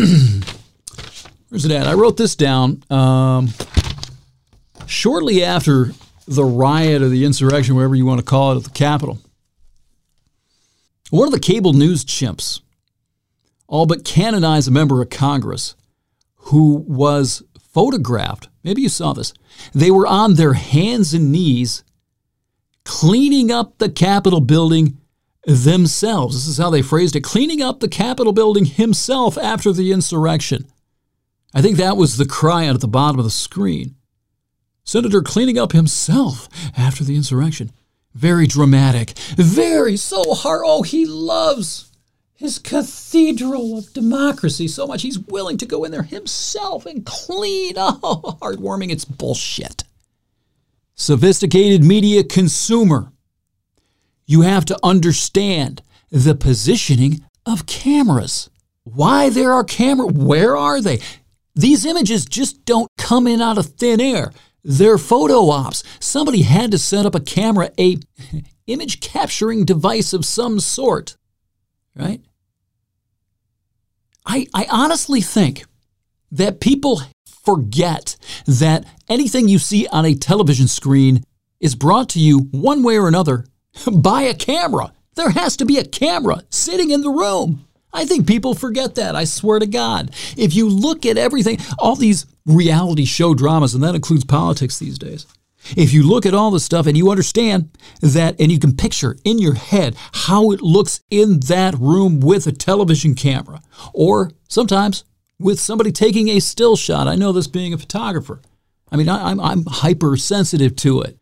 Where's 1.51 1.65
it 1.65 1.73
at? 1.73 1.87
I 1.87 1.95
wrote 1.95 2.17
this 2.17 2.37
down 2.37 2.83
um, 2.91 3.49
shortly 4.87 5.43
after 5.45 5.93
the 6.27 6.45
riot 6.45 7.03
or 7.03 7.09
the 7.09 7.25
insurrection, 7.25 7.75
whatever 7.75 7.95
you 7.95 8.07
want 8.07 8.21
to 8.21 8.25
call 8.25 8.53
it, 8.53 8.57
at 8.59 8.65
the 8.65 8.71
Capitol. 8.71 9.19
One 11.11 11.27
of 11.27 11.33
the 11.33 11.41
cable 11.41 11.73
news 11.73 12.05
chimps 12.05 12.61
all 13.67 13.87
but 13.87 14.05
canonized 14.05 14.69
a 14.69 14.73
member 14.73 15.01
of 15.01 15.11
Congress 15.11 15.77
who 16.35 16.85
was 16.89 17.43
photographed. 17.73 18.49
Maybe 18.65 18.83
you 18.83 18.89
saw 18.89 19.13
this. 19.13 19.33
They 19.73 19.91
were 19.91 20.07
on 20.07 20.35
their 20.35 20.55
hands 20.55 21.15
and 21.15 21.31
knees 21.31 21.85
cleaning 22.85 23.51
up 23.51 23.79
the 23.79 23.89
Capitol 23.89 24.41
building 24.41 24.99
themselves. 25.47 26.35
This 26.35 26.49
is 26.49 26.59
how 26.59 26.71
they 26.71 26.83
phrased 26.83 27.15
it 27.15 27.23
cleaning 27.23 27.63
up 27.63 27.81
the 27.81 27.89
Capitol 27.89 28.33
building 28.33 28.65
himself 28.65 29.39
after 29.39 29.73
the 29.73 29.93
insurrection. 29.93 30.67
I 31.55 31.63
think 31.63 31.77
that 31.77 31.97
was 31.97 32.17
the 32.17 32.27
cry 32.27 32.67
out 32.67 32.75
at 32.75 32.81
the 32.81 32.89
bottom 32.89 33.19
of 33.19 33.25
the 33.25 33.31
screen. 33.31 33.95
Senator 34.85 35.23
cleaning 35.23 35.59
up 35.59 35.73
himself 35.73 36.49
after 36.77 37.05
the 37.05 37.17
insurrection. 37.17 37.71
Very 38.15 38.47
dramatic. 38.47 39.11
Very 39.37 39.97
so 39.97 40.35
hard. 40.35 40.63
Oh, 40.65 40.83
he 40.83 41.07
loves 41.07 41.91
his 42.35 42.59
cathedral 42.59 43.79
of 43.79 43.93
democracy 43.93 44.67
so 44.67 44.87
much 44.87 45.03
he's 45.03 45.19
willing 45.19 45.59
to 45.59 45.67
go 45.67 45.85
in 45.85 45.93
there 45.93 46.03
himself 46.03 46.87
and 46.87 47.05
clean. 47.05 47.75
Oh, 47.77 48.39
heartwarming. 48.43 48.91
It's 48.91 49.05
bullshit. 49.05 49.85
Sophisticated 50.95 51.85
media 51.85 52.25
consumer. 52.25 53.13
You 54.27 54.43
have 54.43 54.65
to 54.67 54.79
understand 54.83 55.83
the 56.11 56.35
positioning 56.35 57.25
of 57.47 57.67
cameras. 57.67 58.51
Why 58.85 59.29
there 59.29 59.53
are 59.53 59.65
cameras? 59.65 60.13
Where 60.13 60.57
are 60.57 60.81
they? 60.81 61.01
These 61.55 61.85
images 61.85 62.25
just 62.25 62.65
don't 62.65 62.91
come 62.97 63.27
in 63.27 63.41
out 63.41 63.59
of 63.59 63.67
thin 63.67 64.01
air. 64.01 64.33
They're 64.63 64.99
photo 64.99 65.51
ops. 65.51 65.83
Somebody 65.99 66.43
had 66.43 66.71
to 66.73 66.79
set 66.79 67.07
up 67.07 67.15
a 67.15 67.21
camera, 67.21 67.71
a 67.79 67.99
image 68.67 69.01
capturing 69.01 69.65
device 69.65 70.13
of 70.13 70.25
some 70.25 70.61
sort, 70.61 71.17
right? 71.95 72.21
I, 74.27 74.47
I 74.55 74.67
honestly 74.71 75.21
think 75.21 75.65
that 76.31 76.61
people 76.61 77.03
forget 77.43 78.17
that 78.47 78.85
anything 79.09 79.49
you 79.49 79.59
see 79.59 79.87
on 79.89 80.05
a 80.05 80.15
television 80.15 80.69
screen 80.69 81.25
is 81.59 81.75
brought 81.75 82.09
to 82.11 82.21
you 82.21 82.49
one 82.51 82.83
way 82.83 82.99
or 82.99 83.09
another 83.09 83.47
by 83.93 84.23
a 84.23 84.35
camera. 84.35 84.93
There 85.15 85.31
has 85.31 85.57
to 85.57 85.65
be 85.65 85.79
a 85.79 85.85
camera 85.85 86.43
sitting 86.51 86.91
in 86.91 87.03
the 87.03 87.11
room. 87.11 87.67
I 87.93 88.05
think 88.05 88.27
people 88.27 88.55
forget 88.55 88.95
that. 88.95 89.17
I 89.17 89.25
swear 89.25 89.59
to 89.59 89.67
God. 89.67 90.11
If 90.37 90.55
you 90.55 90.69
look 90.69 91.05
at 91.05 91.19
everything, 91.19 91.59
all 91.79 91.97
these 91.97 92.27
reality 92.47 93.05
show 93.05 93.35
dramas, 93.35 93.75
and 93.75 93.83
that 93.83 93.95
includes 93.95 94.25
politics 94.25 94.79
these 94.79 94.99
days, 94.99 95.27
if 95.77 95.93
you 95.93 96.03
look 96.03 96.25
at 96.25 96.35
all 96.35 96.51
the 96.51 96.61
stuff 96.61 96.87
and 96.87 96.97
you 96.97 97.11
understand 97.11 97.71
that, 98.01 98.41
and 98.41 98.51
you 98.51 98.59
can 98.59 98.77
picture 98.77 99.17
in 99.25 99.39
your 99.39 99.55
head 99.55 99.97
how 100.13 100.53
it 100.53 100.63
looks 100.63 101.01
in 101.11 101.41
that 101.41 101.75
room 101.79 102.21
with 102.21 102.47
a 102.47 102.53
television 102.53 103.15
camera, 103.15 103.61
or 103.93 104.31
sometimes 104.49 105.05
with 105.39 105.61
somebody 105.61 105.93
taking 105.93 106.29
a 106.29 106.41
still 106.41 106.77
shot. 106.77 107.09
I 107.09 107.17
know 107.17 107.33
this 107.33 107.47
being 107.47 107.73
a 107.73 107.79
photographer. 107.79 108.41
I 108.93 108.97
mean, 108.97 109.09
I, 109.09 109.31
am 109.31 109.41
I'm, 109.41 109.51
I'm 109.51 109.65
hypersensitive 109.67 110.77
to 110.77 111.03
it. 111.03 111.19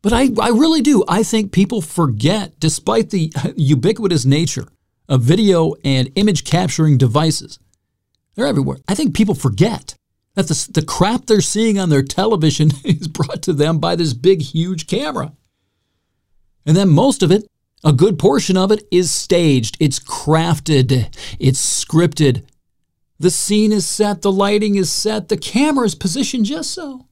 But 0.00 0.12
I, 0.12 0.28
I 0.40 0.50
really 0.50 0.80
do. 0.80 1.04
I 1.08 1.22
think 1.22 1.52
people 1.52 1.82
forget, 1.82 2.58
despite 2.60 3.10
the 3.10 3.32
ubiquitous 3.56 4.24
nature 4.24 4.68
of 5.08 5.22
video 5.22 5.74
and 5.84 6.10
image 6.14 6.44
capturing 6.44 6.98
devices. 6.98 7.58
They're 8.34 8.46
everywhere. 8.46 8.78
I 8.86 8.94
think 8.94 9.14
people 9.14 9.34
forget 9.34 9.94
that 10.34 10.46
the, 10.48 10.70
the 10.72 10.86
crap 10.86 11.26
they're 11.26 11.40
seeing 11.40 11.78
on 11.78 11.88
their 11.88 12.02
television 12.02 12.70
is 12.84 13.08
brought 13.08 13.42
to 13.42 13.52
them 13.52 13.78
by 13.78 13.96
this 13.96 14.12
big, 14.12 14.42
huge 14.42 14.86
camera. 14.86 15.32
And 16.64 16.76
then 16.76 16.88
most 16.90 17.22
of 17.22 17.32
it, 17.32 17.46
a 17.82 17.92
good 17.92 18.18
portion 18.18 18.56
of 18.56 18.70
it, 18.70 18.86
is 18.92 19.10
staged. 19.10 19.76
It's 19.80 19.98
crafted, 19.98 21.12
it's 21.40 21.84
scripted. 21.84 22.44
The 23.18 23.30
scene 23.30 23.72
is 23.72 23.88
set, 23.88 24.22
the 24.22 24.30
lighting 24.30 24.76
is 24.76 24.92
set, 24.92 25.28
the 25.28 25.36
camera 25.36 25.86
is 25.86 25.96
positioned 25.96 26.44
just 26.44 26.70
so. 26.70 27.06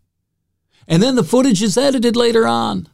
And 0.87 1.03
then 1.03 1.17
the 1.17 1.25
footage 1.25 1.63
is 1.63 1.77
edited 1.77 2.15
later 2.15 2.47
on. 2.47 2.89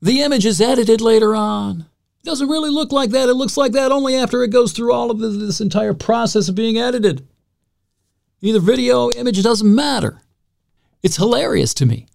The 0.00 0.22
image 0.22 0.46
is 0.46 0.60
edited 0.60 1.00
later 1.00 1.34
on. 1.34 1.86
It 2.20 2.24
doesn't 2.24 2.48
really 2.48 2.70
look 2.70 2.92
like 2.92 3.10
that. 3.10 3.28
It 3.28 3.34
looks 3.34 3.56
like 3.56 3.72
that 3.72 3.92
only 3.92 4.16
after 4.16 4.42
it 4.42 4.50
goes 4.50 4.72
through 4.72 4.92
all 4.92 5.10
of 5.10 5.18
this, 5.18 5.36
this 5.36 5.60
entire 5.60 5.94
process 5.94 6.48
of 6.48 6.54
being 6.54 6.76
edited. 6.76 7.26
Either 8.40 8.60
video, 8.60 9.10
image, 9.12 9.42
doesn't 9.42 9.72
matter. 9.72 10.20
It's 11.02 11.16
hilarious 11.16 11.74
to 11.74 11.86
me. 11.86 12.06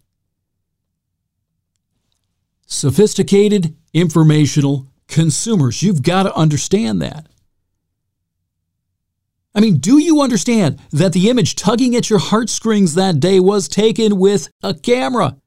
Sophisticated, 2.65 3.75
informational 3.93 4.87
consumers. 5.07 5.83
You've 5.83 6.01
got 6.01 6.23
to 6.23 6.35
understand 6.35 7.01
that. 7.01 7.27
I 9.55 9.59
mean, 9.59 9.77
do 9.77 9.99
you 9.99 10.21
understand 10.21 10.79
that 10.91 11.13
the 11.13 11.29
image 11.29 11.55
tugging 11.55 11.95
at 11.95 12.09
your 12.09 12.19
heartstrings 12.19 12.95
that 12.95 13.19
day 13.19 13.39
was 13.39 13.67
taken 13.67 14.17
with 14.17 14.49
a 14.63 14.73
camera 14.73 15.37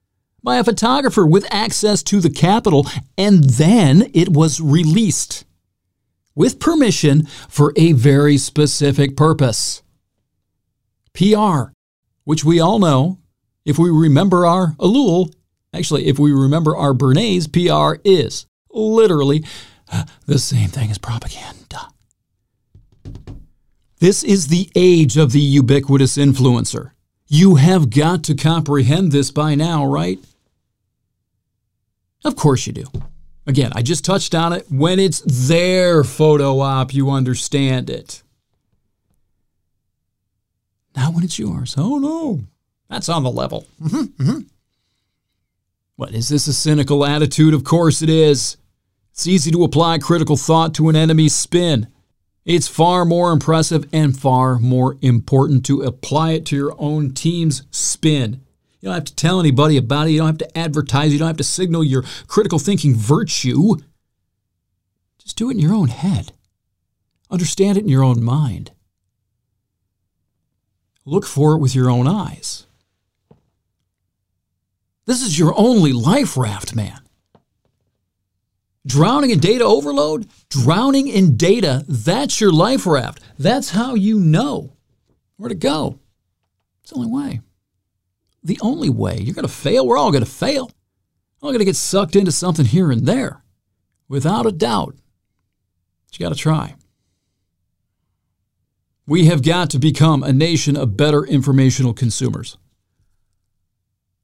by 0.47 0.59
a 0.59 0.65
photographer 0.65 1.27
with 1.27 1.45
access 1.53 2.05
to 2.05 2.21
the 2.21 2.31
Capitol, 2.31 2.87
and 3.19 3.43
then 3.43 4.09
it 4.15 4.29
was 4.29 4.61
released 4.61 5.45
with 6.37 6.61
permission 6.61 7.27
for 7.49 7.73
a 7.75 7.91
very 7.91 8.39
specific 8.39 9.17
purpose? 9.17 9.83
PR, 11.13 11.73
which 12.23 12.45
we 12.45 12.61
all 12.61 12.79
know, 12.79 13.19
if 13.65 13.77
we 13.77 13.91
remember 13.91 14.47
our 14.47 14.77
Ellul, 14.79 15.35
actually, 15.75 16.07
if 16.07 16.17
we 16.17 16.31
remember 16.31 16.77
our 16.77 16.93
Bernays, 16.93 17.51
PR 17.53 18.01
is 18.05 18.47
literally 18.71 19.45
uh, 19.93 20.05
the 20.27 20.39
same 20.39 20.69
thing 20.69 20.93
as 20.93 20.99
propaganda. 20.99 21.89
This 23.99 24.23
is 24.23 24.47
the 24.47 24.71
age 24.77 25.17
of 25.17 25.33
the 25.33 25.41
ubiquitous 25.41 26.17
influencer. 26.17 26.93
You 27.27 27.57
have 27.57 27.91
got 27.91 28.23
to 28.25 28.37
comprehend 28.37 29.11
this 29.11 29.33
by 29.33 29.57
now, 29.57 29.85
right? 29.85 30.21
Of 32.27 32.35
course 32.35 32.67
you 32.67 32.73
do. 32.73 32.85
Again, 33.47 33.71
I 33.77 33.83
just 33.83 34.05
touched 34.05 34.35
on 34.35 34.53
it. 34.53 34.67
When 34.69 34.99
it's 34.99 35.23
their 35.25 36.03
photo 36.03 36.59
op, 36.59 36.93
you 36.93 37.09
understand 37.11 37.89
it. 37.89 38.25
Not 40.97 41.15
when 41.15 41.23
it's 41.23 41.39
yours. 41.39 41.77
Oh 41.79 41.99
no. 41.99 42.41
That's 42.91 43.09
on 43.09 43.23
the 43.23 43.31
level. 43.31 43.67
Mm-hmm, 43.81 44.23
mm-hmm. 44.23 44.39
What, 45.95 46.15
is 46.15 46.29
this 46.29 46.49
a 46.49 46.53
cynical 46.53 47.07
attitude? 47.07 47.55
Of 47.55 47.63
course 47.63 48.03
it 48.03 48.11
is. 48.11 48.57
It's 49.13 49.29
easy 49.29 49.53
to 49.53 49.63
apply 49.63 49.99
critical 49.99 50.37
thought 50.37 50.75
to 50.75 50.89
an 50.89 50.97
enemy's 50.97 51.35
spin. 51.35 51.87
It's 52.45 52.67
far 52.67 53.05
more 53.05 53.31
impressive 53.31 53.89
and 53.93 54.19
far 54.19 54.59
more 54.59 54.99
important 55.01 55.65
to 55.67 55.83
apply 55.83 56.33
it 56.33 56.47
to 56.47 56.57
your 56.57 56.75
own 56.79 57.15
team's 57.15 57.63
spin. 57.71 58.41
You 58.87 58.91
don't 58.91 58.99
have 58.99 59.05
to 59.07 59.17
tell 59.17 59.41
anybody 59.41 59.77
about 59.77 60.07
it. 60.07 60.13
You 60.13 60.19
don't 60.19 60.29
have 60.29 60.49
to 60.49 60.57
advertise. 60.57 61.13
You 61.13 61.19
don't 61.19 61.27
have 61.27 61.39
to 61.39 61.43
signal 61.43 61.83
your 61.83 62.05
critical 62.29 62.61
thinking 62.61 62.95
virtue. 62.95 63.75
Just 65.19 65.37
do 65.37 65.51
it 65.51 65.55
in 65.55 65.59
your 65.59 65.75
own 65.75 65.89
head. 65.89 66.31
Understand 67.29 67.79
it 67.79 67.81
in 67.81 67.89
your 67.89 68.05
own 68.05 68.23
mind. 68.23 68.71
Look 71.05 71.27
for 71.27 71.55
it 71.55 71.59
with 71.59 71.75
your 71.75 71.91
own 71.91 72.07
eyes. 72.07 72.69
This 75.05 75.21
is 75.21 75.37
your 75.37 75.53
only 75.57 75.93
life 75.93 76.37
raft, 76.37 76.77
man. 76.77 77.01
Drowning 78.87 79.31
in 79.31 79.41
data 79.41 79.65
overload, 79.65 80.29
drowning 80.49 81.09
in 81.09 81.37
data, 81.37 81.85
that's 81.89 82.41
your 82.41 82.53
life 82.53 82.87
raft. 82.87 83.21
That's 83.37 83.71
how 83.71 83.97
you 83.97 84.21
know 84.21 84.77
where 85.39 85.49
to 85.49 85.57
go. 85.57 85.99
It's 86.83 86.93
the 86.93 86.99
only 86.99 87.11
way. 87.11 87.41
The 88.47 88.59
only 88.63 88.89
way. 88.89 89.19
You're 89.19 89.35
going 89.35 89.47
to 89.47 89.53
fail. 89.53 89.85
We're 89.85 89.99
all 89.99 90.13
going 90.13 90.25
to 90.25 90.31
fail. 90.31 90.71
We're 91.41 91.49
all 91.49 91.51
going 91.51 91.59
to 91.59 91.65
get 91.65 91.75
sucked 91.75 92.15
into 92.15 92.31
something 92.31 92.65
here 92.65 92.93
and 92.93 93.05
there, 93.05 93.43
without 94.09 94.47
a 94.47 94.53
doubt. 94.53 94.95
But 96.07 96.21
you 96.21 96.25
got 96.25 96.33
to 96.33 96.39
try. 96.39 96.77
We 99.05 99.27
have 99.27 99.43
got 99.43 99.71
to 99.71 99.81
become 99.81 100.23
a 100.23 100.33
nation 100.33 100.77
of 100.77 100.97
better 100.97 101.25
informational 101.25 101.93
consumers. 101.93 102.57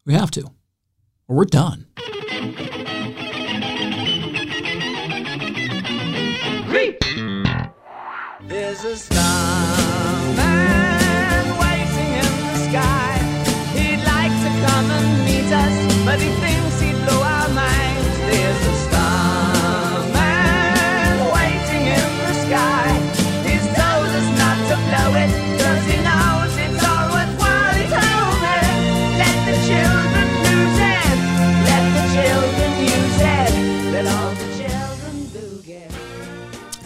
We 0.07 0.15
have 0.15 0.31
to, 0.33 0.43
or 1.27 1.37
we're 1.37 1.45
done. 1.45 1.87
There's 8.49 8.85
a 8.85 8.97
starman 8.97 10.82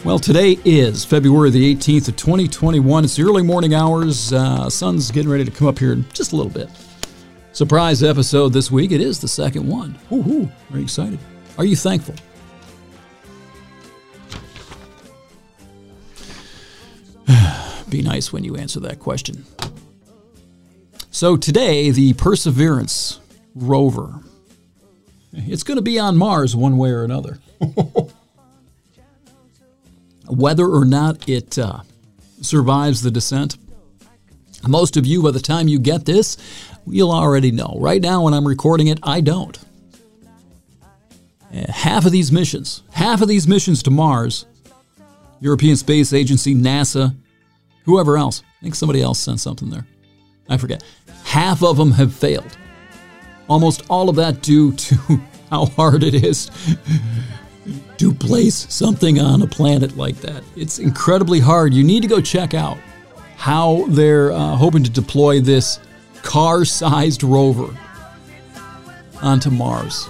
Well, 0.05 0.21
today 0.21 0.57
is 0.65 1.05
February 1.05 1.51
the 1.51 1.75
18th 1.75 2.07
of 2.07 2.15
2021. 2.15 3.05
It's 3.05 3.17
the 3.17 3.25
early 3.25 3.43
morning 3.43 3.75
hours. 3.75 4.33
Uh, 4.33 4.71
sun's 4.71 5.11
getting 5.11 5.29
ready 5.29 5.45
to 5.45 5.51
come 5.51 5.67
up 5.67 5.81
here 5.81 5.93
in 5.93 6.09
just 6.13 6.31
a 6.31 6.37
little 6.37 6.53
bit. 6.53 6.71
Surprise 7.57 8.03
episode 8.03 8.53
this 8.53 8.71
week. 8.71 8.93
It 8.93 9.01
is 9.01 9.19
the 9.19 9.29
second 9.29 9.67
one. 9.67 9.99
Woohoo! 10.11 10.53
Very 10.69 10.83
excited. 10.83 11.19
Are 11.57 11.65
you 11.65 11.75
thankful? 11.75 12.15
Be 17.89 18.03
nice 18.03 18.31
when 18.31 18.45
you 18.45 18.57
answer 18.57 18.79
that 18.81 18.99
question. 19.01 19.47
So 21.11 21.39
today, 21.39 21.91
the 21.93 22.13
Perseverance 22.13 23.21
rover. 23.55 24.21
It's 25.33 25.63
going 25.63 25.77
to 25.77 25.83
be 25.83 25.99
on 25.99 26.19
Mars 26.19 26.55
one 26.55 26.77
way 26.77 26.91
or 26.91 27.05
another. 27.05 27.39
whether 30.29 30.67
or 30.67 30.85
not 30.85 31.27
it 31.27 31.59
uh, 31.59 31.81
survives 32.43 33.01
the 33.01 33.11
descent. 33.11 33.57
Most 34.69 34.99
of 34.99 35.07
you, 35.07 35.23
by 35.23 35.31
the 35.31 35.41
time 35.41 35.69
you 35.69 35.79
get 35.79 36.05
this, 36.05 36.37
you'll 36.87 37.13
already 37.13 37.51
know. 37.51 37.77
Right 37.79 38.01
now, 38.01 38.23
when 38.23 38.35
I'm 38.35 38.47
recording 38.47 38.89
it, 38.89 38.99
I 39.03 39.21
don't. 39.21 39.59
Uh, 41.53 41.71
half 41.71 42.07
of 42.07 42.13
these 42.13 42.33
missions, 42.33 42.83
half 42.91 43.23
of 43.23 43.29
these 43.29 43.47
missions 43.47 43.83
to 43.85 43.91
Mars, 43.91 44.47
European 45.41 45.77
Space 45.77 46.13
Agency, 46.13 46.55
NASA, 46.55 47.15
whoever 47.85 48.17
else, 48.17 48.43
I 48.61 48.63
think 48.63 48.75
somebody 48.75 49.03
else 49.03 49.19
sent 49.19 49.41
something 49.41 49.71
there. 49.71 49.87
I 50.49 50.57
forget. 50.57 50.83
Half 51.25 51.63
of 51.63 51.77
them 51.77 51.93
have 51.93 52.15
failed. 52.15 52.57
Almost 53.49 53.85
all 53.89 54.09
of 54.09 54.17
that 54.17 54.43
due 54.43 54.73
to 54.73 54.97
how 55.51 55.67
hard 55.67 56.03
it 56.03 56.15
is 56.15 56.51
to 57.99 58.13
place 58.13 58.67
something 58.73 59.21
on 59.21 59.43
a 59.43 59.47
planet 59.47 59.97
like 59.97 60.17
that. 60.17 60.43
It's 60.57 60.79
incredibly 60.79 61.41
hard. 61.41 61.75
You 61.75 61.85
need 61.85 62.03
to 62.03 62.09
go 62.09 62.21
check 62.21 62.55
out 62.55 62.79
how 63.37 63.85
they're 63.89 64.33
uh, 64.33 64.57
hoping 64.57 64.83
to 64.83 64.91
deploy 64.91 65.41
this 65.41 65.79
car 66.27 66.65
sized 66.65 67.23
rover 67.23 67.73
onto 69.23 69.49
Mars 69.49 70.09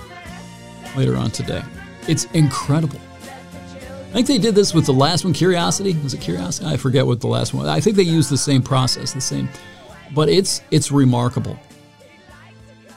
later 0.96 1.14
on 1.14 1.30
today. 1.30 1.62
It's 2.08 2.24
incredible. 2.32 3.00
I 4.10 4.22
think 4.22 4.26
they 4.26 4.38
did 4.38 4.54
this 4.54 4.72
with 4.72 4.86
the 4.86 4.94
last 4.94 5.24
one, 5.24 5.34
Curiosity. 5.34 5.94
Was 6.02 6.14
it 6.14 6.22
Curiosity? 6.22 6.66
I 6.66 6.78
forget 6.78 7.06
what 7.06 7.20
the 7.20 7.26
last 7.26 7.52
one. 7.52 7.64
Was. 7.64 7.70
I 7.70 7.80
think 7.80 7.96
they 7.96 8.02
used 8.02 8.30
the 8.30 8.38
same 8.38 8.62
process, 8.62 9.12
the 9.12 9.20
same, 9.20 9.48
but 10.14 10.30
it's 10.30 10.62
it's 10.70 10.90
remarkable. 10.90 11.58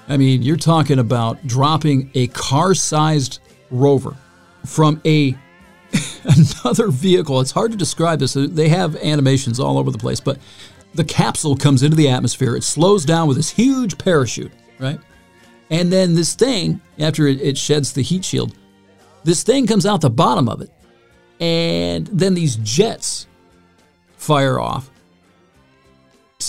I 0.07 0.15
mean, 0.15 0.41
you're 0.41 0.55
talking 0.55 0.97
about 0.97 1.45
dropping 1.45 2.09
a 2.15 2.27
car-sized 2.27 3.39
rover 3.69 4.15
from 4.65 5.01
a 5.05 5.37
another 6.23 6.87
vehicle. 6.87 7.41
It's 7.41 7.51
hard 7.51 7.71
to 7.71 7.77
describe 7.77 8.19
this. 8.19 8.33
They 8.33 8.69
have 8.69 8.95
animations 8.95 9.59
all 9.59 9.77
over 9.77 9.91
the 9.91 9.97
place, 9.97 10.21
but 10.21 10.39
the 10.93 11.03
capsule 11.03 11.55
comes 11.55 11.83
into 11.83 11.95
the 11.95 12.09
atmosphere. 12.09 12.55
It 12.55 12.63
slows 12.63 13.05
down 13.05 13.27
with 13.27 13.37
this 13.37 13.49
huge 13.49 13.97
parachute, 13.97 14.51
right? 14.79 14.99
And 15.69 15.91
then 15.91 16.15
this 16.15 16.33
thing, 16.33 16.81
after 16.97 17.27
it, 17.27 17.57
sheds 17.57 17.93
the 17.93 18.01
heat 18.01 18.25
shield, 18.25 18.55
this 19.23 19.43
thing 19.43 19.67
comes 19.67 19.85
out 19.85 20.01
the 20.01 20.09
bottom 20.09 20.49
of 20.49 20.61
it. 20.61 20.71
And 21.39 22.07
then 22.07 22.33
these 22.33 22.55
jets 22.57 23.27
fire 24.17 24.59
off. 24.59 24.89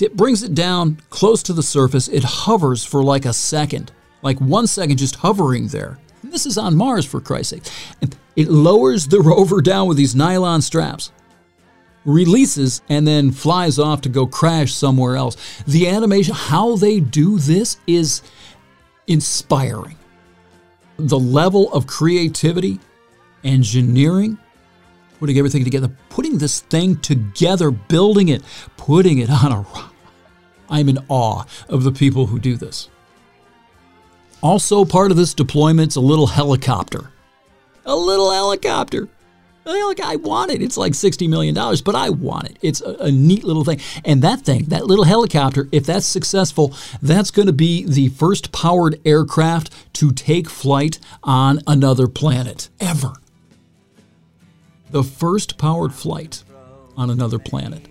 It 0.01 0.17
brings 0.17 0.43
it 0.43 0.55
down 0.55 1.01
close 1.11 1.43
to 1.45 1.53
the 1.53 1.63
surface. 1.63 2.09
It 2.09 2.25
hovers 2.25 2.85
for 2.85 3.03
like 3.03 3.27
a 3.27 3.33
second, 3.33 3.93
like 4.23 4.41
one 4.41 4.67
second 4.67 4.97
just 4.97 5.17
hovering 5.17 5.69
there. 5.69 5.99
And 6.23 6.33
this 6.33 6.47
is 6.47 6.57
on 6.57 6.77
Mars, 6.77 7.05
for 7.05 7.21
Christ's 7.21 7.51
sake. 7.51 7.63
And 8.01 8.17
it 8.37 8.49
lowers 8.49 9.07
the 9.07 9.21
rover 9.25 9.61
down 9.61 9.89
with 9.89 9.97
these 9.97 10.15
nylon 10.15 10.63
straps, 10.63 11.13
releases, 12.05 12.83
and 12.89 13.07
then 13.07 13.31
flies 13.31 13.79
off 13.79 14.01
to 14.03 14.09
go 14.09 14.27
crash 14.27 14.73
somewhere 14.73 15.17
else. 15.17 15.37
The 15.67 15.89
animation, 15.89 16.35
how 16.35 16.77
they 16.77 17.01
do 17.01 17.39
this 17.39 17.79
is 17.87 18.23
inspiring. 19.07 19.97
the 21.09 21.19
level 21.19 21.73
of 21.73 21.87
creativity, 21.87 22.79
engineering, 23.45 24.39
putting 25.19 25.39
everything 25.39 25.65
together, 25.65 25.91
putting 26.09 26.39
this 26.39 26.61
thing 26.61 26.97
together, 26.97 27.71
building 27.71 28.29
it, 28.29 28.43
putting 28.77 29.19
it 29.19 29.31
on 29.31 29.53
a 29.53 29.61
rock. 29.61 29.95
I'm 30.69 30.89
in 30.89 30.99
awe 31.09 31.45
of 31.69 31.83
the 31.85 31.93
people 31.93 32.27
who 32.27 32.39
do 32.39 32.57
this. 32.57 32.89
Also, 34.43 34.85
part 34.85 35.11
of 35.11 35.17
this 35.17 35.35
deployment's 35.35 35.97
a 35.97 36.01
little 36.01 36.29
helicopter. 36.29 37.11
A 37.85 37.95
little 37.95 38.31
helicopter. 38.31 39.09
Uh, 39.67 39.71
a 39.71 39.73
helic- 39.73 40.01
I 40.01 40.17
want 40.17 40.51
it. 40.51 40.63
It's 40.63 40.77
like 40.77 40.93
$60 40.93 41.29
million, 41.29 41.55
but 41.55 41.95
I 41.95 42.11
want 42.11 42.49
it. 42.51 42.57
It's 42.63 42.81
a, 42.81 42.95
a 42.95 43.11
neat 43.11 43.45
little 43.45 43.65
thing. 43.65 43.81
And 44.05 44.23
that 44.23 44.41
thing, 44.41 44.65
that 44.67 44.87
little 44.87 45.05
helicopter, 45.05 45.69
if 45.71 45.85
that's 45.85 46.07
successful, 46.07 46.75
that's 47.03 47.31
going 47.31 47.47
to 47.47 47.53
be 47.53 47.85
the 47.85 48.09
first 48.09 48.53
powered 48.53 49.01
aircraft 49.05 49.71
to 49.95 50.13
take 50.13 50.49
flight 50.49 50.99
on 51.23 51.61
another 51.67 52.09
planet 52.09 52.71
ever. 52.81 53.13
The 54.91 55.05
first 55.05 55.59
powered 55.59 55.93
flight 55.93 56.43
on 56.97 57.11
another 57.11 57.39
planet. 57.39 57.87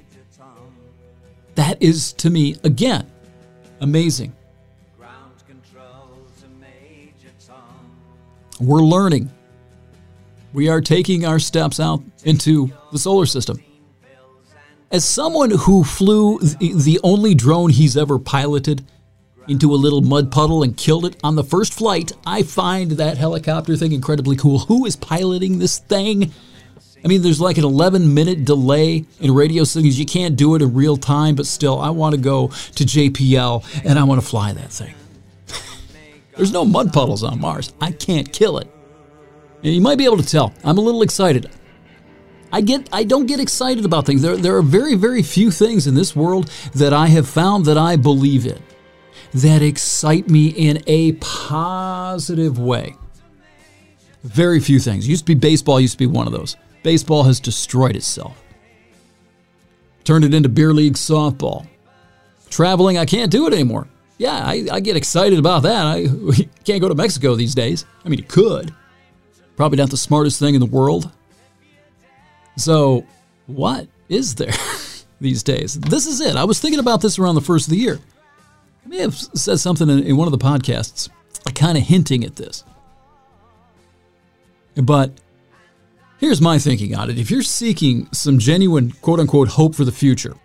That 1.56 1.82
is, 1.82 2.14
to 2.14 2.30
me, 2.30 2.56
again, 2.64 3.10
amazing. 3.80 4.34
We're 8.60 8.82
learning. 8.82 9.32
We 10.54 10.70
are 10.70 10.82
taking 10.82 11.26
our 11.26 11.40
steps 11.40 11.80
out 11.80 12.02
into 12.24 12.72
the 12.92 13.00
solar 13.00 13.26
system. 13.26 13.64
As 14.92 15.06
someone 15.06 15.52
who 15.52 15.84
flew 15.84 16.40
the, 16.40 17.00
only 17.04 17.36
drone 17.36 17.70
he's 17.70 17.96
ever 17.96 18.18
piloted 18.18 18.84
into 19.48 19.74
a 19.74 19.78
little 19.78 20.02
mud 20.02 20.32
puddle 20.32 20.64
and 20.64 20.76
killed 20.76 21.06
it 21.06 21.16
on 21.24 21.36
the 21.36 21.44
first 21.44 21.74
flight, 21.74 22.12
I 22.26 22.42
find 22.42 22.92
that 22.92 23.18
helicopter 23.18 23.76
thing 23.76 23.92
incredibly 23.92 24.36
cool. 24.36 24.60
Who 24.60 24.86
is 24.86 24.96
piloting 24.96 25.60
this 25.60 25.78
thing? 25.78 26.32
I 27.04 27.08
mean, 27.08 27.22
there's 27.22 27.40
like 27.40 27.58
an 27.60 27.64
11 27.64 28.14
minute 28.14 28.46
delay 28.46 29.06
in 29.20 29.34
radio 29.34 29.64
signals. 29.64 29.98
You 29.98 30.08
can't 30.08 30.36
do 30.36 30.56
it 30.56 30.64
in 30.64 30.74
real 30.74 30.98
time, 30.98 31.36
but 31.36 31.46
still, 31.46 31.80
I 31.80 31.92
want 31.92 32.16
to 32.16 32.22
go 32.22 32.48
to 32.48 32.84
JPL 32.84 33.86
and 33.86 34.00
I 34.00 34.04
want 34.04 34.20
to 34.22 34.28
fly 34.28 34.54
that 34.54 34.72
thing. 34.72 34.96
There's 36.36 36.52
no 36.52 36.66
mud 36.66 36.92
puddles 36.92 37.24
on 37.24 37.40
Mars. 37.40 37.74
I 37.80 37.92
can't 37.92 38.34
kill 38.34 38.58
it. 38.58 38.68
You 39.62 39.82
might 39.82 39.98
be 39.98 40.06
able 40.06 40.18
to 40.18 40.26
tell. 40.26 40.54
I'm 40.64 40.78
a 40.78 40.82
little 40.82 41.02
excited. 41.02 41.50
I 42.52 42.62
get 42.62 42.90
I 42.92 43.04
don't 43.04 43.26
get 43.26 43.40
excited 43.40 43.86
about 43.86 44.06
things. 44.06 44.22
There 44.22 44.38
there 44.38 44.56
are 44.56 44.62
very 44.62 44.96
very 44.96 45.22
few 45.22 45.52
things 45.52 45.86
in 45.86 45.96
this 45.96 46.16
world 46.16 46.50
that 46.74 46.94
I 46.94 47.08
have 47.08 47.28
found 47.28 47.66
that 47.66 47.78
I 47.78 47.96
believe 47.96 48.46
in 48.46 48.62
that 49.34 49.62
excite 49.62 50.30
me 50.30 50.48
in 50.48 50.82
a 50.88 51.12
positive 51.14 52.58
way. 52.58 52.96
Very 54.24 54.60
few 54.60 54.80
things. 54.80 55.08
Used 55.08 55.26
to 55.26 55.36
be 55.36 55.40
baseball 55.40 55.80
used 55.80 55.94
to 55.94 56.00
be 56.00 56.08
one 56.08 56.28
of 56.28 56.34
those. 56.34 56.58
Baseball 56.84 57.24
has 57.24 57.40
destroyed 57.40 57.96
itself. 57.96 58.42
Turned 60.04 60.26
it 60.26 60.34
into 60.34 60.50
beer 60.50 60.74
league 60.74 60.94
softball. 60.94 61.68
Traveling, 62.50 62.98
I 62.98 63.06
can't 63.06 63.32
do 63.32 63.46
it 63.46 63.54
anymore. 63.54 63.88
Yeah, 64.18 64.42
I, 64.44 64.68
I 64.72 64.80
get 64.80 64.98
excited 64.98 65.38
about 65.38 65.64
that. 65.64 65.86
I 65.86 66.08
can't 66.66 66.82
go 66.82 66.90
to 66.90 66.96
Mexico 66.96 67.36
these 67.36 67.54
days. 67.54 67.86
I 68.04 68.10
mean, 68.10 68.20
you 68.20 68.26
could. 68.26 68.74
Probably 69.60 69.78
not 69.78 69.90
the 69.90 69.98
smartest 69.98 70.40
thing 70.40 70.54
in 70.54 70.62
the 70.62 70.66
world. 70.66 71.12
So, 72.56 73.06
what 73.46 73.90
is 74.08 74.36
there 74.36 74.54
these 75.20 75.44
days? 75.44 75.78
This 75.78 76.08
is 76.08 76.22
it. 76.22 76.38
I 76.38 76.46
was 76.46 76.62
thinking 76.62 76.80
about 76.80 77.02
this 77.02 77.20
around 77.20 77.36
the 77.36 77.42
first 77.42 77.68
of 77.68 77.72
the 77.72 77.78
year. 77.78 78.00
I 78.86 78.88
may 78.88 79.00
have 79.00 79.14
said 79.16 79.60
something 79.60 79.90
in, 79.90 80.00
in 80.00 80.16
one 80.16 80.30
of 80.30 80.32
the 80.32 80.38
podcasts, 80.38 81.10
kind 81.56 81.78
of 81.78 81.84
hinting 81.84 82.24
at 82.24 82.38
this. 82.38 82.64
But 84.76 85.12
here's 86.20 86.40
my 86.40 86.58
thinking 86.58 86.96
on 86.96 87.10
it. 87.10 87.20
If 87.20 87.30
you're 87.30 87.42
seeking 87.42 88.08
some 88.14 88.40
genuine 88.40 88.94
quote 89.02 89.20
unquote 89.20 89.50
hope 89.50 89.76
for 89.76 89.84
the 89.84 89.92
future 89.92 90.36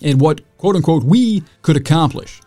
and 0.00 0.20
what 0.20 0.42
quote 0.58 0.76
unquote 0.76 1.02
we 1.02 1.42
could 1.62 1.76
accomplish, 1.76 2.40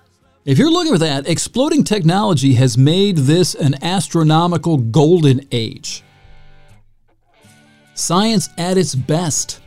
if 0.44 0.58
you're 0.58 0.72
looking 0.72 0.94
for 0.94 1.00
that, 1.00 1.28
exploding 1.28 1.84
technology 1.84 2.56
has 2.56 2.78
made 2.78 3.18
this 3.18 3.54
an 3.54 3.76
astronomical 3.84 4.78
golden 4.78 5.42
age. 5.52 6.04
Science 7.94 8.50
at 8.58 8.78
its 8.78 8.96
best. 8.96 9.60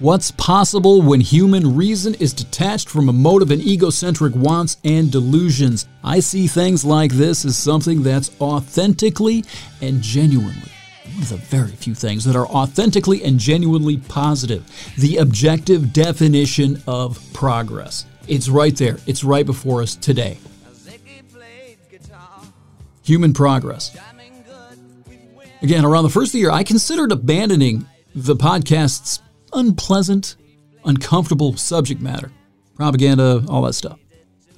What's 0.00 0.30
possible 0.32 1.02
when 1.02 1.20
human 1.20 1.74
reason 1.74 2.14
is 2.14 2.32
detached 2.32 2.88
from 2.88 3.08
a 3.08 3.10
emotive 3.10 3.50
and 3.50 3.62
egocentric 3.62 4.34
wants 4.34 4.76
and 4.84 5.10
delusions? 5.10 5.88
I 6.04 6.20
see 6.20 6.46
things 6.46 6.84
like 6.84 7.12
this 7.12 7.44
as 7.44 7.56
something 7.56 8.02
that's 8.02 8.30
authentically 8.40 9.44
and 9.80 10.02
genuinely 10.02 10.70
one 11.14 11.22
of 11.22 11.30
the 11.30 11.36
very 11.36 11.72
few 11.72 11.94
things 11.94 12.22
that 12.24 12.36
are 12.36 12.46
authentically 12.46 13.24
and 13.24 13.40
genuinely 13.40 13.96
positive. 13.96 14.64
The 14.98 15.16
objective 15.16 15.92
definition 15.92 16.82
of 16.86 17.18
progress. 17.32 18.04
It's 18.28 18.48
right 18.48 18.76
there, 18.76 18.98
it's 19.06 19.24
right 19.24 19.46
before 19.46 19.82
us 19.82 19.96
today. 19.96 20.38
Human 23.02 23.32
progress. 23.32 23.96
Again, 25.62 25.84
around 25.84 26.04
the 26.04 26.10
first 26.10 26.28
of 26.28 26.32
the 26.32 26.38
year, 26.40 26.50
I 26.50 26.62
considered 26.62 27.10
abandoning 27.10 27.86
the 28.14 28.36
podcast's 28.36 29.22
unpleasant, 29.54 30.36
uncomfortable 30.84 31.56
subject 31.56 32.02
matter, 32.02 32.30
propaganda, 32.76 33.42
all 33.48 33.62
that 33.62 33.72
stuff. 33.72 33.98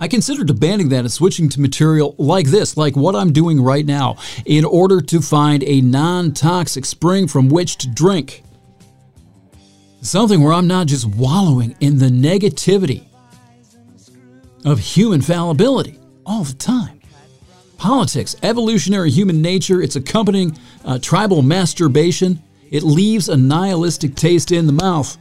I 0.00 0.08
considered 0.08 0.50
abandoning 0.50 0.88
that 0.88 1.00
and 1.00 1.12
switching 1.12 1.48
to 1.50 1.60
material 1.60 2.16
like 2.18 2.46
this, 2.46 2.76
like 2.76 2.96
what 2.96 3.14
I'm 3.14 3.32
doing 3.32 3.62
right 3.62 3.86
now, 3.86 4.16
in 4.46 4.64
order 4.64 5.00
to 5.00 5.20
find 5.20 5.62
a 5.62 5.80
non 5.80 6.32
toxic 6.32 6.84
spring 6.86 7.28
from 7.28 7.48
which 7.48 7.76
to 7.78 7.88
drink. 7.88 8.42
Something 10.02 10.42
where 10.42 10.54
I'm 10.54 10.66
not 10.66 10.86
just 10.86 11.06
wallowing 11.06 11.76
in 11.80 11.98
the 11.98 12.06
negativity 12.06 13.09
of 14.64 14.78
human 14.78 15.20
fallibility 15.20 15.98
all 16.26 16.44
the 16.44 16.54
time 16.54 17.00
politics, 17.80 18.36
evolutionary 18.42 19.10
human 19.10 19.40
nature, 19.40 19.80
its 19.80 19.96
accompanying 19.96 20.56
uh, 20.84 20.98
tribal 20.98 21.40
masturbation. 21.40 22.40
It 22.70 22.82
leaves 22.82 23.28
a 23.28 23.36
nihilistic 23.36 24.14
taste 24.14 24.52
in 24.52 24.66
the 24.66 24.72
mouth. 24.72 25.16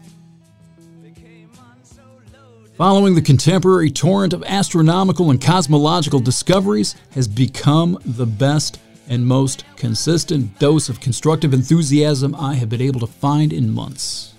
Following 2.78 3.16
the 3.16 3.22
contemporary 3.22 3.90
torrent 3.90 4.34
of 4.34 4.44
astronomical 4.44 5.32
and 5.32 5.42
cosmological 5.42 6.20
discoveries 6.20 6.96
has 7.12 7.28
become 7.28 7.98
the 8.06 8.26
best 8.26 8.80
and 9.08 9.26
most 9.26 9.64
consistent 9.76 10.60
dose 10.60 10.90
of 10.90 11.00
constructive 11.00 11.54
enthusiasm 11.54 12.36
I 12.36 12.56
have 12.56 12.70
been 12.70 12.82
able 12.82 13.00
to 13.00 13.08
find 13.08 13.52
in 13.52 13.74
months. 13.74 14.34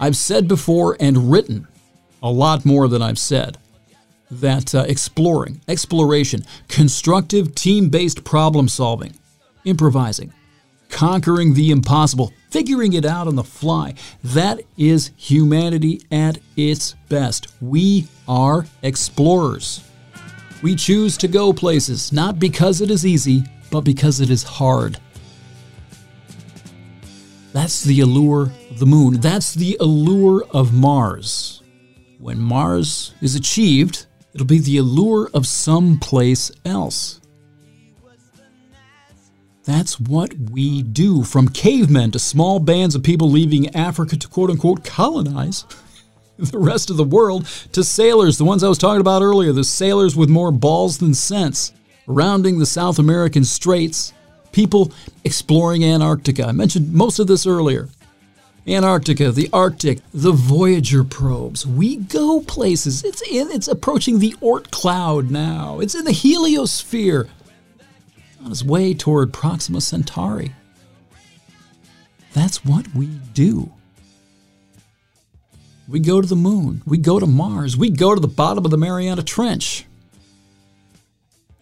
I've 0.00 0.16
said 0.16 0.48
before 0.48 0.96
and 0.98 1.30
written 1.30 1.66
a 2.24 2.30
lot 2.30 2.64
more 2.64 2.88
than 2.88 3.02
I've 3.02 3.18
said 3.18 3.58
that 4.30 4.74
uh, 4.74 4.84
exploring, 4.88 5.60
exploration, 5.68 6.44
constructive 6.68 7.54
team 7.54 7.90
based 7.90 8.24
problem 8.24 8.66
solving, 8.66 9.14
improvising, 9.66 10.32
conquering 10.88 11.52
the 11.52 11.70
impossible, 11.70 12.32
figuring 12.50 12.94
it 12.94 13.04
out 13.04 13.28
on 13.28 13.36
the 13.36 13.44
fly, 13.44 13.94
that 14.24 14.60
is 14.78 15.10
humanity 15.16 16.00
at 16.10 16.38
its 16.56 16.94
best. 17.10 17.48
We 17.60 18.08
are 18.26 18.66
explorers. 18.82 19.84
We 20.62 20.74
choose 20.76 21.18
to 21.18 21.28
go 21.28 21.52
places 21.52 22.10
not 22.10 22.38
because 22.38 22.80
it 22.80 22.90
is 22.90 23.04
easy, 23.04 23.44
but 23.70 23.82
because 23.82 24.20
it 24.20 24.30
is 24.30 24.42
hard. 24.42 24.98
That's 27.52 27.84
the 27.84 28.00
allure 28.00 28.50
of 28.70 28.78
the 28.78 28.86
moon. 28.86 29.20
That's 29.20 29.52
the 29.52 29.76
allure 29.78 30.44
of 30.50 30.72
Mars. 30.72 31.60
When 32.24 32.40
Mars 32.40 33.12
is 33.20 33.34
achieved, 33.34 34.06
it'll 34.32 34.46
be 34.46 34.58
the 34.58 34.78
allure 34.78 35.28
of 35.34 35.46
someplace 35.46 36.50
else. 36.64 37.20
That's 39.64 40.00
what 40.00 40.32
we 40.32 40.80
do. 40.80 41.22
From 41.22 41.50
cavemen 41.50 42.12
to 42.12 42.18
small 42.18 42.60
bands 42.60 42.94
of 42.94 43.02
people 43.02 43.28
leaving 43.28 43.76
Africa 43.76 44.16
to 44.16 44.26
quote 44.26 44.48
unquote 44.48 44.86
colonize 44.86 45.66
the 46.38 46.58
rest 46.58 46.88
of 46.88 46.96
the 46.96 47.04
world 47.04 47.44
to 47.72 47.84
sailors, 47.84 48.38
the 48.38 48.46
ones 48.46 48.64
I 48.64 48.70
was 48.70 48.78
talking 48.78 49.02
about 49.02 49.20
earlier, 49.20 49.52
the 49.52 49.62
sailors 49.62 50.16
with 50.16 50.30
more 50.30 50.50
balls 50.50 50.96
than 50.96 51.12
sense, 51.12 51.74
rounding 52.06 52.58
the 52.58 52.64
South 52.64 52.98
American 52.98 53.44
straits, 53.44 54.14
people 54.50 54.92
exploring 55.24 55.84
Antarctica. 55.84 56.46
I 56.46 56.52
mentioned 56.52 56.90
most 56.90 57.18
of 57.18 57.26
this 57.26 57.46
earlier. 57.46 57.90
Antarctica, 58.66 59.30
the 59.30 59.50
Arctic, 59.52 60.00
the 60.12 60.32
Voyager 60.32 61.04
probes. 61.04 61.66
We 61.66 61.96
go 61.96 62.40
places. 62.40 63.04
It's 63.04 63.22
in 63.22 63.50
it's 63.50 63.68
approaching 63.68 64.18
the 64.18 64.32
Oort 64.40 64.70
cloud 64.70 65.30
now. 65.30 65.80
It's 65.80 65.94
in 65.94 66.04
the 66.04 66.12
heliosphere. 66.12 67.28
On 68.42 68.50
its 68.50 68.64
way 68.64 68.94
toward 68.94 69.32
Proxima 69.32 69.80
Centauri. 69.80 70.54
That's 72.32 72.64
what 72.64 72.94
we 72.94 73.06
do. 73.32 73.70
We 75.86 76.00
go 76.00 76.22
to 76.22 76.26
the 76.26 76.34
moon. 76.34 76.82
We 76.86 76.96
go 76.96 77.20
to 77.20 77.26
Mars. 77.26 77.76
We 77.76 77.90
go 77.90 78.14
to 78.14 78.20
the 78.20 78.26
bottom 78.28 78.64
of 78.64 78.70
the 78.70 78.78
Mariana 78.78 79.22
Trench. 79.22 79.86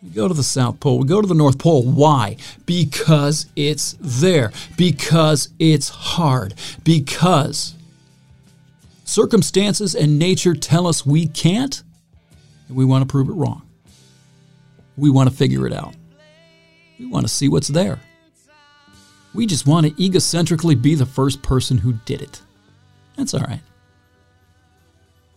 We 0.02 0.10
go 0.10 0.26
to 0.26 0.34
the 0.34 0.42
South 0.42 0.80
Pole. 0.80 0.98
We 0.98 1.06
go 1.06 1.20
to 1.20 1.28
the 1.28 1.34
North 1.34 1.58
Pole. 1.58 1.84
Why? 1.84 2.36
Because 2.66 3.46
it's 3.54 3.96
there. 4.00 4.50
Because 4.76 5.50
it's 5.60 5.88
hard. 5.88 6.54
Because 6.82 7.74
circumstances 9.04 9.94
and 9.94 10.18
nature 10.18 10.54
tell 10.54 10.86
us 10.86 11.06
we 11.06 11.28
can't, 11.28 11.82
and 12.66 12.76
we 12.76 12.84
want 12.84 13.02
to 13.02 13.06
prove 13.06 13.28
it 13.28 13.32
wrong. 13.32 13.62
We 14.96 15.08
want 15.08 15.30
to 15.30 15.36
figure 15.36 15.66
it 15.66 15.72
out. 15.72 15.94
We 16.98 17.06
want 17.06 17.24
to 17.26 17.32
see 17.32 17.48
what's 17.48 17.68
there. 17.68 18.00
We 19.34 19.46
just 19.46 19.66
want 19.66 19.86
to 19.86 19.92
egocentrically 19.92 20.80
be 20.80 20.94
the 20.94 21.06
first 21.06 21.42
person 21.42 21.78
who 21.78 21.94
did 22.04 22.22
it. 22.22 22.42
That's 23.16 23.34
all 23.34 23.40
right. 23.40 23.60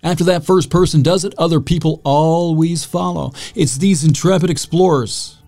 After 0.05 0.23
that 0.25 0.45
first 0.45 0.69
person 0.69 1.01
does 1.01 1.25
it, 1.25 1.33
other 1.35 1.59
people 1.59 1.99
always 2.05 2.85
follow. 2.85 3.33
It's 3.55 3.77
these 3.77 4.03
intrepid 4.03 4.51
explorers 4.51 5.39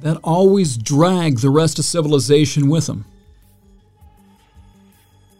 that 0.00 0.16
always 0.24 0.78
drag 0.78 1.40
the 1.40 1.50
rest 1.50 1.78
of 1.78 1.84
civilization 1.84 2.70
with 2.70 2.86
them. 2.86 3.04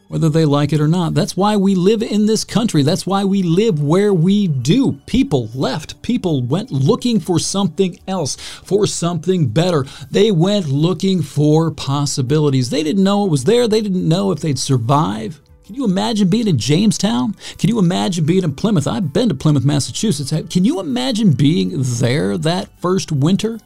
Whether 0.09 0.29
they 0.29 0.45
like 0.45 0.75
it 0.75 0.83
or 0.83 0.87
not. 0.87 1.14
That's 1.14 1.35
why 1.35 1.57
we 1.57 1.75
live 1.75 2.03
in 2.03 2.27
this 2.27 2.45
country. 2.45 2.83
That's 2.83 3.07
why 3.07 3.25
we 3.25 3.43
live 3.43 3.83
where 3.83 4.12
we 4.12 4.47
do. 4.47 5.01
People 5.07 5.49
left. 5.55 6.03
People 6.03 6.43
went 6.43 6.70
looking 6.70 7.20
for 7.20 7.39
something 7.39 7.99
else, 8.07 8.37
for 8.37 8.87
something 8.87 9.49
better. 9.49 9.87
They 10.11 10.31
went 10.31 10.68
looking 10.68 11.22
for 11.22 11.70
possibilities. 11.70 12.68
They 12.68 12.83
didn't 12.83 13.03
know 13.03 13.25
it 13.25 13.31
was 13.31 13.45
there. 13.45 13.66
They 13.66 13.81
didn't 13.81 14.07
know 14.07 14.31
if 14.31 14.41
they'd 14.41 14.59
survive. 14.59 15.41
Can 15.64 15.74
you 15.74 15.84
imagine 15.84 16.28
being 16.28 16.46
in 16.46 16.58
Jamestown? 16.58 17.34
Can 17.58 17.70
you 17.70 17.78
imagine 17.78 18.26
being 18.26 18.44
in 18.44 18.54
Plymouth? 18.54 18.86
I've 18.86 19.14
been 19.14 19.30
to 19.30 19.34
Plymouth, 19.34 19.64
Massachusetts. 19.64 20.30
Can 20.50 20.64
you 20.64 20.78
imagine 20.78 21.32
being 21.32 21.72
there 21.74 22.36
that 22.36 22.68
first 22.80 23.10
winter? 23.10 23.58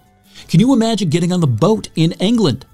Can 0.46 0.60
you 0.60 0.72
imagine 0.72 1.10
getting 1.10 1.32
on 1.32 1.40
the 1.40 1.48
boat 1.48 1.88
in 1.96 2.12
England? 2.12 2.66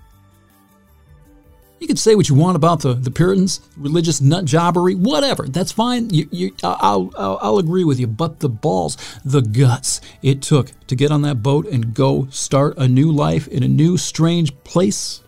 You 1.80 1.86
can 1.86 1.96
say 1.96 2.14
what 2.14 2.28
you 2.28 2.34
want 2.34 2.56
about 2.56 2.80
the, 2.80 2.94
the 2.94 3.10
Puritans, 3.10 3.60
religious 3.78 4.20
nut 4.20 4.44
jobbery, 4.44 4.94
whatever. 4.94 5.46
That's 5.46 5.72
fine. 5.72 6.10
You, 6.10 6.28
you, 6.30 6.54
I'll, 6.62 7.10
I'll, 7.16 7.38
I'll 7.40 7.58
agree 7.58 7.84
with 7.84 7.98
you. 7.98 8.06
But 8.06 8.40
the 8.40 8.48
balls, 8.50 8.96
the 9.24 9.40
guts 9.40 10.02
it 10.22 10.42
took 10.42 10.70
to 10.86 10.96
get 10.96 11.10
on 11.10 11.22
that 11.22 11.42
boat 11.42 11.66
and 11.66 11.94
go 11.94 12.28
start 12.30 12.76
a 12.76 12.88
new 12.88 13.10
life 13.10 13.48
in 13.48 13.62
a 13.62 13.68
new, 13.68 13.96
strange 13.96 14.54
place, 14.64 15.22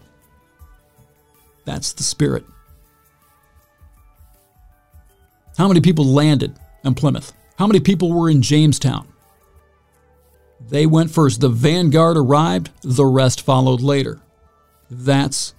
that's 1.64 1.94
the 1.94 2.02
spirit. 2.02 2.44
How 5.56 5.68
many 5.68 5.80
people 5.80 6.04
landed 6.04 6.54
in 6.84 6.94
Plymouth? 6.94 7.32
How 7.58 7.66
many 7.66 7.80
people 7.80 8.12
were 8.12 8.28
in 8.28 8.42
Jamestown? 8.42 9.08
They 10.68 10.86
went 10.86 11.10
first. 11.10 11.40
The 11.40 11.48
vanguard 11.48 12.16
arrived, 12.16 12.70
the 12.82 13.06
rest 13.06 13.40
followed 13.40 13.80
later. 13.80 14.20
That's 14.90 15.54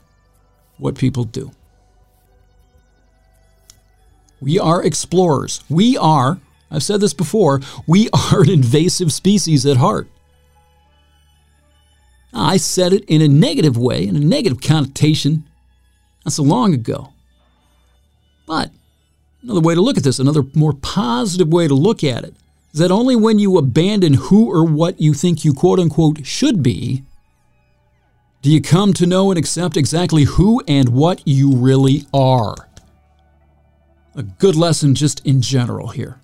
what 0.78 0.96
people 0.96 1.24
do. 1.24 1.52
We 4.40 4.60
are 4.60 4.84
explorers. 4.84 5.64
We 5.70 5.98
are, 5.98 6.40
I've 6.70 6.84
said 6.84 7.02
this 7.02 7.14
before, 7.14 7.62
we 7.88 8.10
are 8.32 8.42
an 8.42 8.50
invasive 8.50 9.12
species 9.12 9.66
at 9.66 9.78
heart. 9.78 10.08
I 12.34 12.58
said 12.58 12.94
it 12.94 13.04
in 13.06 13.22
a 13.22 13.28
negative 13.28 13.78
way, 13.78 14.06
in 14.06 14.16
a 14.16 14.20
negative 14.20 14.62
connotation, 14.62 15.46
not 16.24 16.34
so 16.34 16.44
long 16.44 16.74
ago. 16.74 17.14
But 18.46 18.72
another 19.44 19.62
way 19.62 19.76
to 19.76 19.82
look 19.82 19.98
at 19.98 20.04
this, 20.04 20.20
another 20.20 20.44
more 20.54 20.74
positive 20.74 21.48
way 21.50 21.68
to 21.68 21.76
look 21.76 22.04
at 22.04 22.24
it, 22.24 22.36
is 22.74 22.80
that 22.80 22.92
only 22.92 23.16
when 23.16 23.40
you 23.40 23.58
abandon 23.58 24.14
who 24.14 24.52
or 24.52 24.64
what 24.64 25.00
you 25.00 25.14
think 25.14 25.46
you 25.46 25.54
quote 25.54 25.80
unquote 25.80 26.26
should 26.26 26.62
be 26.62 27.04
do 28.42 28.52
you 28.52 28.62
come 28.62 28.94
to 28.94 29.06
know 29.06 29.32
and 29.32 29.38
accept 29.38 29.76
exactly 29.76 30.24
who 30.24 30.62
and 30.68 30.90
what 30.90 31.22
you 31.26 31.52
really 31.54 32.06
are. 32.14 32.56
A 34.16 34.24
good 34.24 34.56
lesson 34.56 34.96
just 34.96 35.26
in 35.26 35.42
general 35.42 35.90
here. 35.90 36.22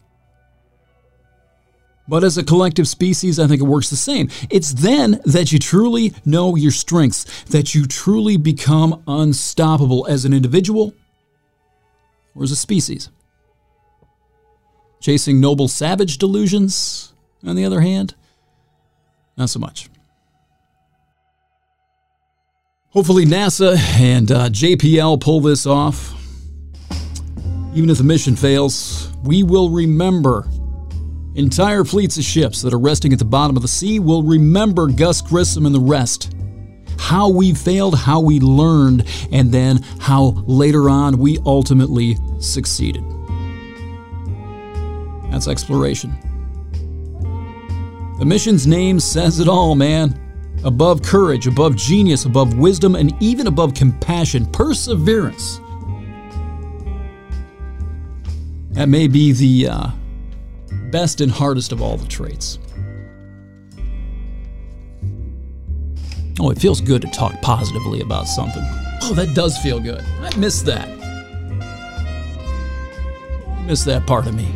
But 2.08 2.24
as 2.24 2.38
a 2.38 2.44
collective 2.44 2.88
species, 2.88 3.40
I 3.40 3.48
think 3.48 3.62
it 3.62 3.66
works 3.66 3.90
the 3.90 3.96
same. 3.96 4.30
It's 4.50 4.74
then 4.74 5.22
that 5.26 5.52
you 5.52 5.60
truly 5.60 6.14
know 6.26 6.56
your 6.56 6.72
strengths, 6.72 7.44
that 7.46 7.74
you 7.74 7.88
truly 7.88 8.38
become 8.38 9.02
unstoppable 9.08 10.06
as 10.08 10.26
an 10.26 10.34
individual 10.34 10.94
or 12.36 12.44
as 12.44 12.52
a 12.52 12.56
species. 12.56 13.10
Chasing 15.02 15.40
noble 15.40 15.68
savage 15.68 16.18
delusions, 16.18 17.14
on 17.46 17.56
the 17.56 17.66
other 17.66 17.82
hand, 17.82 18.16
not 19.38 19.50
so 19.50 19.60
much. 19.60 19.90
Hopefully, 22.90 23.26
NASA 23.26 23.76
and 24.00 24.32
uh, 24.32 24.50
JPL 24.50 25.20
pull 25.20 25.42
this 25.42 25.66
off. 25.66 26.14
Even 27.74 27.90
if 27.90 27.98
the 27.98 28.04
mission 28.04 28.36
fails, 28.36 29.12
we 29.24 29.42
will 29.42 29.70
remember. 29.70 30.48
Entire 31.36 31.84
fleets 31.84 32.18
of 32.18 32.24
ships 32.24 32.62
that 32.62 32.72
are 32.72 32.80
resting 32.80 33.12
at 33.12 33.18
the 33.18 33.26
bottom 33.26 33.56
of 33.56 33.64
the 33.64 33.68
sea 33.68 34.00
will 34.00 34.22
remember 34.22 34.86
Gus 34.88 35.24
Grissom 35.24 35.66
and 35.66 35.74
the 35.74 35.80
rest. 35.80 36.33
How 36.98 37.30
we 37.30 37.54
failed, 37.54 37.98
how 37.98 38.20
we 38.20 38.40
learned, 38.40 39.06
and 39.32 39.52
then 39.52 39.82
how 40.00 40.44
later 40.48 40.90
on 40.90 41.18
we 41.18 41.40
ultimately 41.46 42.18
succeeded. 42.40 43.04
That's 45.32 45.48
exploration. 45.48 46.18
The 48.20 48.26
mission's 48.26 48.68
name 48.68 49.00
says 49.00 49.40
it 49.40 49.48
all, 49.48 49.76
man 49.76 50.20
above 50.64 51.02
courage, 51.02 51.48
above 51.48 51.76
genius, 51.76 52.26
above 52.26 52.58
wisdom, 52.58 52.96
and 52.96 53.14
even 53.22 53.48
above 53.48 53.74
compassion, 53.74 54.46
perseverance. 54.48 55.60
That 58.72 58.90
may 58.90 59.08
be 59.08 59.34
the 59.34 59.68
uh, 59.70 59.88
best 60.90 61.22
and 61.22 61.32
hardest 61.32 61.72
of 61.72 61.82
all 61.82 61.98
the 61.98 62.08
traits. 62.08 62.60
Oh, 66.40 66.50
it 66.50 66.58
feels 66.58 66.82
good 66.82 67.02
to 67.04 67.08
talk 67.10 67.40
positively 67.42 68.02
about 68.02 68.28
something. 68.28 68.64
Oh, 69.04 69.14
that 69.16 69.36
does 69.36 69.58
feel 69.58 69.80
good. 69.80 70.02
I 70.22 70.36
miss 70.38 70.62
that. 70.64 70.88
I 73.48 73.62
miss 73.66 73.84
that 73.84 74.08
part 74.08 74.28
of 74.28 74.36
me. 74.36 74.48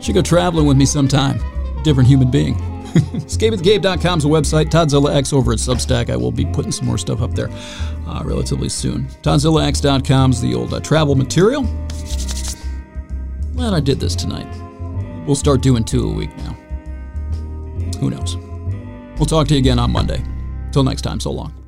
Should 0.00 0.14
go 0.14 0.22
traveling 0.22 0.66
with 0.66 0.76
me 0.76 0.86
sometime. 0.86 1.40
Different 1.82 2.08
human 2.08 2.30
being. 2.30 2.54
EscapingTheCave.com 2.94 4.18
is 4.18 4.24
a 4.24 4.28
website. 4.28 4.66
Toddzilla 4.66 5.14
X 5.16 5.32
over 5.32 5.52
at 5.52 5.58
Substack. 5.58 6.10
I 6.10 6.16
will 6.16 6.30
be 6.30 6.44
putting 6.44 6.70
some 6.70 6.86
more 6.86 6.98
stuff 6.98 7.20
up 7.20 7.32
there 7.34 7.48
uh, 8.06 8.22
relatively 8.24 8.68
soon. 8.68 9.06
ToddzillaX.com 9.22 10.30
is 10.30 10.40
the 10.40 10.54
old 10.54 10.72
uh, 10.72 10.80
travel 10.80 11.14
material. 11.14 11.62
Glad 13.54 13.72
I 13.72 13.80
did 13.80 13.98
this 13.98 14.14
tonight. 14.14 14.46
We'll 15.26 15.34
start 15.34 15.62
doing 15.62 15.84
two 15.84 16.08
a 16.08 16.12
week 16.12 16.36
now. 16.36 16.52
Who 17.98 18.10
knows? 18.10 18.36
We'll 19.16 19.26
talk 19.26 19.48
to 19.48 19.54
you 19.54 19.60
again 19.60 19.78
on 19.78 19.90
Monday. 19.90 20.22
Till 20.74 20.82
next 20.82 21.02
time, 21.02 21.20
so 21.20 21.30
long. 21.30 21.63